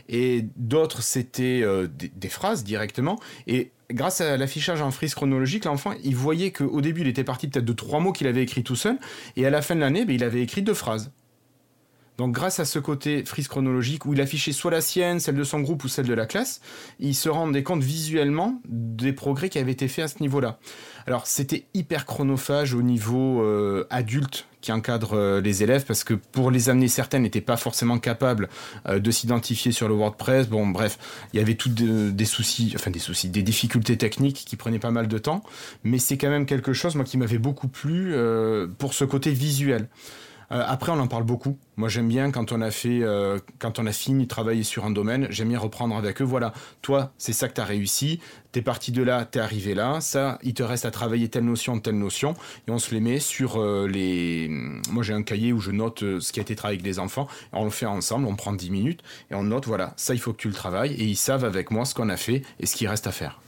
Et 0.09 0.47
d'autres, 0.55 1.03
c'était 1.03 1.63
des, 1.87 2.09
des 2.09 2.29
phrases 2.29 2.63
directement. 2.63 3.19
Et 3.47 3.71
grâce 3.93 4.21
à 4.21 4.37
l'affichage 4.37 4.81
en 4.81 4.91
frise 4.91 5.15
chronologique, 5.15 5.65
l'enfant, 5.65 5.93
il 6.03 6.15
voyait 6.15 6.51
qu'au 6.51 6.81
début, 6.81 7.01
il 7.01 7.07
était 7.07 7.23
parti 7.23 7.47
peut-être 7.47 7.65
de 7.65 7.73
trois 7.73 7.99
mots 7.99 8.11
qu'il 8.11 8.27
avait 8.27 8.43
écrit 8.43 8.63
tout 8.63 8.75
seul, 8.75 8.97
et 9.35 9.45
à 9.45 9.49
la 9.49 9.61
fin 9.61 9.75
de 9.75 9.81
l'année, 9.81 10.05
ben, 10.05 10.15
il 10.15 10.23
avait 10.23 10.41
écrit 10.41 10.61
deux 10.61 10.73
phrases. 10.73 11.11
Donc 12.21 12.33
grâce 12.33 12.59
à 12.59 12.65
ce 12.65 12.77
côté 12.77 13.25
frise 13.25 13.47
chronologique 13.47 14.05
où 14.05 14.13
il 14.13 14.21
affichait 14.21 14.51
soit 14.51 14.69
la 14.69 14.81
sienne, 14.81 15.19
celle 15.19 15.33
de 15.33 15.43
son 15.43 15.59
groupe 15.61 15.83
ou 15.85 15.87
celle 15.87 16.05
de 16.05 16.13
la 16.13 16.27
classe, 16.27 16.61
il 16.99 17.15
se 17.15 17.29
rendait 17.29 17.63
compte 17.63 17.81
visuellement 17.81 18.61
des 18.67 19.11
progrès 19.11 19.49
qui 19.49 19.57
avaient 19.57 19.71
été 19.71 19.87
faits 19.87 20.05
à 20.05 20.07
ce 20.07 20.19
niveau-là. 20.21 20.59
Alors 21.07 21.25
c'était 21.25 21.65
hyper 21.73 22.05
chronophage 22.05 22.75
au 22.75 22.83
niveau 22.83 23.41
euh, 23.41 23.87
adulte 23.89 24.45
qui 24.61 24.71
encadre 24.71 25.13
euh, 25.13 25.41
les 25.41 25.63
élèves 25.63 25.83
parce 25.83 26.03
que 26.03 26.13
pour 26.13 26.51
les 26.51 26.69
amener 26.69 26.89
certaines 26.89 27.23
n'étaient 27.23 27.41
pas 27.41 27.57
forcément 27.57 27.97
capables 27.97 28.49
euh, 28.87 28.99
de 28.99 29.09
s'identifier 29.09 29.71
sur 29.71 29.87
le 29.87 29.95
WordPress. 29.95 30.47
Bon 30.47 30.67
bref, 30.67 30.99
il 31.33 31.39
y 31.39 31.41
avait 31.41 31.55
tout 31.55 31.69
des 31.69 32.25
soucis, 32.25 32.71
enfin 32.75 32.91
des 32.91 32.99
soucis, 32.99 33.29
des 33.29 33.41
difficultés 33.41 33.97
techniques 33.97 34.43
qui 34.45 34.57
prenaient 34.57 34.77
pas 34.77 34.91
mal 34.91 35.07
de 35.07 35.17
temps, 35.17 35.41
mais 35.83 35.97
c'est 35.97 36.19
quand 36.19 36.29
même 36.29 36.45
quelque 36.45 36.73
chose 36.73 36.95
qui 37.03 37.17
m'avait 37.17 37.39
beaucoup 37.39 37.67
plu 37.67 38.13
pour 38.77 38.93
ce 38.93 39.05
côté 39.05 39.31
visuel. 39.31 39.87
Euh, 40.51 40.63
après, 40.67 40.91
on 40.91 40.99
en 40.99 41.07
parle 41.07 41.23
beaucoup. 41.23 41.57
Moi, 41.77 41.87
j'aime 41.87 42.09
bien 42.09 42.31
quand 42.31 42.51
on 42.51 42.61
a 42.61 42.71
fait, 42.71 43.01
euh, 43.01 43.39
quand 43.59 43.79
on 43.79 43.85
a 43.85 43.93
fini 43.93 44.25
de 44.25 44.27
travailler 44.27 44.63
sur 44.63 44.85
un 44.85 44.91
domaine, 44.91 45.27
j'aime 45.29 45.49
bien 45.49 45.59
reprendre 45.59 45.95
avec 45.95 46.21
eux. 46.21 46.25
Voilà, 46.25 46.53
toi, 46.81 47.13
c'est 47.17 47.31
ça 47.31 47.47
que 47.47 47.53
tu 47.53 47.61
as 47.61 47.65
réussi. 47.65 48.19
T'es 48.51 48.61
parti 48.61 48.91
de 48.91 49.01
là, 49.01 49.23
t'es 49.23 49.39
arrivé 49.39 49.73
là. 49.73 50.01
Ça, 50.01 50.39
il 50.43 50.53
te 50.53 50.63
reste 50.63 50.85
à 50.85 50.91
travailler 50.91 51.29
telle 51.29 51.45
notion, 51.45 51.79
telle 51.79 51.97
notion, 51.97 52.33
et 52.67 52.71
on 52.71 52.79
se 52.79 52.93
les 52.93 52.99
met 52.99 53.19
sur 53.19 53.61
euh, 53.61 53.87
les. 53.87 54.49
Moi, 54.89 55.03
j'ai 55.03 55.13
un 55.13 55.23
cahier 55.23 55.53
où 55.53 55.61
je 55.61 55.71
note 55.71 55.99
ce 56.19 56.31
qui 56.33 56.39
a 56.39 56.41
été 56.41 56.55
travaillé 56.55 56.79
avec 56.79 56.85
les 56.85 56.99
enfants. 56.99 57.27
on 57.53 57.63
le 57.63 57.69
fait 57.69 57.85
ensemble. 57.85 58.27
On 58.27 58.35
prend 58.35 58.51
10 58.51 58.71
minutes 58.71 59.03
et 59.31 59.35
on 59.35 59.43
note. 59.43 59.67
Voilà, 59.67 59.93
ça, 59.95 60.13
il 60.13 60.19
faut 60.19 60.33
que 60.33 60.41
tu 60.41 60.49
le 60.49 60.53
travailles. 60.53 60.93
Et 60.95 61.05
ils 61.05 61.15
savent 61.15 61.45
avec 61.45 61.71
moi 61.71 61.85
ce 61.85 61.95
qu'on 61.95 62.09
a 62.09 62.17
fait 62.17 62.43
et 62.59 62.65
ce 62.65 62.75
qu'il 62.75 62.89
reste 62.89 63.07
à 63.07 63.11
faire. 63.13 63.39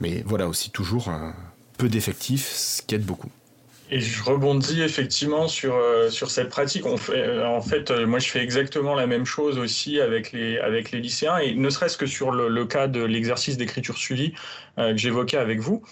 Mais 0.00 0.22
voilà 0.26 0.48
aussi 0.48 0.70
toujours 0.70 1.10
peu 1.76 1.88
d'effectifs, 1.88 2.48
ce 2.48 2.82
qui 2.82 2.94
aide 2.94 3.04
beaucoup. 3.04 3.30
Et 3.90 4.00
je 4.00 4.22
rebondis 4.22 4.82
effectivement 4.82 5.48
sur, 5.48 5.74
euh, 5.74 6.10
sur 6.10 6.30
cette 6.30 6.50
pratique. 6.50 6.84
On 6.84 6.98
fait, 6.98 7.16
euh, 7.16 7.46
en 7.48 7.62
fait, 7.62 7.90
euh, 7.90 8.06
moi, 8.06 8.18
je 8.18 8.28
fais 8.28 8.42
exactement 8.42 8.94
la 8.94 9.06
même 9.06 9.24
chose 9.24 9.58
aussi 9.58 9.98
avec 9.98 10.32
les, 10.32 10.58
avec 10.58 10.90
les 10.90 11.00
lycéens, 11.00 11.38
et 11.38 11.54
ne 11.54 11.70
serait-ce 11.70 11.96
que 11.96 12.04
sur 12.04 12.30
le, 12.30 12.48
le 12.48 12.66
cas 12.66 12.86
de 12.86 13.02
l'exercice 13.02 13.56
d'écriture 13.56 13.96
suivie 13.96 14.34
que 14.76 14.96
j'évoquais 14.96 15.38
avec 15.38 15.58
vous. 15.58 15.82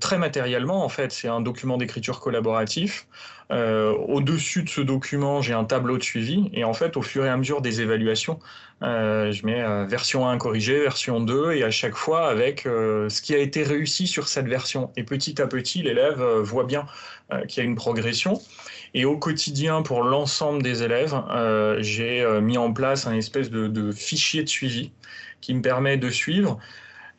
Très 0.00 0.18
matériellement, 0.18 0.84
en 0.84 0.88
fait, 0.88 1.12
c'est 1.12 1.28
un 1.28 1.40
document 1.40 1.76
d'écriture 1.76 2.20
collaboratif. 2.20 3.06
Au-dessus 3.50 4.62
de 4.62 4.68
ce 4.68 4.80
document, 4.80 5.42
j'ai 5.42 5.52
un 5.52 5.64
tableau 5.64 5.98
de 5.98 6.02
suivi, 6.02 6.50
et 6.54 6.64
en 6.64 6.72
fait, 6.72 6.96
au 6.96 7.02
fur 7.02 7.26
et 7.26 7.28
à 7.28 7.36
mesure 7.36 7.60
des 7.60 7.82
évaluations, 7.82 8.38
je 8.80 9.46
mets 9.46 9.62
version 9.86 10.26
1 10.26 10.38
corrigée, 10.38 10.80
version 10.80 11.20
2, 11.20 11.52
et 11.52 11.62
à 11.64 11.70
chaque 11.70 11.96
fois 11.96 12.28
avec 12.28 12.62
ce 12.62 13.20
qui 13.20 13.34
a 13.34 13.38
été 13.38 13.62
réussi 13.62 14.06
sur 14.06 14.26
cette 14.26 14.46
version. 14.46 14.90
Et 14.96 15.04
petit 15.04 15.40
à 15.42 15.46
petit, 15.46 15.82
l'élève 15.82 16.22
voit 16.22 16.64
bien 16.64 16.86
euh, 17.32 17.44
qu'il 17.46 17.62
y 17.62 17.66
a 17.66 17.68
une 17.68 17.76
progression. 17.76 18.40
Et 18.94 19.04
au 19.04 19.16
quotidien, 19.16 19.82
pour 19.82 20.02
l'ensemble 20.02 20.62
des 20.62 20.82
élèves, 20.82 21.14
euh, 21.30 21.78
j'ai 21.80 22.20
euh, 22.20 22.40
mis 22.40 22.58
en 22.58 22.72
place 22.72 23.06
un 23.06 23.14
espèce 23.14 23.50
de, 23.50 23.92
fichier 23.92 24.42
de 24.42 24.48
suivi 24.48 24.92
qui 25.40 25.54
me 25.54 25.62
permet 25.62 25.96
de 25.96 26.10
suivre 26.10 26.58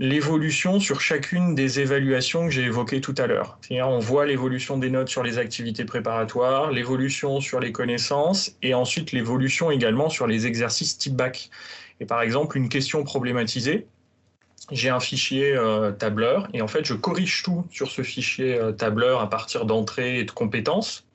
l'évolution 0.04 0.82
sur 0.82 1.00
chacune 1.00 1.56
des 1.56 1.80
évaluations 1.80 2.48
que 2.48 2.52
j'ai 2.52 2.64
évoquées 2.64 3.00
tout 3.00 3.16
à 3.18 3.26
l'heure. 3.26 3.58
On 3.72 4.00
voit 4.00 4.26
l'évolution 4.26 4.78
des 4.78 4.90
notes 4.90 5.08
sur 5.08 5.24
les 5.24 5.38
activités 5.38 5.86
préparatoires, 5.86 6.72
l'évolution 6.72 7.40
sur 7.40 7.62
les 7.62 7.72
connaissances 7.72 8.52
et 8.62 8.74
ensuite 8.74 9.14
l'évolution 9.14 9.72
également 9.72 10.10
sur 10.10 10.28
les 10.28 10.46
exercices 10.46 10.98
type 10.98 11.16
bac. 11.16 11.50
Et 12.02 12.06
par 12.06 12.22
exemple, 12.22 12.58
une 12.58 12.68
question 12.68 13.06
problématisée, 13.06 13.88
j'ai 14.74 14.90
un 14.90 15.00
fichier 15.00 15.56
euh, 15.56 15.94
tableur 15.94 16.50
et 16.54 16.62
en 16.62 16.68
fait 16.68 16.84
je 16.84 16.96
corrige 16.96 17.42
tout 17.44 17.66
sur 17.72 17.90
ce 17.90 18.02
fichier 18.02 18.56
euh, 18.56 18.74
tableur 18.74 19.22
à 19.22 19.30
partir 19.30 19.66
d'entrées 19.66 20.20
et 20.20 20.24
de 20.26 20.32
compétences. 20.32 21.06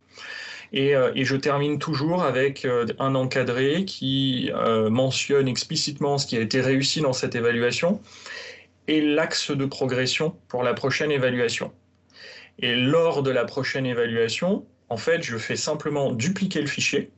Et, 0.73 0.97
euh, 0.97 1.13
et, 1.15 1.27
je 1.27 1.37
termine 1.37 1.79
toujours 1.79 2.23
avec 2.23 2.67
un 2.99 3.15
encadré 3.15 3.85
qui 3.85 4.51
mentionne 4.91 5.47
explicitement 5.47 6.17
ce 6.17 6.27
qui 6.27 6.39
a 6.39 6.41
été 6.41 6.63
réussi 6.63 7.03
dans 7.03 7.13
cette 7.13 7.35
évaluation 7.35 8.01
et 8.89 9.01
l'axe 9.01 9.51
de 9.51 9.67
progression 9.67 10.37
pour 10.49 10.65
la 10.65 10.75
prochaine 10.75 11.13
évaluation. 11.13 11.73
Et 12.59 12.75
lors 12.75 13.23
de 13.23 13.31
la 13.31 13.45
prochaine 13.45 13.87
évaluation, 13.87 14.67
en 14.89 14.97
fait, 14.97 15.23
je 15.23 15.37
fais 15.37 15.57
simplement 15.57 16.11
dupliquer 16.11 16.61
le 16.61 16.67
fichier 16.67 17.11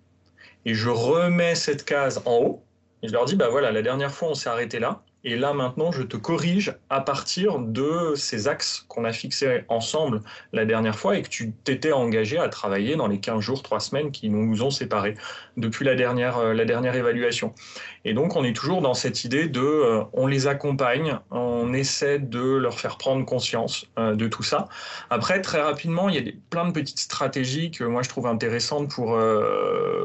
et 0.66 0.74
je 0.74 0.90
remets 0.90 1.54
cette 1.54 1.84
case 1.84 2.20
en 2.26 2.36
haut 2.36 2.64
et 3.02 3.08
je 3.08 3.12
leur 3.12 3.24
dis, 3.24 3.36
bah 3.36 3.48
voilà, 3.48 3.72
la 3.72 3.80
dernière 3.80 4.12
fois 4.12 4.28
on 4.28 4.34
s'est 4.34 4.50
arrêté 4.50 4.78
là, 4.78 5.02
et 5.22 5.36
là, 5.36 5.52
maintenant, 5.52 5.92
je 5.92 6.02
te 6.02 6.16
corrige 6.16 6.74
à 6.88 7.02
partir 7.02 7.58
de 7.58 8.14
ces 8.16 8.48
axes 8.48 8.86
qu'on 8.88 9.04
a 9.04 9.12
fixés 9.12 9.64
ensemble 9.68 10.22
la 10.54 10.64
dernière 10.64 10.98
fois 10.98 11.18
et 11.18 11.22
que 11.22 11.28
tu 11.28 11.52
t'étais 11.52 11.92
engagé 11.92 12.38
à 12.38 12.48
travailler 12.48 12.96
dans 12.96 13.06
les 13.06 13.20
15 13.20 13.40
jours, 13.40 13.62
3 13.62 13.80
semaines 13.80 14.12
qui 14.12 14.30
nous 14.30 14.62
ont 14.62 14.70
séparés 14.70 15.14
depuis 15.58 15.84
la 15.84 15.94
dernière, 15.94 16.38
euh, 16.38 16.54
la 16.54 16.64
dernière 16.64 16.94
évaluation. 16.94 17.52
Et 18.06 18.14
donc, 18.14 18.34
on 18.34 18.44
est 18.44 18.54
toujours 18.56 18.80
dans 18.80 18.94
cette 18.94 19.22
idée 19.24 19.46
de, 19.46 19.60
euh, 19.60 20.04
on 20.14 20.26
les 20.26 20.46
accompagne, 20.46 21.18
on 21.30 21.74
essaie 21.74 22.18
de 22.18 22.40
leur 22.40 22.80
faire 22.80 22.96
prendre 22.96 23.26
conscience 23.26 23.84
euh, 23.98 24.14
de 24.14 24.26
tout 24.26 24.42
ça. 24.42 24.68
Après, 25.10 25.42
très 25.42 25.60
rapidement, 25.60 26.08
il 26.08 26.14
y 26.14 26.28
a 26.30 26.32
plein 26.48 26.66
de 26.66 26.72
petites 26.72 26.98
stratégies 26.98 27.70
que 27.70 27.84
moi 27.84 28.02
je 28.02 28.08
trouve 28.08 28.26
intéressantes 28.26 28.90
pour 28.90 29.10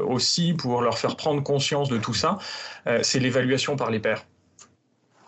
aussi 0.06 0.52
pour 0.52 0.82
leur 0.82 0.98
faire 0.98 1.16
prendre 1.16 1.42
conscience 1.42 1.88
de 1.88 1.98
tout 1.98 2.14
ça. 2.14 2.38
c'est 3.02 3.18
l'évaluation 3.18 3.76
par 3.76 3.90
les 3.90 4.00
pairs. 4.00 4.24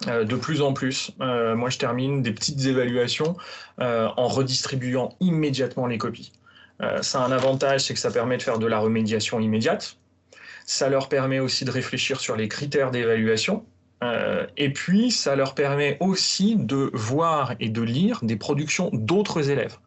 Euh, 0.06 0.24
de 0.24 0.36
plus 0.36 0.62
en 0.62 0.72
plus. 0.72 1.10
Euh, 1.20 1.56
moi, 1.56 1.70
je 1.70 1.78
termine 1.78 2.22
des 2.22 2.30
petites 2.30 2.64
évaluations 2.66 3.36
euh, 3.80 4.08
en 4.16 4.28
redistribuant 4.28 5.16
immédiatement 5.20 5.86
les 5.86 5.98
copies. 5.98 6.32
ça 7.00 7.20
a 7.20 7.26
un 7.26 7.32
avantage, 7.32 7.84
c'est 7.84 7.94
que 7.94 8.00
ça 8.00 8.12
permet 8.12 8.36
de 8.36 8.42
faire 8.42 8.60
de 8.60 8.66
la 8.66 8.78
remédiation 8.78 9.40
immédiate. 9.40 9.96
Ça 10.64 10.88
leur 10.88 11.08
permet 11.08 11.40
aussi 11.40 11.64
de 11.64 11.72
réfléchir 11.72 12.20
sur 12.20 12.36
les 12.36 12.46
critères 12.46 12.92
d'évaluation. 12.92 13.64
et 14.56 14.72
puis, 14.72 15.10
ça 15.10 15.34
leur 15.34 15.54
permet 15.56 15.96
aussi 15.98 16.54
de 16.56 16.90
voir 16.94 17.54
et 17.58 17.68
de 17.68 17.82
lire 17.82 18.20
des 18.22 18.36
productions 18.36 18.90
d'autres 18.92 19.50
élèves 19.50 19.78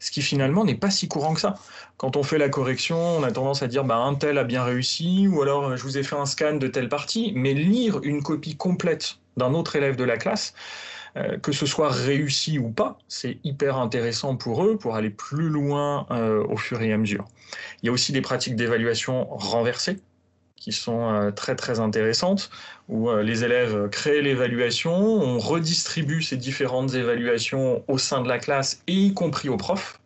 ce 0.00 0.12
qui 0.12 0.22
finalement 0.22 0.64
n'est 0.64 0.76
pas 0.76 0.90
si 0.90 1.08
courant 1.08 1.34
que 1.34 1.40
ça. 1.40 1.56
Quand 1.96 2.16
on 2.16 2.22
fait 2.22 2.38
la 2.38 2.48
correction, 2.48 2.96
on 3.18 3.24
a 3.24 3.32
tendance 3.32 3.64
à 3.64 3.66
dire 3.66 3.82
bah, 3.82 3.96
un 3.96 4.14
tel 4.14 4.38
a 4.38 4.44
bien 4.44 4.62
réussi, 4.62 5.26
ou 5.26 5.42
alors 5.42 5.76
je 5.76 5.82
vous 5.82 5.98
ai 5.98 6.04
fait 6.04 6.14
un 6.14 6.24
scan 6.24 6.54
de 6.54 6.68
telle 6.68 6.88
partie, 6.88 7.32
mais 7.34 7.52
lire 7.52 7.98
une 8.04 8.22
copie 8.22 8.56
complète 8.56 9.18
d'un 9.38 9.54
autre 9.54 9.76
élève 9.76 9.96
de 9.96 10.04
la 10.04 10.16
classe, 10.16 10.52
euh, 11.16 11.38
que 11.38 11.52
ce 11.52 11.66
soit 11.66 11.90
réussi 11.90 12.58
ou 12.58 12.68
pas, 12.68 12.98
c'est 13.08 13.38
hyper 13.44 13.78
intéressant 13.78 14.36
pour 14.36 14.64
eux 14.64 14.76
pour 14.76 14.94
aller 14.94 15.10
plus 15.10 15.48
loin 15.48 16.06
euh, 16.10 16.44
au 16.44 16.56
fur 16.56 16.82
et 16.82 16.92
à 16.92 16.98
mesure. 16.98 17.26
Il 17.82 17.86
y 17.86 17.88
a 17.88 17.92
aussi 17.92 18.12
des 18.12 18.20
pratiques 18.20 18.56
d'évaluation 18.56 19.24
renversées 19.30 19.98
qui 20.56 20.72
sont 20.72 21.08
euh, 21.08 21.30
très 21.30 21.54
très 21.54 21.80
intéressantes, 21.80 22.50
où 22.88 23.10
les 23.12 23.44
élèves 23.44 23.88
créent 23.90 24.22
l'évaluation, 24.22 24.92
on 24.92 25.38
redistribue 25.38 26.22
ces 26.22 26.36
différentes 26.36 26.94
évaluations 26.94 27.84
au 27.86 27.96
sein 27.96 28.22
de 28.22 28.28
la 28.28 28.38
classe, 28.38 28.82
et 28.86 28.94
y 28.94 29.14
compris 29.14 29.48
aux 29.48 29.56
profs. 29.56 30.00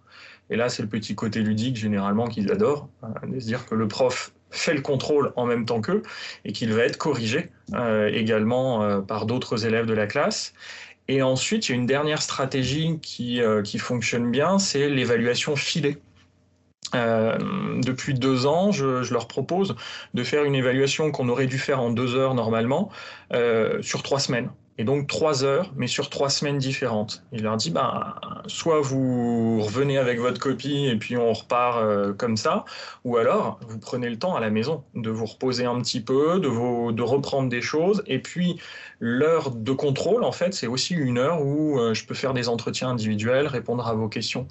Et 0.51 0.57
là, 0.57 0.68
c'est 0.68 0.83
le 0.83 0.89
petit 0.89 1.14
côté 1.14 1.41
ludique 1.41 1.76
généralement 1.76 2.26
qu'ils 2.26 2.51
adorent, 2.53 2.89
de 3.26 3.41
se 3.41 3.47
dire 3.47 3.64
que 3.66 3.74
le 3.74 3.89
prof 3.89 4.33
fait 4.53 4.74
le 4.74 4.80
contrôle 4.80 5.32
en 5.36 5.46
même 5.46 5.66
temps 5.66 5.80
qu'eux 5.80 6.03
et 6.44 6.53
qu'il 6.53 6.72
va 6.72 6.84
être 6.84 6.98
corrigé 6.98 7.50
euh, 7.74 8.09
également 8.12 8.82
euh, 8.82 9.00
par 9.00 9.26
d'autres 9.26 9.66
élèves 9.66 9.86
de 9.86 9.94
la 9.94 10.07
classe. 10.07 10.53
Et 11.09 11.22
ensuite, 11.22 11.68
il 11.68 11.72
y 11.72 11.74
a 11.74 11.78
une 11.78 11.86
dernière 11.86 12.22
stratégie 12.22 12.98
qui, 13.03 13.40
euh, 13.40 13.62
qui 13.62 13.78
fonctionne 13.78 14.30
bien, 14.30 14.59
c'est 14.59 14.88
l'évaluation 14.88 15.57
filée. 15.57 15.98
depuis 16.92 18.14
deux 18.14 18.46
ans, 18.46 18.70
je, 18.70 19.03
je, 19.03 19.12
leur 19.14 19.26
propose 19.26 19.74
de 20.12 20.22
faire 20.22 20.44
une 20.44 20.55
évaluation 20.55 21.11
qu'on 21.11 21.28
aurait 21.30 21.46
dû 21.46 21.59
faire 21.59 21.80
en 21.80 21.90
deux 21.90 22.14
heures 22.14 22.34
normalement 22.34 22.90
sur 23.80 24.03
trois 24.03 24.20
semaines 24.20 24.50
et 24.79 24.85
donc 24.85 25.07
trois 25.07 25.45
heures, 25.45 25.70
mais 25.77 25.87
sur 25.87 26.09
trois 26.09 26.31
semaines 26.31 26.59
différentes. 26.59 27.23
Il 27.33 27.43
leur 27.43 27.57
dit, 27.57 27.70
bah, 27.70 28.20
soit 28.47 28.81
vous 28.81 29.61
revenez 29.61 29.99
avec 29.99 30.18
votre 30.18 30.41
copie 30.41 30.87
et 30.87 30.97
puis 30.97 31.16
on 31.16 31.33
repart 31.33 31.79
euh, 31.79 32.14
comme 32.14 32.37
ça, 32.37 32.64
ou 33.05 33.16
alors 33.16 33.61
vous 33.68 33.79
prenez 33.79 34.09
le 34.09 34.18
temps 34.18 34.35
à 34.35 34.41
la 34.41 34.51
maison 34.51 34.83
de 34.95 35.11
vous 35.11 35.27
reposer 35.27 35.66
un 35.66 35.81
petit 35.81 36.01
peu, 36.01 36.41
de, 36.41 36.49
vous, 36.49 36.93
de 36.93 37.03
reprendre 37.03 37.49
des 37.49 37.62
choses, 37.62 38.03
et 38.07 38.18
puis 38.18 38.59
l'heure 38.99 39.51
de 39.51 39.73
contrôle, 39.73 40.25
en 40.25 40.33
fait, 40.33 40.55
c'est 40.55 40.66
aussi 40.66 40.95
une 40.95 41.18
heure 41.18 41.43
où 41.43 41.79
euh, 41.79 41.93
je 41.93 42.07
peux 42.07 42.14
faire 42.14 42.33
des 42.33 42.49
entretiens 42.49 42.91
individuels, 42.91 43.47
répondre 43.47 43.87
à 43.87 43.95
vos 43.95 44.09
questions. 44.09 44.49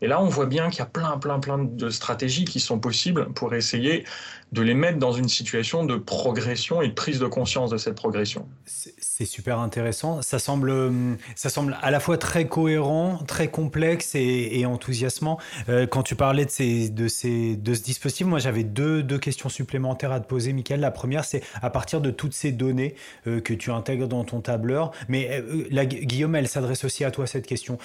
Et 0.00 0.06
là, 0.06 0.20
on 0.20 0.28
voit 0.28 0.46
bien 0.46 0.68
qu'il 0.68 0.80
y 0.80 0.82
a 0.82 0.86
plein, 0.86 1.16
plein, 1.18 1.38
plein 1.38 1.58
de 1.58 1.88
stratégies 1.88 2.44
qui 2.44 2.60
sont 2.60 2.78
possibles 2.78 3.32
pour 3.32 3.54
essayer 3.54 4.04
de 4.52 4.62
les 4.62 4.74
mettre 4.74 4.98
dans 4.98 5.12
une 5.12 5.28
situation 5.28 5.84
de 5.84 5.96
progression 5.96 6.82
et 6.82 6.88
de 6.88 6.92
prise 6.92 7.18
de 7.18 7.26
conscience 7.26 7.70
de 7.70 7.76
cette 7.76 7.94
progression. 7.94 8.46
C'est 8.66 9.24
super 9.24 9.58
intéressant. 9.60 10.22
Ça 10.22 10.38
semble, 10.38 10.70
hum, 10.70 11.16
ça 11.36 11.48
semble 11.48 11.76
à 11.82 11.90
la 11.90 12.00
fois 12.00 12.18
très 12.18 12.46
cohérent, 12.46 13.18
très 13.26 13.48
complexe 13.48 14.14
et, 14.14 14.64
enthousiasmant. 14.66 15.38
Euh, 15.68 15.86
quand 15.86 16.02
tu 16.02 16.16
parlais 16.16 16.44
de, 16.44 16.50
ces, 16.50 16.88
de, 16.88 17.06
ces, 17.08 17.56
de 17.56 17.74
ce 17.74 17.82
dispositif, 17.82 18.26
moi 18.26 18.38
j'avais 18.38 18.64
deux, 18.64 19.02
deux, 19.02 19.18
questions 19.18 19.48
supplémentaires 19.48 20.12
à 20.12 20.20
te 20.20 20.26
poser, 20.26 20.52
Michael. 20.52 20.80
La 20.80 20.90
première, 20.90 21.24
c'est 21.24 21.42
à 21.62 21.70
partir 21.70 22.00
de 22.00 22.10
toutes 22.10 22.34
ces 22.34 22.52
données 22.52 22.94
euh, 23.26 23.40
que 23.40 23.54
tu 23.54 23.70
intègres 23.70 24.08
dans 24.08 24.24
ton 24.24 24.40
tableur. 24.40 24.90
Mais 25.08 25.28
euh, 25.30 25.66
la, 25.70 25.86
Guillaume, 25.86 26.34
elle 26.34 26.48
s'adresse 26.48 26.84
aussi 26.84 27.04
à 27.04 27.10
toi 27.10 27.26
cette 27.26 27.46
question. 27.46 27.78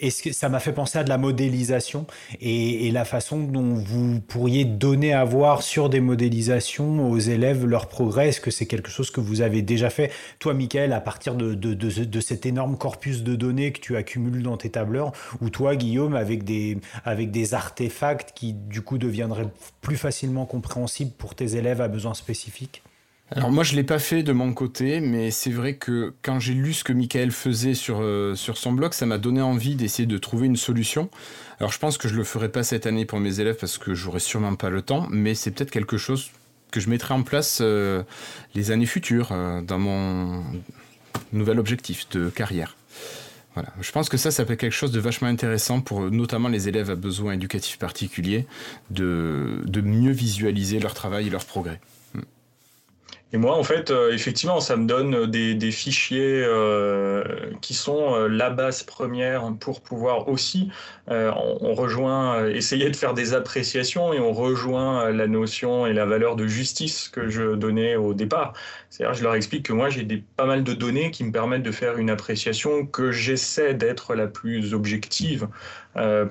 Est-ce 0.00 0.22
que 0.22 0.32
ça 0.32 0.48
m'a 0.48 0.60
fait 0.60 0.72
penser 0.72 0.98
à 0.98 1.04
de 1.04 1.08
la 1.08 1.18
modélisation 1.18 2.06
et 2.40 2.90
la 2.92 3.04
façon 3.04 3.38
dont 3.38 3.74
vous 3.74 4.20
pourriez 4.20 4.64
donner 4.64 5.12
à 5.12 5.24
voir 5.24 5.62
sur 5.62 5.88
des 5.88 5.97
modélisation 6.00 7.10
aux 7.10 7.18
élèves 7.18 7.66
leur 7.66 7.88
progrès 7.88 8.28
Est-ce 8.28 8.40
que 8.40 8.50
c'est 8.50 8.66
quelque 8.66 8.90
chose 8.90 9.10
que 9.10 9.20
vous 9.20 9.40
avez 9.40 9.62
déjà 9.62 9.90
fait? 9.90 10.10
Toi, 10.38 10.54
Michael, 10.54 10.92
à 10.92 11.00
partir 11.00 11.34
de, 11.34 11.54
de, 11.54 11.74
de, 11.74 12.20
cet 12.20 12.46
énorme 12.46 12.76
corpus 12.76 13.22
de 13.22 13.36
données 13.36 13.72
que 13.72 13.80
tu 13.80 13.96
accumules 13.96 14.42
dans 14.42 14.56
tes 14.56 14.70
tableurs, 14.70 15.12
ou 15.40 15.50
toi, 15.50 15.76
Guillaume, 15.76 16.14
avec 16.14 16.44
des, 16.44 17.54
artefacts 17.54 18.32
qui, 18.34 18.52
du 18.52 18.82
coup, 18.82 18.98
deviendraient 18.98 19.48
plus 19.80 19.96
facilement 19.96 20.46
compréhensibles 20.46 21.12
pour 21.16 21.34
tes 21.34 21.56
élèves 21.56 21.80
à 21.80 21.88
besoins 21.88 22.14
spécifiques? 22.14 22.82
Alors 23.30 23.50
moi 23.50 23.62
je 23.62 23.76
l'ai 23.76 23.84
pas 23.84 23.98
fait 23.98 24.22
de 24.22 24.32
mon 24.32 24.54
côté, 24.54 25.00
mais 25.00 25.30
c'est 25.30 25.50
vrai 25.50 25.74
que 25.74 26.14
quand 26.22 26.40
j'ai 26.40 26.54
lu 26.54 26.72
ce 26.72 26.82
que 26.82 26.94
Michael 26.94 27.30
faisait 27.30 27.74
sur, 27.74 27.98
euh, 28.00 28.34
sur 28.34 28.56
son 28.56 28.72
blog, 28.72 28.94
ça 28.94 29.04
m'a 29.04 29.18
donné 29.18 29.42
envie 29.42 29.74
d'essayer 29.74 30.06
de 30.06 30.16
trouver 30.16 30.46
une 30.46 30.56
solution. 30.56 31.10
Alors 31.60 31.72
je 31.72 31.78
pense 31.78 31.98
que 31.98 32.08
je 32.08 32.14
le 32.14 32.24
ferai 32.24 32.48
pas 32.48 32.62
cette 32.62 32.86
année 32.86 33.04
pour 33.04 33.18
mes 33.18 33.40
élèves 33.40 33.56
parce 33.58 33.78
que 33.78 33.94
j'aurai 33.94 34.20
sûrement 34.20 34.54
pas 34.54 34.70
le 34.70 34.82
temps, 34.82 35.08
mais 35.10 35.34
c'est 35.34 35.50
peut-être 35.50 35.70
quelque 35.70 35.96
chose 35.96 36.30
que 36.70 36.80
je 36.80 36.88
mettrai 36.88 37.14
en 37.14 37.22
place 37.22 37.58
euh, 37.60 38.02
les 38.54 38.70
années 38.70 38.86
futures 38.86 39.32
euh, 39.32 39.60
dans 39.62 39.78
mon 39.78 40.44
nouvel 41.32 41.58
objectif 41.58 42.08
de 42.10 42.28
carrière. 42.28 42.76
Je 43.80 43.90
pense 43.90 44.08
que 44.08 44.16
ça, 44.16 44.30
ça 44.30 44.44
peut 44.44 44.52
être 44.52 44.60
quelque 44.60 44.70
chose 44.70 44.92
de 44.92 45.00
vachement 45.00 45.26
intéressant 45.26 45.80
pour 45.80 46.12
notamment 46.12 46.48
les 46.48 46.68
élèves 46.68 46.90
à 46.90 46.94
besoins 46.94 47.32
éducatifs 47.32 47.76
particuliers, 47.76 48.46
de, 48.90 49.62
de 49.64 49.80
mieux 49.80 50.12
visualiser 50.12 50.78
leur 50.78 50.94
travail 50.94 51.26
et 51.26 51.30
leur 51.30 51.44
progrès. 51.44 51.80
Et 53.34 53.36
moi, 53.36 53.56
en 53.56 53.62
fait, 53.62 53.90
euh, 53.90 54.10
effectivement, 54.10 54.58
ça 54.60 54.76
me 54.76 54.86
donne 54.86 55.26
des, 55.26 55.54
des 55.54 55.70
fichiers 55.70 56.42
euh, 56.44 57.22
qui 57.60 57.74
sont 57.74 58.14
euh, 58.14 58.26
la 58.26 58.48
base 58.48 58.82
première 58.82 59.52
pour 59.60 59.82
pouvoir 59.82 60.28
aussi, 60.28 60.70
euh, 61.10 61.30
on, 61.36 61.74
rejoint, 61.74 62.46
essayer 62.48 62.88
de 62.88 62.96
faire 62.96 63.12
des 63.12 63.34
appréciations 63.34 64.14
et 64.14 64.18
on 64.18 64.32
rejoint 64.32 65.10
la 65.10 65.26
notion 65.26 65.86
et 65.86 65.92
la 65.92 66.06
valeur 66.06 66.36
de 66.36 66.46
justice 66.46 67.10
que 67.10 67.28
je 67.28 67.54
donnais 67.54 67.96
au 67.96 68.14
départ. 68.14 68.54
C'est-à-dire, 68.88 69.14
je 69.14 69.22
leur 69.22 69.34
explique 69.34 69.66
que 69.66 69.74
moi, 69.74 69.90
j'ai 69.90 70.06
pas 70.36 70.46
mal 70.46 70.64
de 70.64 70.72
données 70.72 71.10
qui 71.10 71.22
me 71.22 71.30
permettent 71.30 71.62
de 71.62 71.72
faire 71.72 71.98
une 71.98 72.08
appréciation 72.08 72.86
que 72.86 73.10
j'essaie 73.10 73.74
d'être 73.74 74.14
la 74.14 74.26
plus 74.26 74.72
objective 74.72 75.48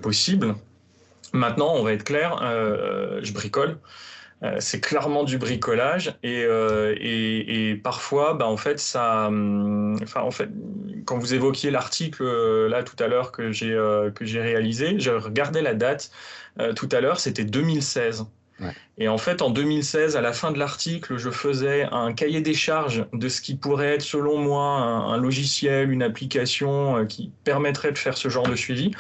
possible. 0.02 0.56
Maintenant, 1.34 1.76
on 1.76 1.84
va 1.84 1.94
être 1.94 2.04
clair, 2.04 2.40
je 3.22 3.32
bricole. 3.34 3.78
Euh, 4.44 4.58
c'est 4.60 4.80
clairement 4.80 5.24
du 5.24 5.40
bricolage 5.40 6.14
et, 6.22 6.44
euh, 6.44 6.96
et, 7.00 7.72
et 7.72 7.76
parfois, 7.76 8.36
bah, 8.36 8.46
en 8.46 8.58
fait, 8.58 8.78
ça, 8.80 9.28
hum, 9.28 9.98
enfin, 10.04 10.22
en 10.22 10.30
fait, 10.30 10.50
quand 11.06 11.18
vous 11.18 11.34
évoquiez 11.34 11.72
l'article 11.72 12.22
euh, 12.22 12.70
là 12.70 12.84
tout 12.84 13.02
à 13.04 13.08
l'heure 13.08 13.32
que 13.32 13.52
j'ai 13.52 13.76
que 14.14 14.26
j'ai 14.26 14.42
réalisé, 14.42 15.00
je 15.00 15.12
regardais 15.12 15.62
la 15.62 15.74
date 15.74 16.12
tout 16.76 16.90
à 16.92 17.02
l'heure, 17.02 17.20
c'était 17.20 17.46
2016. 17.46 18.26
Ouais. 18.60 18.72
Et 18.98 19.08
en 19.08 19.20
fait, 19.20 19.44
en 19.44 19.52
2016, 19.52 20.18
à 20.18 20.22
la 20.22 20.34
fin 20.34 20.52
de 20.52 20.58
l'article, 20.58 21.18
je 21.18 21.30
faisais 21.30 21.88
un 21.92 22.14
cahier 22.14 22.42
des 22.42 22.56
charges 22.56 23.06
de 23.14 23.30
ce 23.30 23.42
qui 23.42 23.56
pourrait 23.56 23.96
être, 23.96 24.02
selon 24.02 24.40
moi, 24.40 24.64
un, 24.64 25.14
un 25.14 25.18
logiciel, 25.18 25.92
une 25.92 26.02
application 26.02 27.06
qui 27.06 27.32
permettrait 27.44 27.92
de 27.92 27.98
faire 28.00 28.18
ce 28.18 28.30
genre 28.30 28.48
de 28.48 28.56
suivi. 28.56 28.92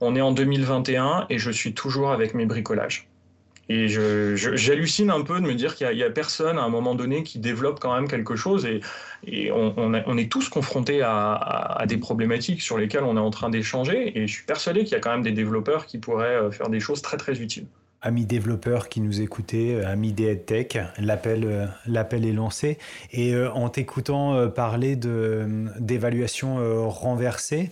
On 0.00 0.16
est 0.16 0.22
en 0.22 0.32
2021 0.32 1.26
et 1.28 1.38
je 1.38 1.50
suis 1.50 1.74
toujours 1.74 2.12
avec 2.12 2.32
mes 2.32 2.46
bricolages. 2.46 3.11
Et 3.72 3.88
j'hallucine 3.88 5.10
un 5.10 5.22
peu 5.22 5.40
de 5.40 5.46
me 5.46 5.54
dire 5.54 5.74
qu'il 5.74 5.88
n'y 5.88 6.02
a, 6.02 6.10
personne 6.10 6.58
à 6.58 6.62
un 6.62 6.68
moment 6.68 6.94
donné 6.94 7.22
qui 7.22 7.38
développe 7.38 7.80
quand 7.80 7.94
même 7.94 8.06
quelque 8.06 8.36
chose. 8.36 8.66
Et, 8.66 8.80
on, 9.50 10.18
est 10.18 10.30
tous 10.30 10.48
confrontés 10.48 11.00
à, 11.02 11.84
des 11.88 11.96
problématiques 11.96 12.60
sur 12.60 12.76
lesquelles 12.76 13.04
on 13.04 13.16
est 13.16 13.20
en 13.20 13.30
train 13.30 13.48
d'échanger. 13.48 14.18
Et 14.18 14.26
je 14.26 14.32
suis 14.32 14.44
persuadé 14.44 14.84
qu'il 14.84 14.92
y 14.92 14.96
a 14.96 15.00
quand 15.00 15.12
même 15.12 15.22
des 15.22 15.32
développeurs 15.32 15.86
qui 15.86 15.98
pourraient 15.98 16.36
euh, 16.36 16.50
faire 16.50 16.68
des 16.68 16.80
choses 16.80 17.00
très 17.00 17.16
très 17.16 17.40
utiles. 17.40 17.66
Amis 18.02 18.26
développeurs 18.26 18.88
qui 18.88 19.00
nous 19.00 19.20
écoutaient, 19.22 19.74
euh, 19.74 19.88
amis 19.88 20.12
des 20.12 20.44
l'appel, 20.98 21.44
euh, 21.44 21.66
l'appel 21.86 22.26
est 22.26 22.32
lancé. 22.32 22.78
Et 23.12 23.34
en 23.36 23.68
t'écoutant 23.70 24.48
parler 24.50 24.96
d'évaluation 24.96 26.88
renversée, 26.90 27.70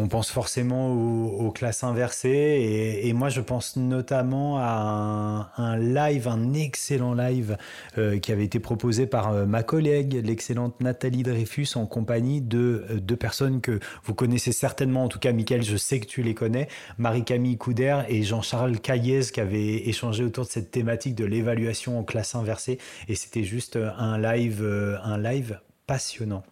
on 0.00 0.08
pense 0.08 0.30
forcément 0.30 0.92
aux, 0.92 1.50
classes 1.50 1.84
inversées 1.84 3.00
et, 3.02 3.12
moi 3.12 3.28
je 3.28 3.40
pense 3.40 3.76
notamment 3.76 4.58
à 4.58 5.50
un, 5.56 5.62
un 5.62 5.76
live, 5.76 6.28
un 6.28 6.54
excellent 6.54 7.12
live 7.12 7.56
euh, 7.98 8.18
qui 8.18 8.32
avait 8.32 8.44
été 8.44 8.60
proposé 8.60 9.06
par 9.06 9.32
euh, 9.32 9.46
ma 9.46 9.62
collègue, 9.62 10.20
l'excellente 10.24 10.80
Nathalie 10.80 11.22
Dreyfus, 11.22 11.68
en 11.74 11.86
compagnie 11.86 12.40
de 12.40 12.86
euh, 12.90 13.00
deux 13.00 13.16
personnes 13.16 13.60
que 13.60 13.78
vous 14.04 14.14
connaissez 14.14 14.52
certainement, 14.52 15.04
en 15.04 15.08
tout 15.08 15.18
cas 15.18 15.32
Mickaël, 15.32 15.62
je 15.62 15.76
sais 15.76 16.00
que 16.00 16.06
tu 16.06 16.22
les 16.22 16.34
connais, 16.34 16.68
Marie-Camille 16.98 17.58
Couder 17.58 18.02
et 18.08 18.22
Jean-Charles 18.22 18.78
Caillez 18.80 19.22
qui 19.32 19.40
avaient 19.40 19.88
échangé 19.88 20.24
autour 20.24 20.44
de 20.44 20.50
cette 20.50 20.70
thématique 20.70 21.14
de 21.14 21.24
l'évaluation 21.24 21.98
en 21.98 22.04
classe 22.04 22.34
inversée. 22.34 22.78
Et 23.08 23.14
c'était 23.14 23.44
juste 23.44 23.76
un 23.76 24.18
live, 24.18 24.64
un 25.02 25.18
live 25.18 25.60
passionnant. 25.86 26.42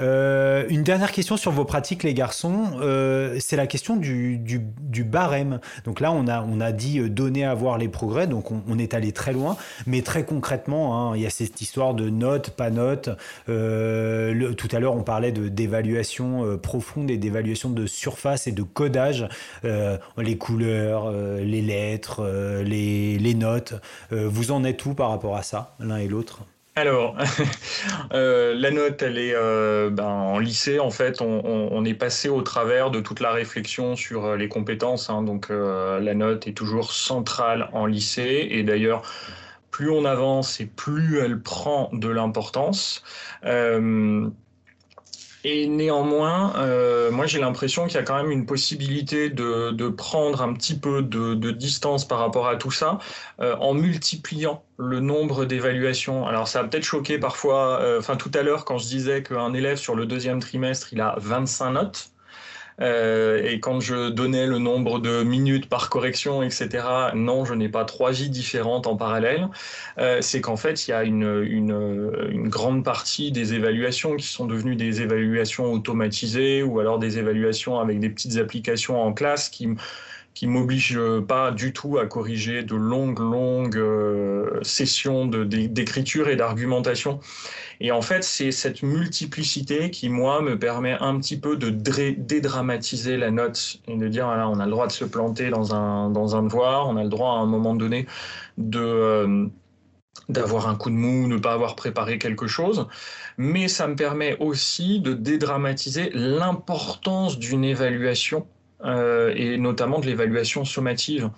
Euh, 0.00 0.64
une 0.68 0.82
dernière 0.82 1.12
question 1.12 1.36
sur 1.36 1.52
vos 1.52 1.64
pratiques, 1.64 2.02
les 2.02 2.14
garçons, 2.14 2.78
euh, 2.80 3.36
c'est 3.38 3.56
la 3.56 3.66
question 3.66 3.96
du, 3.96 4.38
barème. 5.04 5.60
Donc 5.84 6.00
là, 6.00 6.12
on 6.12 6.26
a, 6.26 6.72
dit 6.72 7.00
euh, 7.00 7.08
donner 7.08 7.44
à 7.44 7.54
voir 7.54 7.78
les 7.78 7.88
progrès, 7.88 8.26
donc 8.26 8.50
on, 8.50 8.78
est 8.78 8.94
allé 8.94 9.12
très 9.12 9.32
loin, 9.32 9.56
mais 9.86 10.02
très 10.02 10.24
concrètement, 10.24 11.10
hein, 11.10 11.16
il 11.16 11.22
y 11.22 11.26
a 11.26 11.30
cette 11.30 11.60
histoire 11.60 11.94
de 11.94 12.08
notes, 12.08 12.50
pas 12.50 12.70
notes. 12.70 13.10
Tout 13.46 14.68
à 14.72 14.80
l'heure, 14.80 14.94
on 14.94 15.02
parlait 15.02 15.32
d'évaluation 15.32 16.58
profonde 16.58 17.10
et 17.10 17.16
d'évaluation 17.16 17.70
de 17.70 17.86
surface 17.86 18.46
et 18.46 18.52
de 18.52 18.62
codage, 18.62 19.28
les 19.64 20.38
couleurs, 20.38 21.12
les 21.12 21.62
lettres, 21.62 22.24
les, 22.64 23.18
les 23.18 23.34
notes. 23.34 23.74
vous 24.10 24.50
en 24.50 24.64
êtes 24.64 24.84
où 24.86 24.94
par 24.94 25.10
rapport 25.10 25.36
à 25.36 25.42
ça, 25.42 25.74
l'un 25.80 25.98
et 25.98 26.08
l'autre? 26.08 26.44
Alors, 26.80 27.16
euh, 28.14 28.54
la 28.54 28.70
note, 28.70 29.02
elle 29.02 29.18
est 29.18 29.34
euh, 29.34 29.90
ben, 29.90 30.04
en 30.04 30.38
lycée. 30.38 30.80
En 30.80 30.90
fait, 30.90 31.20
on, 31.20 31.84
est 31.84 31.94
passé 31.94 32.28
au 32.28 32.42
travers 32.42 32.90
de 32.90 33.00
toute 33.00 33.20
la 33.20 33.32
réflexion 33.32 33.96
sur 33.96 34.24
euh, 34.24 34.36
les 34.36 34.48
compétences. 34.48 35.10
Hein, 35.10 35.22
donc, 35.22 35.48
la 35.50 36.14
note 36.14 36.46
est 36.46 36.52
toujours 36.52 36.92
centrale 36.92 37.68
en 37.72 37.86
lycée. 37.86 38.48
Et 38.50 38.62
d'ailleurs, 38.62 39.02
plus 39.70 39.90
on 39.90 40.04
avance 40.04 40.60
et 40.60 40.66
plus 40.66 41.18
elle 41.18 41.40
prend 41.40 41.90
de 41.92 42.08
l'importance. 42.08 43.04
Et 45.42 45.66
néanmoins, 45.66 46.54
euh, 46.56 47.10
moi 47.10 47.26
j'ai 47.26 47.40
l'impression 47.40 47.86
qu'il 47.86 47.94
y 47.94 47.98
a 47.98 48.02
quand 48.02 48.16
même 48.16 48.30
une 48.30 48.44
possibilité 48.44 49.30
de, 49.30 49.70
de 49.70 49.88
prendre 49.88 50.42
un 50.42 50.52
petit 50.52 50.78
peu 50.78 51.02
de, 51.02 51.34
de, 51.34 51.50
distance 51.50 52.06
par 52.06 52.18
rapport 52.18 52.46
à 52.46 52.56
tout 52.56 52.70
ça 52.70 52.98
euh, 53.40 53.56
en 53.56 53.72
multipliant 53.72 54.62
le 54.76 55.00
nombre 55.00 55.46
d'évaluations. 55.46 56.26
Alors 56.26 56.46
ça 56.46 56.60
a 56.60 56.64
peut-être 56.64 56.84
choqué 56.84 57.18
parfois, 57.18 57.80
euh, 57.80 57.98
enfin 57.98 58.16
tout 58.16 58.30
à 58.34 58.42
l'heure 58.42 58.66
quand 58.66 58.76
je 58.76 58.86
disais 58.86 59.22
qu'un 59.22 59.54
élève 59.54 59.78
sur 59.78 59.94
le 59.94 60.04
deuxième 60.04 60.40
trimestre 60.40 60.92
il 60.92 61.00
a 61.00 61.14
25 61.18 61.70
notes. 61.70 62.10
Euh, 62.80 63.42
et 63.44 63.60
quand 63.60 63.80
je 63.80 64.08
donnais 64.08 64.46
le 64.46 64.58
nombre 64.58 64.98
de 64.98 65.22
minutes 65.22 65.68
par 65.68 65.90
correction, 65.90 66.42
etc., 66.42 66.68
non, 67.14 67.44
je 67.44 67.54
n'ai 67.54 67.68
pas 67.68 67.84
trois 67.84 68.10
vies 68.10 68.30
différentes 68.30 68.86
en 68.86 68.96
parallèle. 68.96 69.48
Euh, 69.98 70.18
c'est 70.20 70.40
qu'en 70.40 70.56
fait, 70.56 70.86
il 70.86 70.90
y 70.90 70.94
a 70.94 71.04
une, 71.04 71.42
une, 71.44 72.12
une, 72.30 72.48
grande 72.48 72.84
partie 72.84 73.32
des 73.32 73.54
évaluations 73.54 74.16
qui 74.16 74.26
sont 74.26 74.46
devenues 74.46 74.76
des 74.76 75.02
évaluations 75.02 75.72
automatisées 75.72 76.62
ou 76.62 76.80
alors 76.80 76.98
des 76.98 77.18
évaluations 77.18 77.78
avec 77.78 78.00
des 78.00 78.10
petites 78.10 78.36
applications 78.38 79.00
en 79.00 79.12
classe 79.12 79.48
qui 79.48 79.68
qui 80.34 80.46
m'oblige 80.46 80.98
pas 81.26 81.50
du 81.50 81.72
tout 81.72 81.98
à 81.98 82.06
corriger 82.06 82.62
de 82.62 82.76
longues, 82.76 83.18
longues 83.18 83.76
euh, 83.76 84.60
sessions 84.62 85.26
d'écriture 85.26 86.28
et 86.28 86.36
d'argumentation. 86.36 87.20
Et 87.80 87.92
en 87.92 88.02
fait, 88.02 88.22
c'est 88.22 88.52
cette 88.52 88.82
multiplicité 88.82 89.90
qui, 89.90 90.08
moi, 90.08 90.42
me 90.42 90.58
permet 90.58 90.96
un 91.00 91.18
petit 91.18 91.38
peu 91.38 91.56
de 91.56 91.70
dédramatiser 91.70 93.16
la 93.16 93.30
note 93.30 93.78
et 93.88 93.96
de 93.96 94.08
dire, 94.08 94.26
voilà, 94.26 94.48
on 94.48 94.60
a 94.60 94.64
le 94.66 94.70
droit 94.70 94.86
de 94.86 94.92
se 94.92 95.04
planter 95.04 95.50
dans 95.50 95.74
un, 95.74 96.10
dans 96.10 96.36
un 96.36 96.42
devoir, 96.42 96.88
on 96.88 96.96
a 96.96 97.02
le 97.02 97.08
droit 97.08 97.32
à 97.32 97.38
un 97.38 97.46
moment 97.46 97.74
donné 97.74 98.06
de... 98.58 98.80
Euh, 98.80 99.46
d'avoir 100.28 100.68
un 100.68 100.76
coup 100.76 100.90
de 100.90 100.94
mou, 100.94 101.26
ne 101.26 101.38
pas 101.38 101.52
avoir 101.52 101.74
préparé 101.74 102.18
quelque 102.18 102.46
chose, 102.46 102.86
mais 103.36 103.66
ça 103.66 103.88
me 103.88 103.96
permet 103.96 104.36
aussi 104.38 105.00
de 105.00 105.12
dédramatiser 105.12 106.10
l'importance 106.14 107.38
d'une 107.38 107.64
évaluation 107.64 108.46
euh, 108.84 109.32
et 109.36 109.58
notamment 109.58 109.98
de 109.98 110.06
l'évaluation 110.06 110.64
sommative. 110.64 111.30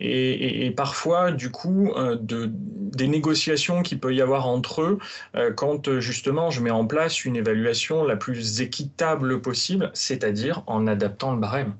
Et, 0.00 0.72
parfois, 0.76 1.30
du 1.30 1.50
coup, 1.50 1.92
euh, 1.96 2.16
de, 2.20 2.50
des 2.52 3.08
négociations 3.08 3.82
qu'il 3.82 4.00
peut 4.00 4.14
y 4.14 4.20
avoir 4.20 4.48
entre 4.48 4.82
eux 4.82 4.98
euh, 5.36 5.52
quand 5.52 6.00
justement 6.00 6.50
je 6.50 6.60
mets 6.60 6.70
en 6.70 6.86
place 6.86 7.24
une 7.24 7.36
évaluation 7.36 8.04
la 8.04 8.16
plus 8.16 8.60
équitable 8.60 9.40
possible, 9.40 9.90
c'est-à-dire 9.94 10.64
en 10.66 10.86
adaptant 10.86 11.32
le 11.32 11.38
barème. 11.38 11.74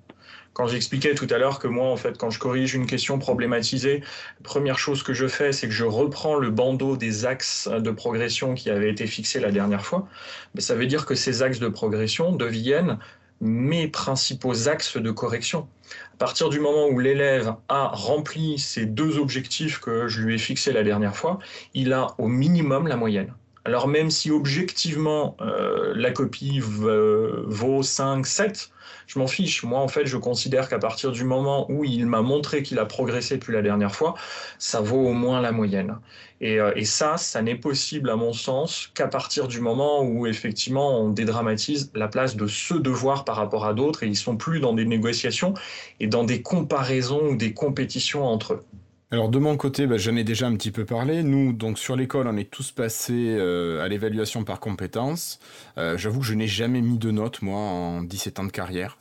Quand 0.52 0.66
j'expliquais 0.66 1.14
tout 1.14 1.26
à 1.30 1.38
l'heure 1.38 1.58
que 1.58 1.66
moi, 1.66 1.88
en 1.88 1.96
fait, 1.96 2.18
quand 2.18 2.30
je 2.30 2.38
corrige 2.38 2.74
une 2.74 2.86
question 2.86 3.18
problématisée, 3.18 4.02
première 4.42 4.78
chose 4.78 5.02
que 5.02 5.14
je 5.14 5.26
fais, 5.26 5.52
c'est 5.52 5.66
que 5.66 5.72
je 5.72 5.84
reprends 5.84 6.36
le 6.36 6.50
bandeau 6.50 6.96
des 6.96 7.24
axes 7.24 7.68
de 7.68 7.90
progression 7.90 8.54
qui 8.54 8.68
avaient 8.68 8.90
été 8.90 9.06
fixés 9.06 9.40
la 9.40 9.50
dernière 9.50 9.84
fois. 9.84 10.06
Mais 10.54 10.60
ça 10.60 10.74
veut 10.74 10.86
dire 10.86 11.06
que 11.06 11.14
ces 11.14 11.42
axes 11.42 11.58
de 11.58 11.68
progression 11.68 12.32
deviennent 12.32 12.98
mes 13.43 13.88
principaux 13.88 14.68
axes 14.68 14.97
de 14.97 15.11
correction. 15.11 15.68
À 16.14 16.16
partir 16.16 16.49
du 16.49 16.61
moment 16.61 16.86
où 16.86 17.01
l'élève 17.01 17.55
a 17.68 17.88
rempli 17.88 18.57
ces 18.59 18.86
deux 18.86 19.18
objectifs 19.18 19.80
que 19.80 20.07
je 20.07 20.22
lui 20.22 20.36
ai 20.36 20.38
fixés 20.38 20.72
la 20.72 20.84
dernière 20.84 21.16
fois, 21.16 21.40
il 21.74 21.93
a 21.93 22.14
au 22.18 22.28
minimum 22.28 22.86
la 22.86 22.97
moyenne. 22.97 23.34
Alors 23.64 23.86
même 23.86 24.10
si 24.10 24.30
objectivement 24.30 25.36
euh, 25.40 25.92
la 25.94 26.10
copie 26.10 26.60
vaut 26.60 27.82
5, 27.82 28.26
7, 28.26 28.70
je 29.06 29.18
m'en 29.18 29.26
fiche. 29.26 29.62
Moi, 29.62 29.78
en 29.78 29.88
fait, 29.88 30.06
je 30.06 30.16
considère 30.16 30.68
qu'à 30.68 30.78
partir 30.78 31.12
du 31.12 31.24
moment 31.24 31.70
où 31.70 31.84
il 31.84 32.06
m'a 32.06 32.22
montré 32.22 32.62
qu'il 32.62 32.78
a 32.78 32.86
progressé 32.86 33.36
depuis 33.36 33.52
la 33.52 33.62
dernière 33.62 33.94
fois, 33.94 34.14
ça 34.58 34.80
vaut 34.80 35.06
au 35.06 35.12
moins 35.12 35.40
la 35.40 35.52
moyenne. 35.52 35.98
Et, 36.40 36.58
euh, 36.58 36.72
et 36.74 36.84
ça, 36.84 37.16
ça 37.18 37.42
n'est 37.42 37.54
possible, 37.54 38.10
à 38.10 38.16
mon 38.16 38.32
sens, 38.32 38.90
qu'à 38.94 39.06
partir 39.06 39.48
du 39.48 39.60
moment 39.60 40.02
où, 40.02 40.26
effectivement, 40.26 40.98
on 41.00 41.10
dédramatise 41.10 41.90
la 41.94 42.08
place 42.08 42.36
de 42.36 42.46
ce 42.46 42.74
devoir 42.74 43.24
par 43.24 43.36
rapport 43.36 43.66
à 43.66 43.74
d'autres 43.74 44.02
et 44.02 44.06
ils 44.06 44.16
sont 44.16 44.36
plus 44.36 44.60
dans 44.60 44.72
des 44.72 44.84
négociations 44.84 45.54
et 46.00 46.06
dans 46.06 46.24
des 46.24 46.42
comparaisons 46.42 47.28
ou 47.28 47.36
des 47.36 47.52
compétitions 47.54 48.24
entre 48.24 48.54
eux. 48.54 48.64
Alors 49.12 49.28
de 49.28 49.38
mon 49.38 49.58
côté, 49.58 49.86
bah, 49.86 49.98
j'en 49.98 50.16
ai 50.16 50.24
déjà 50.24 50.46
un 50.46 50.56
petit 50.56 50.70
peu 50.70 50.86
parlé. 50.86 51.22
Nous, 51.22 51.52
donc 51.52 51.78
sur 51.78 51.96
l'école, 51.96 52.26
on 52.28 52.36
est 52.38 52.50
tous 52.50 52.72
passés 52.72 53.36
euh, 53.38 53.84
à 53.84 53.88
l'évaluation 53.88 54.42
par 54.42 54.58
compétences. 54.58 55.38
Euh, 55.76 55.98
J'avoue 55.98 56.20
que 56.20 56.26
je 56.26 56.32
n'ai 56.32 56.48
jamais 56.48 56.80
mis 56.80 56.96
de 56.96 57.10
notes, 57.10 57.42
moi, 57.42 57.58
en 57.58 58.02
17 58.02 58.40
ans 58.40 58.44
de 58.44 58.50
carrière. 58.50 58.96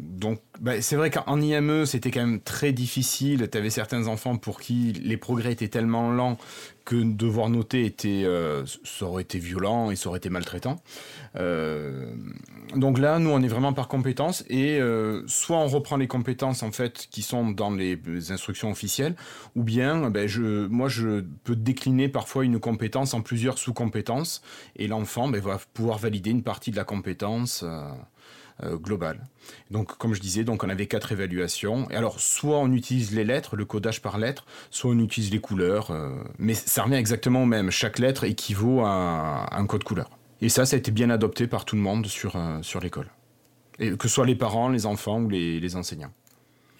donc, 0.00 0.40
bah, 0.60 0.82
c'est 0.82 0.96
vrai 0.96 1.10
qu'en 1.10 1.40
IME, 1.40 1.86
c'était 1.86 2.10
quand 2.10 2.26
même 2.26 2.40
très 2.40 2.72
difficile. 2.72 3.48
Tu 3.48 3.56
avais 3.56 3.70
certains 3.70 4.08
enfants 4.08 4.36
pour 4.36 4.58
qui 4.58 4.92
les 5.04 5.16
progrès 5.16 5.52
étaient 5.52 5.68
tellement 5.68 6.10
lents 6.10 6.36
que 6.88 6.96
devoir 6.96 7.50
noter 7.50 7.84
était, 7.84 8.24
ça 8.82 9.04
aurait 9.04 9.22
été 9.22 9.38
violent 9.38 9.90
et 9.90 9.96
ça 9.96 10.08
aurait 10.08 10.16
été 10.16 10.30
maltraitant. 10.30 10.82
donc 11.34 12.98
là, 12.98 13.18
nous, 13.18 13.28
on 13.28 13.42
est 13.42 13.48
vraiment 13.48 13.74
par 13.74 13.88
compétences 13.88 14.42
et 14.48 14.80
soit 15.26 15.58
on 15.58 15.66
reprend 15.66 15.98
les 15.98 16.06
compétences 16.06 16.62
en 16.62 16.72
fait 16.72 17.06
qui 17.10 17.20
sont 17.20 17.50
dans 17.50 17.70
les 17.70 18.00
instructions 18.32 18.70
officielles, 18.70 19.16
ou 19.54 19.62
bien, 19.62 20.08
ben, 20.08 20.26
je, 20.26 20.66
moi, 20.66 20.88
je 20.88 21.24
peux 21.44 21.56
décliner 21.56 22.08
parfois 22.08 22.44
une 22.44 22.58
compétence 22.58 23.12
en 23.12 23.20
plusieurs 23.20 23.58
sous-compétences 23.58 24.42
et 24.76 24.88
l'enfant 24.88 25.28
ben, 25.28 25.40
va 25.40 25.60
pouvoir 25.74 25.98
valider 25.98 26.30
une 26.30 26.42
partie 26.42 26.70
de 26.70 26.76
la 26.76 26.84
compétence. 26.84 27.64
Euh, 28.64 28.76
global. 28.76 29.24
Donc, 29.70 29.96
comme 29.98 30.14
je 30.14 30.20
disais, 30.20 30.42
donc 30.42 30.64
on 30.64 30.68
avait 30.68 30.88
quatre 30.88 31.12
évaluations. 31.12 31.88
Et 31.90 31.94
alors, 31.94 32.18
soit 32.18 32.58
on 32.58 32.72
utilise 32.72 33.14
les 33.14 33.22
lettres, 33.22 33.54
le 33.54 33.64
codage 33.64 34.02
par 34.02 34.18
lettres, 34.18 34.46
soit 34.72 34.90
on 34.90 34.98
utilise 34.98 35.30
les 35.30 35.38
couleurs. 35.38 35.92
Euh, 35.92 36.10
mais 36.40 36.54
ça 36.54 36.82
revient 36.82 36.96
exactement 36.96 37.44
au 37.44 37.46
même. 37.46 37.70
Chaque 37.70 38.00
lettre 38.00 38.24
équivaut 38.24 38.80
à, 38.80 39.48
un 39.52 39.66
code 39.66 39.84
couleur. 39.84 40.10
Et 40.40 40.48
ça, 40.48 40.66
ça 40.66 40.74
a 40.74 40.78
été 40.80 40.90
bien 40.90 41.08
adopté 41.08 41.46
par 41.46 41.64
tout 41.64 41.76
le 41.76 41.82
monde 41.82 42.06
sur, 42.06 42.34
euh, 42.34 42.60
sur 42.62 42.80
l'école. 42.80 43.06
Que 43.78 43.96
ce 44.02 44.08
soit 44.08 44.26
les 44.26 44.34
parents, 44.34 44.68
les 44.70 44.86
enfants 44.86 45.20
ou 45.20 45.28
les 45.28 45.76
enseignants. 45.76 46.10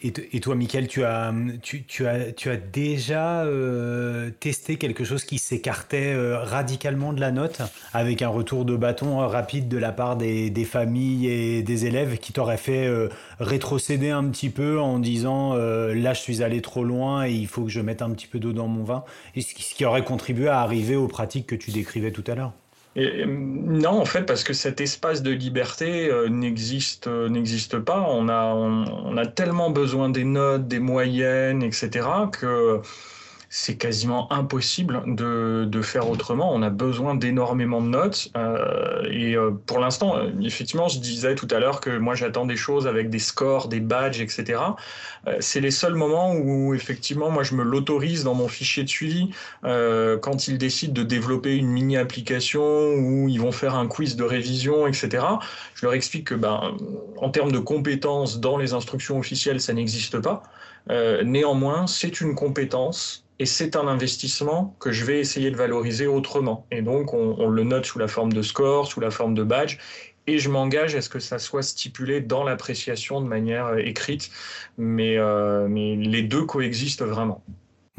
Et, 0.00 0.38
toi, 0.38 0.54
Mickaël, 0.54 0.86
tu 0.86 1.02
as, 1.02 1.34
tu, 1.60 2.06
as, 2.06 2.32
tu 2.32 2.50
as 2.50 2.56
déjà 2.56 3.42
euh, 3.42 4.30
testé 4.30 4.76
quelque 4.76 5.02
chose 5.02 5.24
qui 5.24 5.38
s'écartait 5.38 6.14
euh, 6.14 6.38
radicalement 6.38 7.12
de 7.12 7.20
la 7.20 7.32
note, 7.32 7.62
avec 7.92 8.22
un 8.22 8.28
retour 8.28 8.64
de 8.64 8.76
bâton 8.76 9.18
rapide 9.26 9.66
de 9.66 9.76
la 9.76 9.90
part 9.90 10.16
des, 10.16 10.64
familles 10.64 11.26
et 11.26 11.62
des 11.64 11.86
élèves 11.86 12.18
qui 12.18 12.32
t'auraient 12.32 12.58
fait 12.58 12.86
euh, 12.86 13.08
rétrocéder 13.40 14.10
un 14.10 14.24
petit 14.28 14.50
peu 14.50 14.78
en 14.80 15.00
disant 15.00 15.54
là, 15.54 16.14
je 16.14 16.20
suis 16.20 16.44
allé 16.44 16.62
trop 16.62 16.84
loin 16.84 17.26
et 17.26 17.32
il 17.32 17.48
faut 17.48 17.64
que 17.64 17.70
je 17.70 17.80
mette 17.80 18.02
un 18.02 18.10
petit 18.10 18.28
peu 18.28 18.38
d'eau 18.38 18.52
dans 18.52 18.68
mon 18.68 18.84
vin, 18.84 19.04
et 19.34 19.40
ce 19.40 19.54
qui 19.54 19.84
aurait 19.84 20.04
contribué 20.04 20.46
à 20.46 20.60
arriver 20.60 20.94
aux 20.94 21.08
pratiques 21.08 21.46
que 21.46 21.56
tu 21.56 21.72
décrivais 21.72 22.12
tout 22.12 22.24
à 22.28 22.36
l'heure 22.36 22.52
non, 23.26 24.00
en 24.00 24.04
fait, 24.04 24.22
parce 24.24 24.44
que 24.44 24.52
cet 24.52 24.80
espace 24.80 25.22
de 25.22 25.30
liberté 25.30 26.10
euh, 26.10 26.28
n'existe 26.28 27.06
euh, 27.06 27.28
n'existe 27.28 27.78
pas. 27.78 28.00
On 28.08 28.28
a, 28.28 28.46
on, 28.46 29.16
a 29.16 29.26
tellement 29.26 29.70
besoin 29.70 30.08
des 30.08 30.24
notes, 30.24 30.66
des 30.66 30.80
moyennes, 30.80 31.62
etc., 31.62 32.06
que 32.32 32.80
c'est 33.50 33.76
quasiment 33.76 34.30
impossible 34.30 35.02
de, 35.06 35.64
de, 35.66 35.82
faire 35.82 36.10
autrement. 36.10 36.52
On 36.52 36.60
a 36.60 36.68
besoin 36.68 37.14
d'énormément 37.14 37.80
de 37.80 37.88
notes. 37.88 38.30
Euh, 38.36 39.04
et 39.10 39.36
euh, 39.36 39.52
pour 39.66 39.78
l'instant, 39.78 40.18
euh, 40.18 40.30
effectivement, 40.42 40.88
je 40.88 40.98
disais 40.98 41.34
tout 41.34 41.48
à 41.50 41.58
l'heure 41.58 41.80
que 41.80 41.96
moi 41.96 42.14
j'attends 42.14 42.44
des 42.44 42.56
choses 42.56 42.86
avec 42.86 43.08
des 43.08 43.18
scores, 43.18 43.68
des 43.68 43.80
badges, 43.80 44.20
etc. 44.20 44.60
Euh, 45.26 45.36
c'est 45.40 45.60
les 45.60 45.70
seuls 45.70 45.94
moments 45.94 46.34
où 46.34 46.74
effectivement 46.74 47.30
moi 47.30 47.42
je 47.42 47.54
me 47.54 47.62
l'autorise 47.62 48.22
dans 48.22 48.34
mon 48.34 48.48
fichier 48.48 48.84
de 48.84 48.88
suivi 48.88 49.30
euh, 49.64 50.18
quand 50.18 50.46
ils 50.48 50.58
décident 50.58 50.92
de 50.92 51.02
développer 51.02 51.56
une 51.56 51.68
mini 51.68 51.96
application 51.96 52.60
où 52.60 53.28
ils 53.28 53.40
vont 53.40 53.52
faire 53.52 53.74
un 53.76 53.86
quiz 53.86 54.16
de 54.16 54.24
révision, 54.24 54.86
etc. 54.86 55.24
Je 55.74 55.86
leur 55.86 55.94
explique 55.94 56.28
que 56.28 56.34
ben, 56.34 56.76
en 57.16 57.30
termes 57.30 57.52
de 57.52 57.58
compétences 57.58 58.40
dans 58.40 58.58
les 58.58 58.74
instructions 58.74 59.18
officielles, 59.18 59.60
ça 59.60 59.72
n'existe 59.72 60.18
pas. 60.20 60.42
néanmoins, 61.24 61.86
c'est 61.86 62.20
une 62.20 62.34
compétence 62.34 63.27
et 63.38 63.46
c'est 63.46 63.76
un 63.76 63.86
investissement 63.86 64.76
que 64.80 64.90
je 64.90 65.04
vais 65.04 65.20
essayer 65.20 65.50
de 65.50 65.56
valoriser 65.56 66.06
autrement. 66.06 66.66
Et 66.70 66.82
donc, 66.82 67.14
on, 67.14 67.48
le 67.48 67.62
note 67.62 67.86
sous 67.86 67.98
la 67.98 68.08
forme 68.08 68.32
de 68.32 68.42
score, 68.42 68.86
sous 68.86 69.00
la 69.00 69.10
forme 69.10 69.34
de 69.34 69.44
badge, 69.44 69.78
et 70.26 70.38
je 70.38 70.50
m'engage 70.50 70.94
à 70.94 71.00
ce 71.00 71.08
que 71.08 71.20
ça 71.20 71.38
soit 71.38 71.62
stipulé 71.62 72.20
dans 72.20 72.44
l'appréciation 72.44 73.20
de 73.20 73.26
manière 73.26 73.66
euh, 73.66 73.76
écrite, 73.78 74.30
mais, 74.76 75.16
euh, 75.16 75.68
mais 75.68 75.96
les 75.96 76.22
deux 76.22 76.44
coexistent 76.44 77.02
vraiment. 77.02 77.42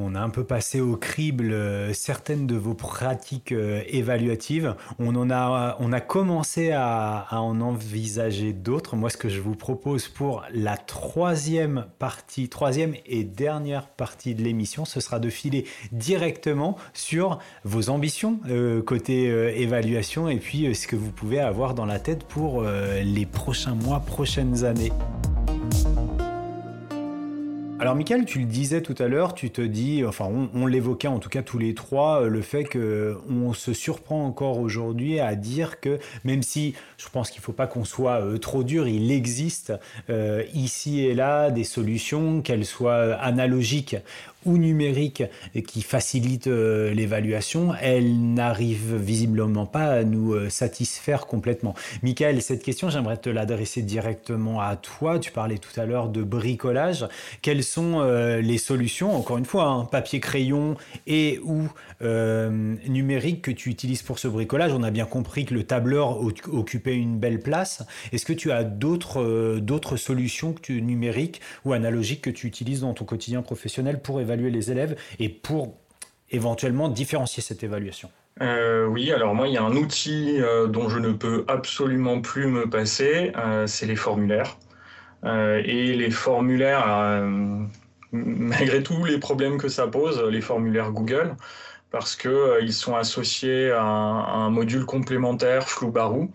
On 0.02 0.16
a 0.16 0.22
un 0.22 0.30
peu 0.30 0.46
passé 0.46 0.80
au 0.80 0.96
crible 0.96 1.52
euh, 1.52 1.94
certaines 1.94 2.48
de 2.48 2.56
vos 2.56 2.74
pratiques 2.74 3.52
euh, 3.52 3.82
évaluatives. 3.88 4.76
On, 4.98 5.30
a 5.30 6.02
commencé 6.02 6.72
à, 6.72 7.28
en 7.32 7.60
envisager 7.60 8.54
d'autres. 8.54 8.96
Moi, 8.96 9.10
ce 9.10 9.18
que 9.18 9.28
je 9.28 9.42
vous 9.42 9.56
propose 9.56 10.08
pour 10.08 10.44
la 10.54 10.78
troisième 10.78 11.86
partie, 12.00 12.48
troisième 12.48 12.96
et 13.06 13.24
dernière 13.24 13.88
partie 13.88 14.36
de 14.36 14.44
l'émission, 14.44 14.86
ce 14.86 15.02
sera 15.02 15.20
de 15.20 15.30
filer 15.30 15.66
directement 15.92 16.78
sur 16.94 17.40
vos 17.66 17.90
ambitions 17.90 18.40
euh, 18.50 18.82
côté 18.82 19.26
évaluation 19.62 20.30
et 20.30 20.38
puis 20.38 20.74
ce 20.74 20.88
que 20.88 20.96
vous 20.96 21.12
pouvez 21.12 21.40
avoir 21.40 21.74
dans 21.74 21.86
la 21.86 22.00
tête 22.00 22.24
pour 22.24 22.64
les 22.64 23.26
prochains 23.26 23.76
mois, 23.76 24.00
prochaines 24.00 24.64
années. 24.64 24.92
Alors, 27.82 27.96
Michael, 27.96 28.26
tu 28.26 28.40
le 28.40 28.46
disais 28.46 28.82
tout 28.82 28.96
à 29.00 29.08
l'heure, 29.08 29.34
tu 29.34 29.52
te 29.52 29.62
dis, 29.62 30.04
enfin, 30.06 30.30
on, 30.54 30.66
l'évoquait 30.66 31.08
en 31.08 31.20
tout 31.20 31.30
cas 31.30 31.42
tous 31.42 31.58
les 31.58 31.74
trois, 31.74 32.24
euh, 32.24 32.28
le 32.28 32.42
fait 32.42 32.66
que 32.66 33.18
on 33.30 33.54
se 33.54 33.72
surprend 33.72 34.26
encore 34.26 34.60
aujourd'hui 34.60 35.22
à 35.22 35.36
dire 35.36 35.80
que 35.80 35.98
même 36.26 36.44
si 36.44 36.74
je 36.98 37.08
pense 37.08 37.32
qu'il 37.32 37.40
ne 37.40 37.44
faut 37.44 37.54
pas 37.54 37.68
qu'on 37.68 37.86
soit 37.86 38.22
euh, 38.22 38.38
trop 38.38 38.64
dur, 38.64 38.86
il 38.86 39.10
existe 39.12 39.72
euh, 40.10 40.44
ici 40.54 41.06
et 41.06 41.14
là 41.14 41.52
des 41.52 41.64
solutions, 41.64 42.42
qu'elles 42.42 42.66
soient 42.66 43.14
analogiques 43.14 43.96
ou 44.46 44.58
numérique 44.58 45.24
qui 45.68 45.82
facilite 45.82 46.48
euh, 46.48 46.94
l'évaluation, 46.94 47.74
elle 47.82 48.34
n'arrive 48.34 48.96
visiblement 48.96 49.66
pas 49.66 49.86
à 49.86 50.04
nous 50.04 50.34
euh, 50.34 50.50
satisfaire 50.50 51.26
complètement. 51.26 51.76
Michael, 52.04 52.42
cette 52.42 52.64
question, 52.64 52.90
j'aimerais 52.90 53.18
te 53.18 53.30
l'adresser 53.30 53.82
directement 53.82 54.62
à 54.62 54.78
toi. 54.78 55.20
Tu 55.20 55.32
parlais 55.32 55.58
tout 55.58 55.78
à 55.80 55.86
l'heure 55.86 56.10
de 56.10 56.24
bricolage. 56.24 57.06
Quelles 57.42 57.64
sont 57.64 58.00
euh, 58.00 58.40
les 58.40 58.58
solutions, 58.58 59.16
encore 59.16 59.38
une 59.38 59.46
fois, 59.46 59.66
hein, 59.66 59.86
papier, 59.86 60.20
crayon 60.20 60.78
et 61.08 61.40
ou 61.44 61.68
numérique 62.02 63.42
que 63.42 63.52
tu 63.52 63.70
utilises 63.70 64.04
pour 64.04 64.20
ce 64.20 64.30
bricolage? 64.30 64.72
On 64.72 64.84
a 64.84 64.92
bien 64.92 65.06
compris 65.06 65.44
que 65.46 65.54
le 65.54 65.64
tableur 65.64 66.22
occupait 66.22 66.96
une 66.96 67.20
belle 67.20 67.42
place. 67.42 67.84
Est-ce 68.14 68.26
que 68.26 68.32
tu 68.32 68.52
as 68.52 68.64
d'autres 68.64 69.98
solutions 69.98 70.54
que 70.54 70.62
tu, 70.62 70.82
numériques 70.82 71.42
ou 71.66 71.74
analogiques 71.74 72.22
que 72.22 72.30
tu 72.30 72.48
utilises 72.48 72.82
dans 72.82 72.94
ton 72.94 73.04
quotidien 73.04 73.42
professionnel 73.42 74.00
pour 74.00 74.22
évaluer 74.22 74.29
évaluer 74.30 74.52
les 74.52 74.72
élèves 74.72 74.96
et 75.20 75.30
pour 75.30 75.78
éventuellement 76.30 76.90
différencier 76.90 77.42
cette 77.42 77.64
évaluation 77.64 78.12
euh, 78.42 78.86
oui, 78.86 79.12
alors 79.12 79.36
moi, 79.36 79.50
il 79.50 79.54
y 79.54 79.58
a 79.58 79.64
un 79.64 79.76
outil 79.76 80.38
euh, 80.40 80.68
dont 80.68 80.88
je 80.88 80.98
ne 80.98 81.12
peux 81.12 81.44
absolument 81.50 82.22
plus 82.22 82.48
me 82.48 82.70
passer, 82.70 83.34
euh, 83.38 83.68
c'est 83.68 83.86
les 83.86 83.98
formulaires. 83.98 84.58
et 85.26 85.94
les 85.94 86.10
formulaires, 86.10 86.88
malgré 88.14 88.82
tous 88.82 89.04
les 89.04 89.18
problèmes 89.18 89.58
que 89.58 89.68
ça 89.68 89.88
pose, 89.88 90.24
les 90.24 90.40
formulaires 90.40 90.92
Google, 90.92 91.36
parce 91.92 92.16
qu'ils 92.16 92.72
sont 92.72 92.96
associés 92.96 93.72
à 93.72 93.82
un, 93.82 94.46
un 94.46 94.50
module 94.50 94.86
complémentaire 94.86 95.68
Flou-Barou 95.68 96.32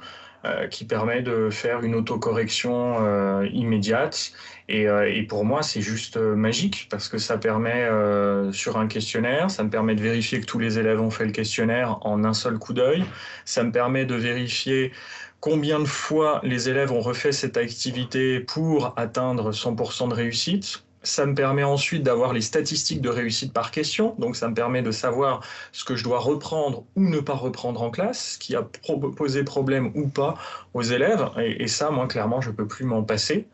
qui 0.70 0.84
permet 0.84 1.22
de 1.22 1.48
faire 1.50 1.82
une 1.82 1.94
autocorrection 1.94 3.42
immédiate 3.44 4.32
euh, 4.70 5.04
et, 5.04 5.22
pour 5.22 5.44
moi, 5.44 5.62
c'est 5.62 5.82
juste 5.82 6.16
euh, 6.16 6.34
magique 6.34 6.88
parce 6.90 7.08
que 7.08 7.18
ça 7.18 7.36
permet 7.36 7.82
euh, 7.84 8.50
sur 8.52 8.78
un 8.78 8.86
questionnaire, 8.86 9.50
ça 9.50 9.62
me 9.62 9.70
permet 9.70 9.94
de 9.94 10.00
vérifier 10.00 10.40
que 10.40 10.46
tous 10.46 10.58
les 10.58 10.78
élèves 10.78 11.00
ont 11.00 11.10
fait 11.10 11.26
le 11.26 11.32
questionnaire 11.32 11.98
en 12.06 12.24
un 12.24 12.32
seul 12.32 12.58
coup 12.58 12.72
d'œil. 12.72 13.04
Ça 13.44 13.62
me 13.62 13.72
permet 13.72 14.06
de 14.06 14.14
vérifier 14.14 14.92
combien 15.40 15.80
de 15.80 15.84
fois 15.84 16.40
les 16.42 16.70
élèves 16.70 16.92
ont 16.92 17.00
refait 17.00 17.32
cette 17.32 17.58
activité 17.58 18.40
pour 18.40 18.94
atteindre 18.96 19.52
100% 19.52 20.08
de 20.08 20.14
réussite. 20.14 20.83
Ça 21.04 21.26
me 21.26 21.34
permet 21.34 21.62
ensuite 21.62 22.02
d'avoir 22.02 22.32
les 22.32 22.40
statistiques 22.40 23.00
de 23.00 23.08
réussite 23.08 23.52
par 23.52 23.70
question. 23.70 24.14
Donc, 24.18 24.36
ça 24.36 24.48
me 24.48 24.54
permet 24.54 24.82
de 24.82 24.90
savoir 24.90 25.40
ce 25.70 25.84
que 25.84 25.94
je 25.94 26.02
dois 26.02 26.18
reprendre 26.18 26.84
ou 26.96 27.08
ne 27.08 27.20
pas 27.20 27.34
reprendre 27.34 27.82
en 27.82 27.90
classe, 27.90 28.32
ce 28.32 28.38
qui 28.38 28.56
a 28.56 28.62
posé 28.62 29.44
problème 29.44 29.92
ou 29.94 30.08
pas 30.08 30.34
aux 30.72 30.82
élèves. 30.82 31.30
Et, 31.38 31.68
ça, 31.68 31.90
moi, 31.90 32.08
clairement, 32.08 32.40
je 32.40 32.50
ne 32.50 32.54
peux 32.54 32.66
plus 32.66 32.84
m'en 32.84 33.02
passer. 33.02 33.46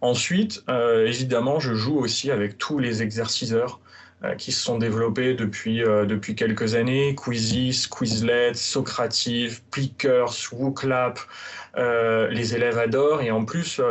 Ensuite, 0.00 0.62
euh, 0.68 1.06
évidemment, 1.06 1.60
je 1.60 1.74
joue 1.74 1.96
aussi 1.98 2.30
avec 2.30 2.58
tous 2.58 2.78
les 2.78 3.02
exerciceurs 3.02 3.80
qui 4.38 4.52
se 4.52 4.62
sont 4.62 4.78
développés 4.78 5.34
depuis, 5.34 5.82
euh, 5.82 6.06
depuis 6.06 6.34
quelques 6.34 6.74
années, 6.74 7.14
Quizzes, 7.14 7.86
Quizlet, 7.86 8.54
Socrative, 8.54 9.62
Plickers, 9.70 10.32
WooClap, 10.52 11.18
les 12.30 12.54
élèves 12.54 12.78
adorent 12.78 13.20
et 13.20 13.30
en 13.30 13.44
plus, 13.44 13.82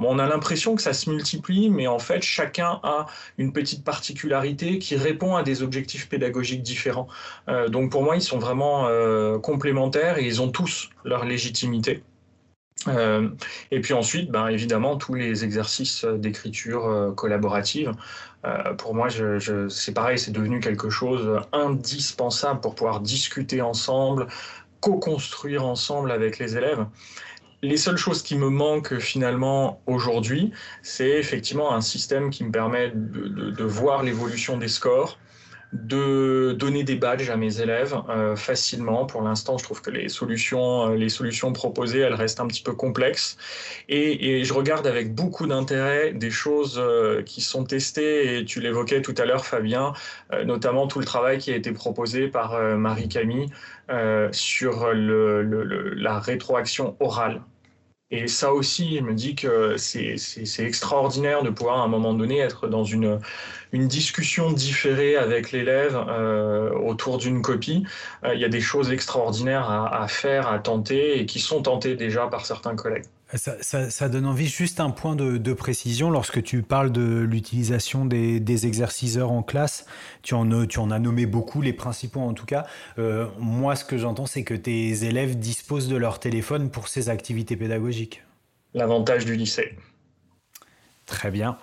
on 0.00 0.18
a 0.18 0.26
l'impression 0.26 0.76
que 0.76 0.80
ça 0.80 0.94
se 0.94 1.10
multiplie, 1.10 1.68
mais 1.68 1.86
en 1.86 1.98
fait, 1.98 2.22
chacun 2.22 2.80
a 2.82 3.04
une 3.36 3.52
petite 3.52 3.84
particularité 3.84 4.78
qui 4.78 4.96
répond 4.96 5.36
à 5.36 5.42
des 5.42 5.62
objectifs 5.62 6.08
pédagogiques 6.08 6.62
différents. 6.62 7.06
donc 7.68 7.90
pour 7.90 8.02
moi, 8.02 8.16
ils 8.16 8.22
sont 8.22 8.38
vraiment 8.38 8.88
complémentaires 9.40 10.16
et 10.16 10.24
ils 10.24 10.40
ont 10.40 10.48
tous 10.48 10.88
leur 11.04 11.26
légitimité. 11.26 12.02
Euh, 12.88 13.28
et 13.70 13.80
puis 13.80 13.94
ensuite, 13.94 14.30
ben, 14.30 14.48
évidemment, 14.48 14.96
tous 14.96 15.14
les 15.14 15.44
exercices 15.44 16.04
d'écriture 16.04 16.86
euh, 16.86 17.12
collaborative. 17.12 17.92
Euh, 18.44 18.74
pour 18.74 18.94
moi, 18.94 19.08
je, 19.08 19.68
c'est 19.68 19.92
pareil, 19.92 20.18
c'est 20.18 20.32
devenu 20.32 20.60
quelque 20.60 20.90
chose 20.90 21.40
indispensable 21.52 22.60
pour 22.60 22.74
pouvoir 22.74 23.00
discuter 23.00 23.62
ensemble, 23.62 24.26
co-construire 24.80 25.64
ensemble 25.64 26.10
avec 26.12 26.38
les 26.38 26.56
élèves. 26.56 26.86
les 27.62 27.78
seules 27.78 27.96
choses 27.96 28.22
qui 28.22 28.36
me 28.36 28.50
manquent 28.50 28.98
finalement 28.98 29.80
aujourd'hui, 29.86 30.52
c'est 30.82 31.08
effectivement 31.08 31.74
un 31.74 31.80
système 31.80 32.28
qui 32.28 32.44
me 32.44 32.50
permet 32.50 32.92
de 32.94 33.64
voir 33.64 34.02
l'évolution 34.02 34.58
des 34.58 34.68
scores, 34.68 35.18
de 35.74 36.52
donner 36.52 36.84
des 36.84 36.94
badges 36.94 37.30
à 37.30 37.36
mes 37.36 37.60
élèves 37.60 37.96
euh, 38.08 38.36
facilement. 38.36 39.06
Pour 39.06 39.22
l'instant, 39.22 39.58
je 39.58 39.64
trouve 39.64 39.82
que 39.82 39.90
les 39.90 40.08
solutions, 40.08 40.90
euh, 40.90 40.94
les 40.94 41.08
solutions 41.08 41.52
proposées, 41.52 41.98
elles 41.98 42.14
restent 42.14 42.38
un 42.38 42.46
petit 42.46 42.62
peu 42.62 42.72
complexes. 42.74 43.36
Et, 43.88 44.44
je 44.44 44.52
regarde 44.52 44.86
avec 44.86 45.14
beaucoup 45.14 45.46
d'intérêt 45.46 46.12
des 46.12 46.30
choses 46.30 46.78
euh, 46.78 47.22
qui 47.22 47.40
sont 47.40 47.64
testées, 47.64 48.38
et 48.38 48.44
tu 48.44 48.60
l'évoquais 48.60 49.02
tout 49.02 49.14
à 49.18 49.24
l'heure, 49.24 49.44
Fabien, 49.44 49.92
notamment 50.44 50.86
tout 50.86 51.00
le 51.00 51.04
travail 51.04 51.38
qui 51.38 51.52
a 51.52 51.56
été 51.56 51.72
proposé 51.72 52.28
par 52.28 52.58
Marie-Camille 52.76 53.48
sur 54.32 54.92
la 54.92 56.18
rétroaction 56.20 56.96
orale. 57.00 57.42
Et 58.16 58.28
ça 58.28 58.52
aussi, 58.52 58.98
je 58.98 59.02
me 59.02 59.12
dis 59.12 59.34
que 59.34 59.76
c'est 59.76 60.14
extraordinaire 60.60 61.42
de 61.42 61.50
pouvoir 61.50 61.80
à 61.80 61.82
un 61.82 61.88
moment 61.88 62.14
donné 62.14 62.38
être 62.38 62.68
dans 62.68 62.84
une, 62.84 63.18
discussion 63.72 64.52
différée 64.52 65.16
avec 65.16 65.50
l'élève 65.50 66.00
euh, 66.08 66.70
autour 66.70 67.18
d'une 67.18 67.42
copie. 67.42 67.84
Euh, 68.22 68.32
il 68.34 68.40
y 68.40 68.44
a 68.44 68.48
des 68.48 68.60
choses 68.60 68.92
extraordinaires 68.92 69.68
à, 69.68 70.02
à, 70.02 70.06
faire, 70.06 70.46
à 70.46 70.60
tenter 70.60 71.18
et 71.18 71.26
qui 71.26 71.40
sont 71.40 71.60
tentées 71.62 71.96
déjà 71.96 72.28
par 72.28 72.46
certains 72.46 72.76
collègues. 72.76 73.06
Ça, 73.36 74.08
donne 74.08 74.26
envie. 74.26 74.46
Juste 74.46 74.80
un 74.80 74.90
point 74.90 75.16
de, 75.16 75.52
précision. 75.52 76.10
Lorsque 76.10 76.42
tu 76.42 76.62
parles 76.62 76.92
de 76.92 77.20
l'utilisation 77.20 78.04
des, 78.04 78.66
exerciceurs 78.66 79.32
en 79.32 79.42
classe, 79.42 79.86
tu 80.22 80.34
en, 80.34 80.66
tu 80.66 80.78
en, 80.78 80.90
as 80.90 80.98
nommé 80.98 81.26
beaucoup, 81.26 81.62
les 81.62 81.72
principaux 81.72 82.20
en 82.20 82.34
tout 82.34 82.46
cas. 82.46 82.66
Euh, 82.98 83.26
moi, 83.38 83.76
ce 83.76 83.84
que 83.84 83.98
j'entends, 83.98 84.26
c'est 84.26 84.44
que 84.44 84.54
tes 84.54 85.04
élèves 85.04 85.38
disposent 85.38 85.88
de 85.88 85.96
leur 85.96 86.20
téléphone 86.20 86.70
pour 86.70 86.88
ces 86.88 87.08
activités 87.08 87.56
pédagogiques. 87.56 88.22
L'avantage 88.72 89.24
du 89.24 89.36
lycée. 89.36 89.76
Très 91.06 91.30
bien. 91.30 91.58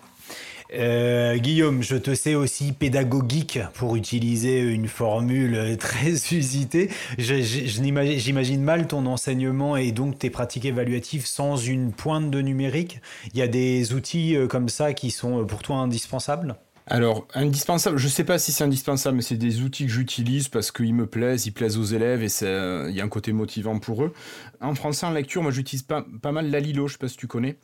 Euh, 0.74 1.38
Guillaume, 1.38 1.84
je 1.84 1.98
te 1.98 2.16
sais 2.16 2.36
aussi 2.36 2.72
pédagogique 2.72 3.60
pour 3.74 3.96
utiliser 3.96 4.62
une 4.62 4.88
formule 4.88 5.78
très 5.80 6.12
usitée. 6.12 6.90
J'imagine 7.18 8.62
mal 8.62 8.88
ton 8.88 9.06
enseignement 9.06 9.76
et 9.76 9.92
donc 9.92 10.20
tes 10.20 10.30
pratiques 10.30 10.66
évaluatives 10.66 11.26
sans 11.26 11.58
une 11.58 11.92
pointe 11.92 12.32
de 12.32 12.42
numérique. 12.42 13.02
Il 13.34 13.40
y 13.40 13.42
a 13.42 13.48
des 13.48 13.94
outils 13.94 14.36
euh, 14.36 14.48
comme 14.48 14.70
ça 14.70 14.94
qui 14.94 15.12
sont 15.12 15.46
pour 15.46 15.62
toi 15.62 15.78
indispensables? 15.78 16.56
Alors, 16.88 17.28
indispensable, 17.34 17.98
je 17.98 18.06
ne 18.06 18.10
sais 18.10 18.24
pas 18.24 18.40
si 18.40 18.52
c'est 18.52 18.64
indispensable, 18.64 19.18
mais 19.18 19.22
c'est 19.22 19.38
des 19.38 19.62
outils 19.62 19.86
que 19.86 19.92
j'utilise 19.92 20.50
parce 20.50 20.72
qu'ils 20.72 20.94
me 20.94 21.06
plaisent, 21.06 21.46
ils 21.46 21.52
plaisent 21.52 21.78
aux 21.78 21.84
élèves 21.84 22.24
et 22.24 22.28
il 22.42 22.96
y 22.96 23.02
a 23.02 23.04
un 23.04 23.10
côté 23.10 23.34
motivant 23.34 23.78
pour 23.80 24.04
eux. 24.04 24.14
En 24.62 24.74
français, 24.74 25.06
en 25.06 25.12
lecture, 25.12 25.44
moi 25.44 25.52
j'utilise 25.52 25.84
pas, 25.84 26.06
pas 26.22 26.32
mal 26.32 26.50
Lalilo, 26.50 26.88
je 26.88 26.94
ne 26.94 26.98
sais 26.98 27.00
pas 27.00 27.08
si 27.08 27.18
tu 27.18 27.28
connais. 27.28 27.58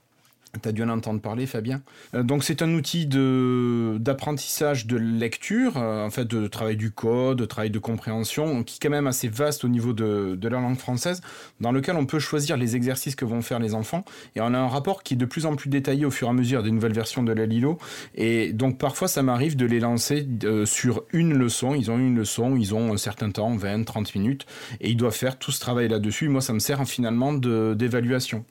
Tu 0.61 0.69
as 0.69 0.71
dû 0.71 0.83
en 0.83 0.89
entendre 0.89 1.19
parler, 1.21 1.45
Fabien. 1.45 1.81
Euh, 2.15 2.23
donc, 2.23 2.43
c'est 2.43 2.61
un 2.61 2.73
outil 2.73 3.05
d'apprentissage 3.05 4.87
de, 4.87 4.97
lecture, 4.97 5.77
euh, 5.77 6.05
en 6.05 6.09
fait, 6.09 6.25
de 6.25 6.47
travail 6.47 6.77
du 6.77 6.91
code, 6.91 7.37
de 7.37 7.45
travail 7.45 7.69
de 7.69 7.79
compréhension, 7.79 8.63
qui 8.63 8.75
est 8.75 8.79
quand 8.81 8.89
même 8.89 9.07
assez 9.07 9.27
vaste 9.27 9.65
au 9.65 9.67
niveau 9.67 9.93
de, 9.93 10.37
la 10.41 10.61
langue 10.61 10.77
française, 10.77 11.21
dans 11.59 11.71
lequel 11.71 11.95
on 11.97 12.05
peut 12.05 12.19
choisir 12.19 12.55
les 12.57 12.75
exercices 12.75 13.15
que 13.15 13.25
vont 13.25 13.41
faire 13.41 13.59
les 13.59 13.73
enfants. 13.75 14.05
Et 14.35 14.41
on 14.41 14.53
a 14.53 14.57
un 14.57 14.67
rapport 14.67 15.03
qui 15.03 15.15
est 15.15 15.17
de 15.17 15.25
plus 15.25 15.45
en 15.45 15.55
plus 15.55 15.69
détaillé 15.69 16.05
au 16.05 16.11
fur 16.11 16.27
et 16.27 16.31
à 16.31 16.33
mesure 16.33 16.63
des 16.63 16.71
nouvelles 16.71 16.93
versions 16.93 17.23
de 17.23 17.33
la 17.33 17.45
Lilo. 17.45 17.77
Et 18.15 18.53
donc, 18.53 18.77
parfois, 18.77 19.07
ça 19.07 19.21
m'arrive 19.23 19.57
de 19.57 19.65
les 19.65 19.79
lancer 19.79 20.27
euh, 20.45 20.65
sur 20.65 21.03
une 21.11 21.33
leçon. 21.33 21.75
Ils 21.75 21.91
ont 21.91 21.99
une 21.99 22.15
leçon, 22.15 22.55
ils 22.55 22.73
ont 22.73 22.93
un 22.93 22.97
certain 22.97 23.31
temps, 23.31 23.55
20, 23.55 23.83
30 23.83 24.15
minutes, 24.15 24.45
et 24.79 24.89
ils 24.89 24.97
doivent 24.97 25.15
faire 25.15 25.37
tout 25.37 25.51
ce 25.51 25.59
travail 25.59 25.89
là-dessus. 25.89 26.29
Moi, 26.29 26.41
ça 26.41 26.53
me 26.53 26.59
sert 26.59 26.85
finalement 26.87 27.33
d'évaluation. 27.33 28.45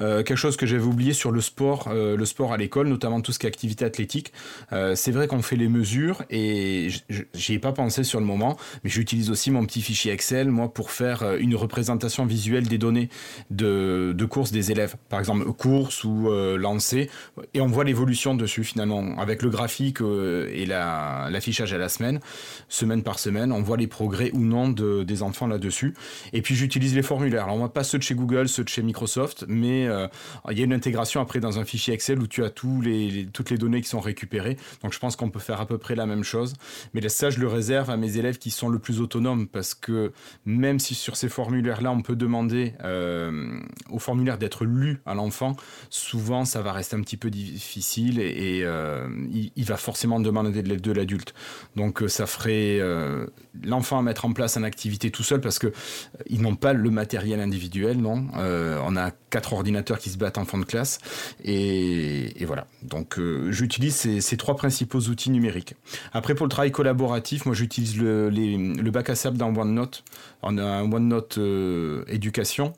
Euh, 0.00 0.22
quelque 0.22 0.36
chose 0.36 0.56
que 0.56 0.66
j'avais 0.66 0.84
oublié 0.84 1.12
sur 1.12 1.30
le 1.32 1.40
sport, 1.40 1.88
euh, 1.88 2.16
le 2.16 2.24
sport 2.24 2.52
à 2.52 2.56
l'école, 2.56 2.88
notamment 2.88 3.20
tout 3.20 3.32
ce 3.32 3.38
qui 3.38 3.46
est 3.46 3.48
activité 3.48 3.84
athlétique. 3.84 4.32
Euh, 4.72 4.94
c'est 4.94 5.10
vrai 5.10 5.26
qu'on 5.26 5.42
fait 5.42 5.56
les 5.56 5.68
mesures 5.68 6.22
et 6.30 6.88
j'y 7.34 7.54
ai 7.54 7.58
pas 7.58 7.72
pensé 7.72 8.04
sur 8.04 8.20
le 8.20 8.26
moment, 8.26 8.56
mais 8.84 8.90
j'utilise 8.90 9.30
aussi 9.30 9.50
mon 9.50 9.64
petit 9.66 9.82
fichier 9.82 10.12
Excel, 10.12 10.50
moi, 10.50 10.72
pour 10.72 10.90
faire 10.90 11.36
une 11.38 11.54
représentation 11.54 12.26
visuelle 12.26 12.68
des 12.68 12.78
données 12.78 13.08
de, 13.50 14.12
de 14.16 14.24
course 14.24 14.52
des 14.52 14.70
élèves. 14.70 14.96
Par 15.08 15.18
exemple, 15.18 15.44
course 15.52 16.04
ou 16.04 16.30
lancer. 16.56 17.10
Et 17.54 17.60
on 17.60 17.66
voit 17.66 17.84
l'évolution 17.84 18.34
dessus, 18.34 18.64
finalement, 18.64 19.18
avec 19.18 19.42
le 19.42 19.50
graphique 19.50 19.98
et 20.00 20.66
l'affichage 20.66 21.72
à 21.72 21.78
la 21.78 21.88
semaine, 21.88 22.20
semaine 22.68 23.02
par 23.02 23.18
semaine. 23.18 23.52
On 23.52 23.62
voit 23.62 23.76
les 23.76 23.86
progrès 23.86 24.30
ou 24.32 24.40
non 24.40 24.68
de, 24.68 25.02
des 25.02 25.22
enfants 25.22 25.46
là-dessus. 25.46 25.94
Et 26.32 26.42
puis, 26.42 26.54
j'utilise 26.54 26.94
les 26.94 27.02
formulaires. 27.02 27.44
Alors, 27.44 27.58
moi, 27.58 27.72
pas 27.72 27.84
ceux 27.84 27.98
de 27.98 28.02
chez 28.02 28.14
Google, 28.14 28.48
ceux 28.48 28.64
de 28.64 28.68
chez 28.68 28.82
Microsoft, 28.82 29.44
mais 29.48 29.87
euh, 29.88 30.08
il 30.50 30.58
y 30.58 30.60
a 30.60 30.64
une 30.64 30.72
intégration 30.72 31.20
après 31.20 31.40
dans 31.40 31.58
un 31.58 31.64
fichier 31.64 31.94
Excel 31.94 32.18
où 32.20 32.26
tu 32.26 32.44
as 32.44 32.50
tous 32.50 32.80
les, 32.80 33.28
toutes 33.32 33.50
les 33.50 33.58
données 33.58 33.80
qui 33.80 33.88
sont 33.88 34.00
récupérées. 34.00 34.56
Donc 34.82 34.92
je 34.92 34.98
pense 34.98 35.16
qu'on 35.16 35.30
peut 35.30 35.40
faire 35.40 35.60
à 35.60 35.66
peu 35.66 35.78
près 35.78 35.94
la 35.94 36.06
même 36.06 36.24
chose. 36.24 36.54
Mais 36.94 37.06
ça, 37.08 37.30
je 37.30 37.40
le 37.40 37.48
réserve 37.48 37.90
à 37.90 37.96
mes 37.96 38.18
élèves 38.18 38.38
qui 38.38 38.50
sont 38.50 38.68
le 38.68 38.78
plus 38.78 39.00
autonomes 39.00 39.48
parce 39.48 39.74
que 39.74 40.12
même 40.44 40.78
si 40.78 40.94
sur 40.94 41.16
ces 41.16 41.28
formulaires-là, 41.28 41.90
on 41.90 42.02
peut 42.02 42.16
demander 42.16 42.74
euh, 42.84 43.58
au 43.90 43.98
formulaire 43.98 44.38
d'être 44.38 44.64
lu 44.64 45.00
à 45.06 45.14
l'enfant, 45.14 45.56
souvent 45.90 46.44
ça 46.44 46.62
va 46.62 46.72
rester 46.72 46.96
un 46.96 47.00
petit 47.00 47.16
peu 47.16 47.30
difficile 47.30 48.20
et, 48.20 48.62
euh, 48.64 49.08
il, 49.32 49.64
va 49.64 49.76
forcément 49.76 50.20
demander 50.20 50.62
de 50.62 50.68
l'aide 50.68 50.80
de 50.80 50.92
l'adulte. 50.92 51.34
Donc 51.76 52.02
ça 52.08 52.26
ferait 52.26 52.80
l'enfant 53.64 53.98
à 53.98 54.02
mettre 54.02 54.24
en 54.24 54.32
place 54.32 54.56
une 54.56 54.64
activité 54.64 55.10
tout 55.10 55.22
seul 55.22 55.40
parce 55.40 55.58
que 55.58 55.72
ils 56.26 56.40
n'ont 56.40 56.56
pas 56.56 56.72
le 56.72 56.90
matériel 56.90 57.40
individuel, 57.40 57.98
non. 57.98 58.26
on 58.34 58.96
a 58.96 59.10
quatre 59.30 59.52
ordinateurs 59.52 59.77
qui 59.82 60.10
se 60.10 60.18
battent 60.18 60.38
en 60.38 60.44
fin 60.44 60.58
de 60.58 60.64
classe. 60.64 60.98
Et, 61.44 62.44
voilà. 62.46 62.66
Donc 62.82 63.18
euh, 63.18 63.50
j'utilise 63.50 63.94
ces, 63.94 64.36
trois 64.36 64.56
principaux 64.56 65.00
outils 65.00 65.30
numériques. 65.30 65.74
Après, 66.12 66.34
pour 66.34 66.46
le 66.46 66.50
travail 66.50 66.72
collaboratif, 66.72 67.46
moi 67.46 67.54
j'utilise 67.54 67.96
le, 67.98 68.30
le, 68.30 68.90
bac 68.90 69.10
à 69.10 69.14
sable 69.14 69.36
dans 69.36 69.54
OneNote. 69.54 70.04
On 70.42 70.58
a 70.58 70.64
un 70.64 70.90
OneNote 70.90 71.38
euh, 71.38 72.04
éducation. 72.08 72.74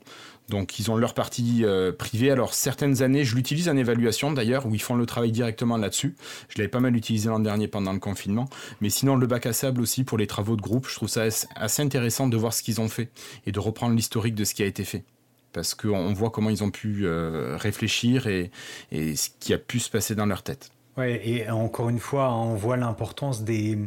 Donc 0.51 0.78
ils 0.78 0.90
ont 0.90 0.96
leur 0.96 1.14
partie 1.14 1.64
euh, 1.64 1.92
privée. 1.92 2.30
Alors 2.30 2.53
certaines 2.53 3.03
années, 3.03 3.24
je 3.24 3.36
l'utilise 3.36 3.68
en 3.68 3.76
évaluation 3.76 4.32
d'ailleurs, 4.32 4.66
où 4.66 4.74
ils 4.74 4.82
font 4.82 4.96
le 4.96 5.07
travail 5.07 5.32
directement 5.32 5.76
là-dessus. 5.76 6.16
Je 6.48 6.59
l'avais 6.59 6.68
pas 6.68 6.80
mal 6.80 6.94
utilisé 6.94 7.28
l'an 7.28 7.38
dernier 7.38 7.68
pendant 7.68 7.92
le 7.92 8.01
confinement. 8.01 8.48
Mais 8.80 8.90
sinon, 8.90 9.16
le 9.16 9.26
bac 9.26 9.46
à 9.46 9.53
sable 9.53 9.80
aussi 9.80 10.05
pour 10.05 10.18
les 10.18 10.26
travaux 10.26 10.57
de 10.57 10.62
groupe, 10.62 10.86
je 10.88 10.96
trouve 10.96 11.09
ça 11.09 11.22
assez 11.55 11.82
intéressant 11.82 12.26
de 12.26 12.36
voir 12.36 12.53
ce 12.53 12.62
qu'ils 12.62 12.80
ont 12.80 12.88
fait 12.88 13.11
et 13.46 13.53
de 13.53 13.61
reprendre 13.61 13.94
l'historique 13.94 14.34
de 14.34 14.44
ce 14.44 14.55
qui 14.55 14.62
a 14.62 14.66
été 14.66 14.84
fait 14.84 15.05
parce 15.53 15.74
qu'on 15.74 16.12
voit 16.12 16.30
comment 16.30 16.51
ils 16.51 16.62
ont 16.62 16.70
pu 16.70 17.07
euh, 17.07 17.57
réfléchir 17.57 18.26
et, 18.26 18.51
ce 18.92 19.28
qui 19.38 19.53
a 19.53 19.59
pu 19.59 19.80
se 19.80 19.90
passer 19.90 20.14
dans 20.14 20.26
leur 20.26 20.42
tête. 20.42 20.70
Ouais, 20.96 21.22
et 21.24 21.48
encore 21.48 21.88
une 21.88 22.01
fois, 22.01 22.32
on 22.34 22.57
voit 22.57 22.76
l'importance 22.76 23.42
des, 23.42 23.78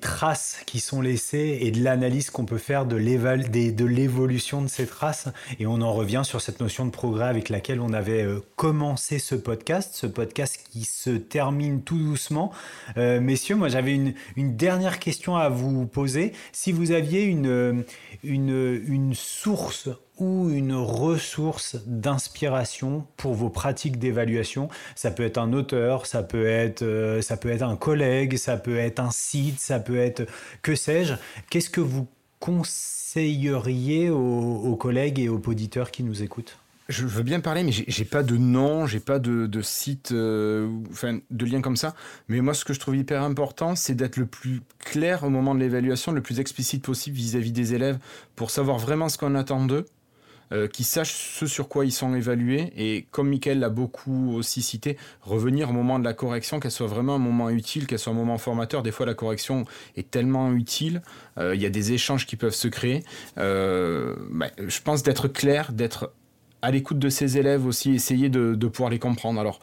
traces 0.00 0.60
qui 0.66 0.78
sont 0.78 1.00
laissées 1.00 1.58
et 1.62 1.70
de 1.70 1.82
l'analyse 1.82 2.28
qu'on 2.28 2.44
peut 2.44 2.58
faire 2.58 2.84
de 2.84 2.96
l'évolution 2.96 4.60
de 4.60 4.68
ces 4.68 4.86
traces. 4.86 5.28
Et 5.58 5.66
on 5.66 5.80
en 5.80 5.92
revient 5.92 6.20
sur 6.22 6.42
cette 6.42 6.60
notion 6.60 6.84
de 6.84 6.90
progrès 6.90 7.24
avec 7.24 7.48
laquelle 7.48 7.80
on 7.80 7.94
avait 7.94 8.22
euh, 8.22 8.40
commencé 8.56 9.18
ce 9.18 9.34
podcast, 9.34 9.94
ce 9.94 10.06
podcast 10.06 10.60
qui 10.70 10.84
se 10.84 11.10
termine 11.10 11.82
tout 11.82 11.98
doucement. 11.98 12.52
Euh, 12.98 13.18
messieurs, 13.18 13.56
moi 13.56 13.68
j'avais 13.68 13.94
une, 13.94 14.14
dernière 14.36 14.98
question 15.00 15.34
à 15.34 15.48
vous 15.48 15.86
poser. 15.86 16.32
Si 16.52 16.72
vous 16.72 16.92
aviez 16.92 17.24
une 17.24 19.14
source 19.14 19.88
ou 20.18 20.50
une 20.50 20.74
ressource 20.74 21.76
d'inspiration 21.86 23.06
pour 23.16 23.34
vos 23.34 23.50
pratiques 23.50 23.98
d'évaluation. 23.98 24.68
Ça 24.94 25.10
peut 25.10 25.24
être 25.24 25.38
un 25.38 25.52
auteur, 25.52 26.06
ça 26.06 26.22
peut 26.22 26.46
être, 26.46 26.82
euh, 26.82 27.20
ça 27.20 27.36
peut 27.36 27.50
être 27.50 27.62
un 27.62 27.76
collègue, 27.76 28.36
ça 28.36 28.56
peut 28.56 28.78
être 28.78 29.00
un 29.00 29.10
site, 29.10 29.60
ça 29.60 29.78
peut 29.78 29.98
être 29.98 30.26
que 30.62 30.74
sais-je. 30.74 31.14
Qu'est-ce 31.50 31.70
que 31.70 31.80
vous 31.80 32.06
conseilleriez 32.40 34.10
aux, 34.10 34.76
collègues 34.76 35.18
et 35.18 35.28
aux 35.28 35.40
auditeurs 35.46 35.90
qui 35.90 36.02
nous 36.02 36.22
écoutent? 36.22 36.58
Je 36.88 37.04
veux 37.04 37.24
bien 37.24 37.40
parler, 37.40 37.64
mais 37.64 37.72
j'ai 37.72 38.04
pas 38.04 38.22
de 38.22 38.36
nom, 38.36 38.86
j'ai 38.86 39.00
pas 39.00 39.18
de, 39.18 39.60
site, 39.60 40.12
euh, 40.12 40.70
enfin 40.92 41.18
de 41.32 41.44
lien 41.44 41.60
comme 41.60 41.74
ça. 41.74 41.96
Mais 42.28 42.40
moi, 42.40 42.54
ce 42.54 42.64
que 42.64 42.72
je 42.72 42.78
trouve 42.78 42.96
hyper 42.96 43.22
important, 43.22 43.74
c'est 43.74 43.96
d'être 43.96 44.16
le 44.16 44.26
plus 44.26 44.62
clair 44.78 45.24
au 45.24 45.28
moment 45.30 45.56
de 45.56 45.60
l'évaluation, 45.60 46.12
le 46.12 46.20
plus 46.20 46.38
explicite 46.38 46.84
possible 46.84 47.16
vis-à-vis 47.16 47.50
-vis 47.50 47.54
des 47.54 47.74
élèves, 47.74 47.98
pour 48.36 48.50
savoir 48.52 48.78
vraiment 48.78 49.08
ce 49.08 49.18
qu'on 49.18 49.34
attend 49.34 49.64
d'eux 49.64 49.86
euh, 50.52 50.68
qui 50.68 50.84
sachent 50.84 51.12
ce 51.12 51.46
sur 51.46 51.68
quoi 51.68 51.84
ils 51.84 51.90
sont 51.90 52.14
évalués 52.14 52.72
et 52.76 53.06
comme 53.10 53.30
Michael 53.30 53.58
l'a 53.58 53.68
beaucoup 53.68 54.32
aussi 54.32 54.62
cité, 54.62 54.96
revenir 55.22 55.70
au 55.70 55.72
moment 55.72 55.98
de 55.98 56.04
la 56.04 56.12
correction, 56.12 56.60
qu'elle 56.60 56.70
soit 56.70 56.86
vraiment 56.86 57.16
un 57.16 57.18
moment 57.18 57.50
utile, 57.50 57.88
qu'elle 57.88 57.98
soit 57.98 58.12
un 58.12 58.16
moment 58.16 58.38
formateur. 58.38 58.84
Des 58.84 58.92
fois, 58.92 59.06
la 59.06 59.14
correction 59.14 59.64
est 59.96 60.08
tellement 60.08 60.52
utile, 60.52 61.02
euh, 61.36 61.56
il 61.56 61.60
y 61.60 61.66
a 61.66 61.70
des 61.70 61.92
échanges 61.92 62.26
qui 62.26 62.36
peuvent 62.36 62.54
se 62.54 62.68
créer. 62.68 63.02
Euh, 63.38 64.14
bah, 64.30 64.46
je 64.64 64.80
pense 64.82 65.02
d'être 65.02 65.26
clair, 65.26 65.72
d'être 65.72 66.12
à 66.62 66.70
l'écoute 66.70 67.00
de 67.00 67.08
ses 67.08 67.38
élèves 67.38 67.66
aussi, 67.66 67.92
essayer 67.94 68.28
de, 68.28 68.54
pouvoir 68.68 68.90
les 68.90 69.00
comprendre. 69.00 69.40
Alors, 69.40 69.58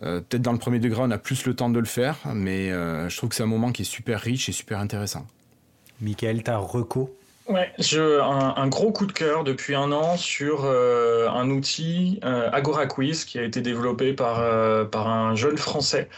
peut-être 0.00 0.42
dans 0.42 0.52
le 0.52 0.58
premier 0.58 0.78
degré, 0.78 1.00
on 1.02 1.10
a 1.10 1.18
plus 1.18 1.46
le 1.46 1.54
temps 1.54 1.68
de 1.68 1.78
le 1.78 1.84
faire, 1.84 2.16
mais 2.32 2.70
je 2.70 3.16
trouve 3.16 3.28
que 3.28 3.34
c'est 3.36 3.42
un 3.42 3.46
moment 3.46 3.70
qui 3.70 3.82
est 3.82 3.84
super 3.84 4.20
riche 4.20 4.48
et 4.48 4.52
super 4.52 4.78
intéressant. 4.78 5.26
Michael, 6.00 6.42
ta 6.42 6.58
reco? 6.58 7.14
Ouais, 7.48 7.72
je, 7.78 8.20
un, 8.20 8.68
gros 8.68 8.92
coup 8.92 9.06
de 9.06 9.12
cœur 9.12 9.42
depuis 9.42 9.74
un 9.74 9.90
an 9.90 10.16
sur 10.16 10.64
euh, 10.64 11.28
un 11.28 11.50
outil 11.50 12.20
euh, 12.24 12.48
Agora 12.52 12.86
Quiz 12.86 13.24
qui 13.24 13.38
a 13.38 13.42
été 13.42 13.60
développé 13.60 14.12
par, 14.12 14.40
euh, 14.40 14.84
par 14.84 15.08
un 15.08 15.34
jeune 15.34 15.58
Français 15.58 16.08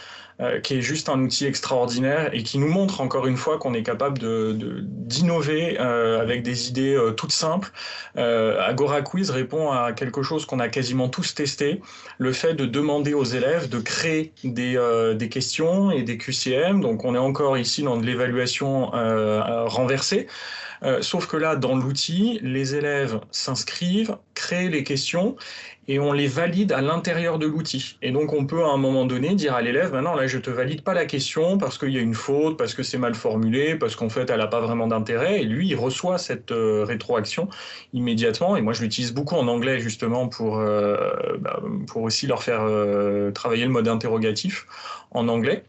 euh, 0.41 0.59
qui 0.59 0.73
est 0.73 0.81
juste 0.81 1.07
un 1.07 1.21
outil 1.21 1.45
extraordinaire 1.45 2.29
et 2.33 2.43
qui 2.43 2.57
nous 2.57 2.67
montre 2.67 2.99
encore 2.99 3.25
une 3.25 3.37
fois 3.37 3.57
qu'on 3.57 3.73
est 3.73 3.83
capable 3.83 4.19
d'innover 4.19 5.75
de, 5.75 5.77
euh, 5.79 6.19
avec 6.19 6.43
des 6.43 6.67
idées 6.67 6.93
euh, 6.93 7.11
toutes 7.11 7.31
simples. 7.31 7.71
Agora 8.17 9.01
Quiz 9.01 9.29
répond 9.29 9.71
à 9.71 9.93
quelque 9.93 10.23
chose 10.23 10.45
qu'on 10.45 10.59
a 10.59 10.67
quasiment 10.67 11.07
tous 11.07 11.35
testé, 11.35 11.81
le 12.17 12.33
fait 12.33 12.53
de 12.53 12.65
demander 12.65 13.13
aux 13.13 13.23
élèves 13.23 13.69
de 13.69 13.79
créer 13.79 14.33
des, 14.43 14.77
des 15.15 15.29
questions 15.29 15.91
et 15.91 16.03
des 16.03 16.17
QCM. 16.17 16.81
Donc 16.81 17.05
on 17.05 17.15
est 17.15 17.19
encore 17.19 17.57
ici 17.57 17.83
dans 17.83 17.95
de 17.95 18.05
l'évaluation 18.05 18.91
renversée. 19.67 20.27
Sauf 21.01 21.27
que 21.27 21.37
là, 21.37 21.55
dans 21.55 21.75
l'outil, 21.75 22.39
les 22.41 22.75
élèves 22.75 23.19
s'inscrivent, 23.31 24.17
créent 24.33 24.69
les 24.69 24.83
questions 24.83 25.35
et 25.87 25.99
on 25.99 26.13
les 26.13 26.27
valide 26.27 26.71
à 26.71 26.81
l'intérieur 26.81 27.37
de 27.37 27.45
l'outil. 27.45 27.97
Et 28.01 28.11
donc 28.11 28.33
on 28.33 28.45
peut 28.45 28.63
à 28.63 28.69
un 28.69 28.77
moment 28.77 29.05
donné 29.05 29.35
dire 29.35 29.53
à 29.53 29.61
l'élève, 29.61 29.91
maintenant 29.91 30.15
là 30.15 30.27
je 30.27 30.37
te 30.39 30.49
valide 30.49 30.81
pas 30.81 30.93
la 30.93 31.05
question 31.05 31.57
parce 31.57 31.77
qu'il 31.77 31.89
y 31.89 31.97
a 31.97 32.01
une 32.01 32.15
faute, 32.15 32.57
parce 32.57 32.73
que 32.73 32.83
c'est 32.83 32.97
mal 32.97 33.13
formulé, 33.13 33.75
parce 33.75 33.95
qu'en 33.95 34.09
fait 34.09 34.29
elle 34.29 34.39
n'a 34.39 34.47
pas 34.47 34.61
vraiment 34.61 34.87
d'intérêt. 34.87 35.41
Et 35.41 35.43
lui 35.43 35.67
il 35.69 35.75
reçoit 35.75 36.17
cette 36.17 36.51
euh, 36.51 36.83
rétroaction 36.85 37.49
immédiatement. 37.93 38.55
Et 38.55 38.61
moi 38.61 38.73
je 38.73 38.81
l'utilise 38.81 39.13
beaucoup 39.13 39.35
en 39.35 39.47
anglais 39.47 39.79
justement 39.79 40.27
pour, 40.27 40.59
euh, 40.59 40.97
bah, 41.39 41.61
pour 41.87 42.03
aussi 42.03 42.25
leur 42.27 42.43
faire 42.43 42.63
euh, 42.63 43.31
travailler 43.31 43.65
le 43.65 43.71
mode 43.71 43.87
interrogatif 43.87 44.65
en 45.11 45.27
anglais. 45.27 45.63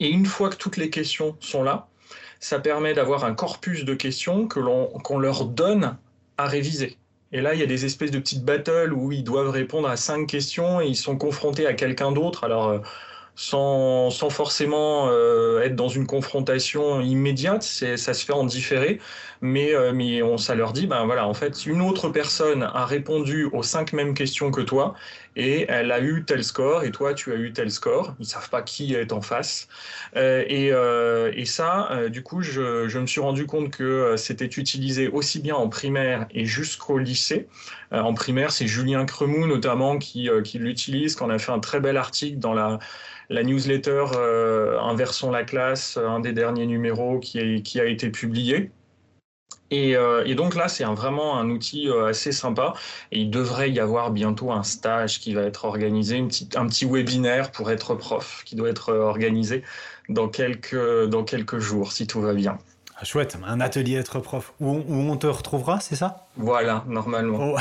Et 0.00 0.08
une 0.10 0.26
fois 0.26 0.50
que 0.50 0.56
toutes 0.56 0.76
les 0.76 0.90
questions 0.90 1.36
sont 1.40 1.62
là, 1.62 1.88
ça 2.44 2.58
permet 2.58 2.92
d'avoir 2.92 3.24
un 3.24 3.32
corpus 3.32 3.86
de 3.86 3.94
questions 3.94 4.46
que 4.46 4.60
l'on 4.60 4.88
qu'on 5.02 5.18
leur 5.18 5.46
donne 5.46 5.96
à 6.36 6.46
réviser. 6.46 6.98
Et 7.32 7.40
là, 7.40 7.54
il 7.54 7.60
y 7.60 7.62
a 7.62 7.66
des 7.66 7.86
espèces 7.86 8.10
de 8.10 8.18
petites 8.18 8.44
battles 8.44 8.92
où 8.92 9.12
ils 9.12 9.24
doivent 9.24 9.48
répondre 9.48 9.88
à 9.88 9.96
cinq 9.96 10.26
questions 10.26 10.78
et 10.82 10.86
ils 10.86 10.96
sont 10.96 11.16
confrontés 11.16 11.66
à 11.66 11.72
quelqu'un 11.72 12.12
d'autre. 12.12 12.44
Alors, 12.44 12.68
euh, 12.68 12.78
sans, 13.34 14.10
sans 14.10 14.28
forcément 14.28 15.08
euh, 15.08 15.62
être 15.62 15.74
dans 15.74 15.88
une 15.88 16.06
confrontation 16.06 17.00
immédiate, 17.00 17.62
ça 17.62 17.96
se 17.96 18.24
fait 18.24 18.34
en 18.34 18.44
différé, 18.44 19.00
mais, 19.40 19.74
euh, 19.74 19.92
mais 19.94 20.22
on, 20.22 20.36
ça 20.36 20.54
leur 20.54 20.74
dit, 20.74 20.86
ben 20.86 21.06
voilà, 21.06 21.26
en 21.26 21.34
fait, 21.34 21.64
une 21.64 21.80
autre 21.80 22.10
personne 22.10 22.62
a 22.62 22.84
répondu 22.84 23.48
aux 23.52 23.62
cinq 23.62 23.94
mêmes 23.94 24.12
questions 24.12 24.50
que 24.50 24.60
toi, 24.60 24.94
et 25.36 25.66
elle 25.68 25.90
a 25.92 26.00
eu 26.00 26.24
tel 26.24 26.44
score, 26.44 26.84
et 26.84 26.90
toi, 26.90 27.14
tu 27.14 27.32
as 27.32 27.36
eu 27.36 27.52
tel 27.52 27.70
score. 27.70 28.14
Ils 28.20 28.26
savent 28.26 28.48
pas 28.50 28.62
qui 28.62 28.94
est 28.94 29.12
en 29.12 29.20
face. 29.20 29.68
Euh, 30.16 30.44
et, 30.46 30.72
euh, 30.72 31.32
et, 31.34 31.44
ça, 31.44 31.90
euh, 31.90 32.08
du 32.08 32.22
coup, 32.22 32.42
je, 32.42 32.88
je, 32.88 32.98
me 32.98 33.06
suis 33.06 33.20
rendu 33.20 33.46
compte 33.46 33.70
que 33.70 34.14
c'était 34.16 34.46
utilisé 34.46 35.08
aussi 35.08 35.40
bien 35.40 35.56
en 35.56 35.68
primaire 35.68 36.26
et 36.30 36.44
jusqu'au 36.44 36.98
lycée. 36.98 37.48
en 37.90 38.14
primaire, 38.14 38.52
c'est 38.52 38.66
Julien 38.66 39.04
Cremou 39.04 39.46
notamment 39.46 39.98
qui, 39.98 40.28
qui 40.44 40.58
l'utilise, 40.58 41.16
qu'on 41.16 41.30
a 41.30 41.38
fait 41.38 41.52
un 41.52 41.60
très 41.60 41.80
bel 41.80 41.96
article 41.96 42.38
dans 42.38 42.54
la 42.54 42.78
la 43.30 43.42
newsletter 43.42 44.04
Inversons 44.82 45.30
la 45.30 45.44
classe, 45.44 45.96
un 45.96 46.20
des 46.20 46.32
derniers 46.34 46.66
numéros 46.66 47.18
qui, 47.20 47.62
qui 47.62 47.80
a 47.80 47.86
été 47.86 48.10
publié. 48.10 48.70
Et, 49.74 49.96
euh, 49.96 50.24
et, 50.24 50.34
donc 50.34 50.54
là, 50.54 50.68
c'est 50.68 50.84
vraiment 50.84 51.36
un 51.36 51.50
outil 51.50 51.88
euh, 51.88 52.06
assez 52.06 52.32
sympa. 52.32 52.74
Et 53.10 53.20
il 53.20 53.30
devrait 53.30 53.70
y 53.70 53.80
avoir 53.80 54.10
bientôt 54.10 54.52
un 54.52 54.62
stage 54.62 55.20
qui 55.20 55.34
va 55.34 55.42
être 55.42 55.64
organisé, 55.64 56.16
une 56.16 56.28
petite, 56.28 56.56
un 56.56 56.66
petit 56.66 56.84
webinaire 56.84 57.50
pour 57.50 57.70
être 57.70 57.94
prof 57.94 58.42
qui 58.44 58.54
doit 58.56 58.68
être 58.68 58.92
organisé 58.92 59.64
dans 60.08 60.28
quelques, 60.28 61.06
dans 61.06 61.24
quelques 61.24 61.58
jours, 61.58 61.92
si 61.92 62.06
tout 62.06 62.20
va 62.20 62.34
bien. 62.34 62.58
Ah, 62.96 63.04
chouette, 63.04 63.36
un 63.44 63.60
atelier 63.60 63.96
être 63.96 64.20
prof 64.20 64.52
où 64.60 64.70
on, 64.70 64.84
où 64.86 65.10
on 65.10 65.16
te 65.16 65.26
retrouvera, 65.26 65.80
c'est 65.80 65.96
ça? 65.96 66.28
Voilà, 66.36 66.84
normalement. 66.86 67.38
Oh. 67.40 67.58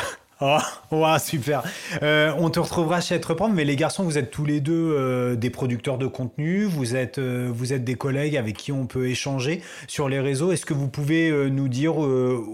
Oh, 0.91 1.15
super. 1.19 1.63
Euh, 2.01 2.33
on 2.37 2.49
te 2.49 2.59
retrouvera 2.59 2.99
chez 2.99 3.15
Être 3.15 3.33
Prof, 3.33 3.49
mais 3.53 3.63
les 3.63 3.77
garçons, 3.77 4.03
vous 4.03 4.17
êtes 4.17 4.29
tous 4.29 4.43
les 4.43 4.59
deux 4.59 4.73
euh, 4.73 5.35
des 5.35 5.49
producteurs 5.49 5.97
de 5.97 6.05
contenu, 6.05 6.65
vous 6.65 6.95
êtes, 6.95 7.17
euh, 7.17 7.49
vous 7.51 7.71
êtes 7.71 7.85
des 7.85 7.95
collègues 7.95 8.35
avec 8.35 8.57
qui 8.57 8.71
on 8.71 8.85
peut 8.85 9.07
échanger 9.07 9.61
sur 9.87 10.09
les 10.09 10.19
réseaux. 10.19 10.51
Est-ce 10.51 10.65
que 10.65 10.73
vous 10.73 10.89
pouvez 10.89 11.31
nous 11.49 11.69
dire 11.69 11.95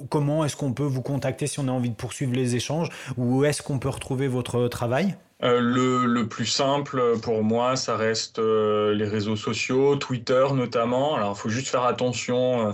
comment 0.10 0.46
est-ce 0.46 0.56
qu'on 0.56 0.74
peut 0.74 0.84
vous 0.84 1.02
contacter 1.02 1.48
si 1.48 1.60
on 1.60 1.68
a 1.68 1.72
envie 1.72 1.90
de 1.90 1.96
poursuivre 1.96 2.34
les 2.34 2.56
échanges 2.56 2.90
ou 3.18 3.44
est-ce 3.44 3.62
qu'on 3.62 3.80
peut 3.80 3.90
retrouver 3.90 4.28
votre 4.28 4.68
travail? 4.68 5.16
Le, 5.42 6.06
le, 6.06 6.28
plus 6.28 6.46
simple 6.46 7.18
pour 7.22 7.44
moi, 7.44 7.76
ça 7.76 7.96
reste 7.96 8.40
les 8.40 9.08
réseaux 9.08 9.38
sociaux, 9.38 9.96
Twitter 9.96 10.46
notamment. 10.54 11.16
Alors, 11.16 11.34
il 11.38 11.40
faut 11.40 11.50
juste 11.50 11.70
faire 11.70 11.86
attention 11.86 12.74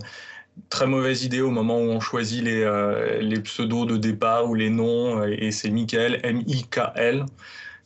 très 0.70 0.88
mauvaise 0.88 1.24
idée 1.24 1.42
au 1.42 1.52
moment 1.52 1.78
où 1.78 1.90
on 1.90 2.00
choisit 2.00 2.44
les, 2.44 2.64
euh, 2.64 3.42
pseudos 3.44 3.86
de 3.86 3.98
départ 3.98 4.50
ou 4.50 4.56
les 4.56 4.70
noms, 4.70 5.22
euh, 5.22 5.36
et 5.38 5.52
c'est 5.52 5.70
Michael, 5.70 6.20
M-I-K-L. 6.24 7.26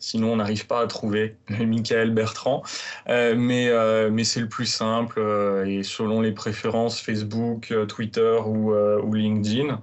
Sinon, 0.01 0.33
on 0.33 0.35
n'arrive 0.37 0.65
pas 0.65 0.81
à 0.81 0.87
trouver 0.87 1.35
Michael 1.49 2.11
Bertrand. 2.11 2.63
Euh, 3.09 3.35
mais 3.35 4.23
c'est 4.23 4.39
le 4.39 4.47
plus 4.47 4.65
simple, 4.65 5.19
et 5.67 5.83
selon 5.83 6.21
les 6.21 6.31
préférences 6.31 7.01
Facebook, 7.01 7.73
Twitter 7.87 8.37
ou 8.45 9.13
LinkedIn, 9.13 9.81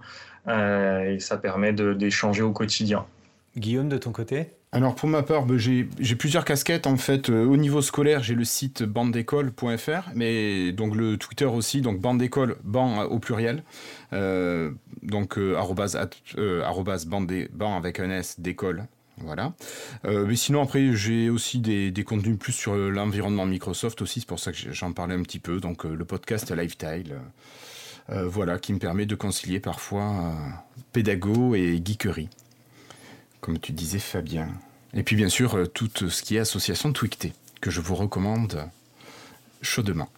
et 0.49 1.21
ça 1.21 1.37
permet 1.37 1.73
d'échanger 1.73 2.43
au 2.43 2.53
quotidien. 2.53 3.05
Guillaume, 3.57 3.89
de 3.89 3.99
ton 3.99 4.13
côté? 4.13 4.49
Alors 4.77 4.95
pour 4.95 5.09
ma 5.09 5.23
part, 5.23 5.47
bah, 5.47 5.55
j'ai 5.57 5.87
plusieurs 6.19 6.45
casquettes 6.45 6.87
en 6.87 6.99
fait. 6.99 7.31
Euh, 7.31 7.47
au 7.47 7.57
niveau 7.57 7.81
scolaire, 7.81 8.23
j'ai 8.23 8.35
le 8.35 8.45
site 8.45 8.83
bandécole.fr, 8.83 10.11
mais 10.15 10.71
donc 10.73 10.95
le 10.95 11.17
Twitter 11.17 11.47
aussi, 11.47 11.81
donc 11.81 11.99
bandécole, 11.99 12.59
ban 12.63 13.05
au 13.05 13.19
pluriel, 13.19 13.65
euh, 14.13 14.71
donc 15.03 15.39
euh, 15.39 15.57
arrobas, 15.57 15.97
ban 17.07 17.77
avec 17.79 18.01
un 18.01 18.11
S 18.11 18.39
d'école. 18.39 18.87
Voilà. 19.23 19.55
mais 20.05 20.37
sinon 20.37 20.61
après 20.63 20.95
j'ai 20.95 21.31
aussi 21.31 21.59
des, 21.61 21.91
des, 21.91 22.05
contenus 22.05 22.39
plus 22.39 22.53
sur 22.53 22.77
l'environnement 22.77 23.47
Microsoft 23.47 24.03
aussi, 24.03 24.21
c'est 24.21 24.29
pour 24.29 24.39
ça 24.39 24.53
que 24.53 24.59
j'en 24.73 24.93
parlais 24.93 25.15
un 25.15 25.23
petit 25.23 25.39
peu. 25.39 25.59
Donc 25.59 25.85
le 25.85 26.05
podcast 26.05 26.55
Lifetile, 26.55 27.15
voilà, 28.11 28.59
qui 28.59 28.75
me 28.75 28.79
permet 28.79 29.07
de 29.07 29.15
concilier 29.15 29.59
parfois 29.59 30.35
pédago 30.93 31.55
et 31.55 31.81
geekerie 31.83 32.29
comme 33.47 33.61
tu 33.61 33.71
disais 33.71 34.01
Fabien. 34.01 34.49
Et 34.97 35.03
puis 35.03 35.15
bien 35.15 35.29
sûr, 35.29 35.57
euh, 35.57 35.67
tout 35.67 35.91
ce 36.09 36.23
qui 36.23 36.37
est 36.37 36.41
association 36.41 36.93
Twicté, 36.93 37.35
que 37.61 37.71
je 37.71 37.81
vous 37.81 37.95
recommande 37.95 38.69
chaudement. 39.61 40.09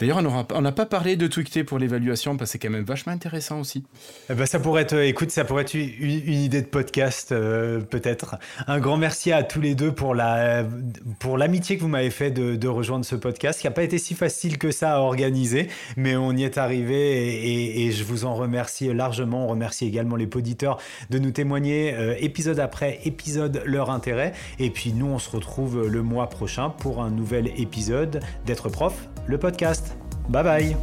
D'ailleurs, 0.00 0.22
on 0.54 0.62
n'a 0.62 0.72
pas 0.72 0.86
parlé 0.86 1.16
de 1.16 1.26
Twicté 1.26 1.62
pour 1.62 1.78
l'évaluation 1.78 2.38
parce 2.38 2.48
que 2.48 2.52
c'est 2.52 2.58
quand 2.58 2.70
même 2.70 2.84
vachement 2.84 3.12
intéressant 3.12 3.60
aussi. 3.60 3.84
Eh 4.30 4.34
ben, 4.34 4.46
ça 4.46 4.58
pourrait 4.58 4.80
être, 4.80 4.96
écoute, 4.96 5.30
ça 5.30 5.44
pourrait 5.44 5.62
être 5.64 5.74
une, 5.74 6.32
idée 6.32 6.62
de 6.62 6.66
podcast 6.66 7.32
euh, 7.32 7.80
peut-être. 7.80 8.36
Un 8.66 8.80
grand 8.80 8.96
merci 8.96 9.30
à 9.30 9.42
tous 9.42 9.60
les 9.60 9.74
deux 9.74 9.92
pour 9.92 10.14
la 10.14 10.64
pour 11.18 11.36
l'amitié 11.36 11.76
que 11.76 11.82
vous 11.82 11.88
m'avez 11.88 12.08
fait 12.08 12.30
de, 12.30 12.68
rejoindre 12.68 13.04
ce 13.04 13.14
podcast, 13.14 13.60
qui 13.60 13.66
n'a 13.66 13.72
pas 13.72 13.82
été 13.82 13.98
si 13.98 14.14
facile 14.14 14.56
que 14.56 14.70
ça 14.70 14.94
à 14.94 14.98
organiser, 15.00 15.68
mais 15.98 16.16
on 16.16 16.32
y 16.32 16.44
est 16.44 16.56
arrivé 16.56 17.84
et, 17.84 17.92
je 17.92 18.04
vous 18.04 18.24
en 18.24 18.34
remercie 18.34 18.92
largement. 18.94 19.44
On 19.44 19.48
remercie 19.48 19.86
également 19.86 20.16
les 20.16 20.28
auditeurs 20.34 20.78
de 21.10 21.18
nous 21.18 21.32
témoigner 21.32 21.92
euh, 21.94 22.14
épisode 22.20 22.58
après 22.58 23.00
épisode 23.04 23.62
leur 23.66 23.90
intérêt. 23.90 24.32
Et 24.58 24.70
puis 24.70 24.94
nous, 24.94 25.06
on 25.06 25.18
se 25.18 25.28
retrouve 25.28 25.86
le 25.86 26.02
mois 26.02 26.30
prochain 26.30 26.70
pour 26.70 27.02
un 27.02 27.10
nouvel 27.10 27.48
épisode 27.60 28.20
d'être 28.46 28.70
prof, 28.70 29.08
le 29.26 29.36
podcast. 29.36 29.89
Bye 30.30 30.42
bye. 30.44 30.76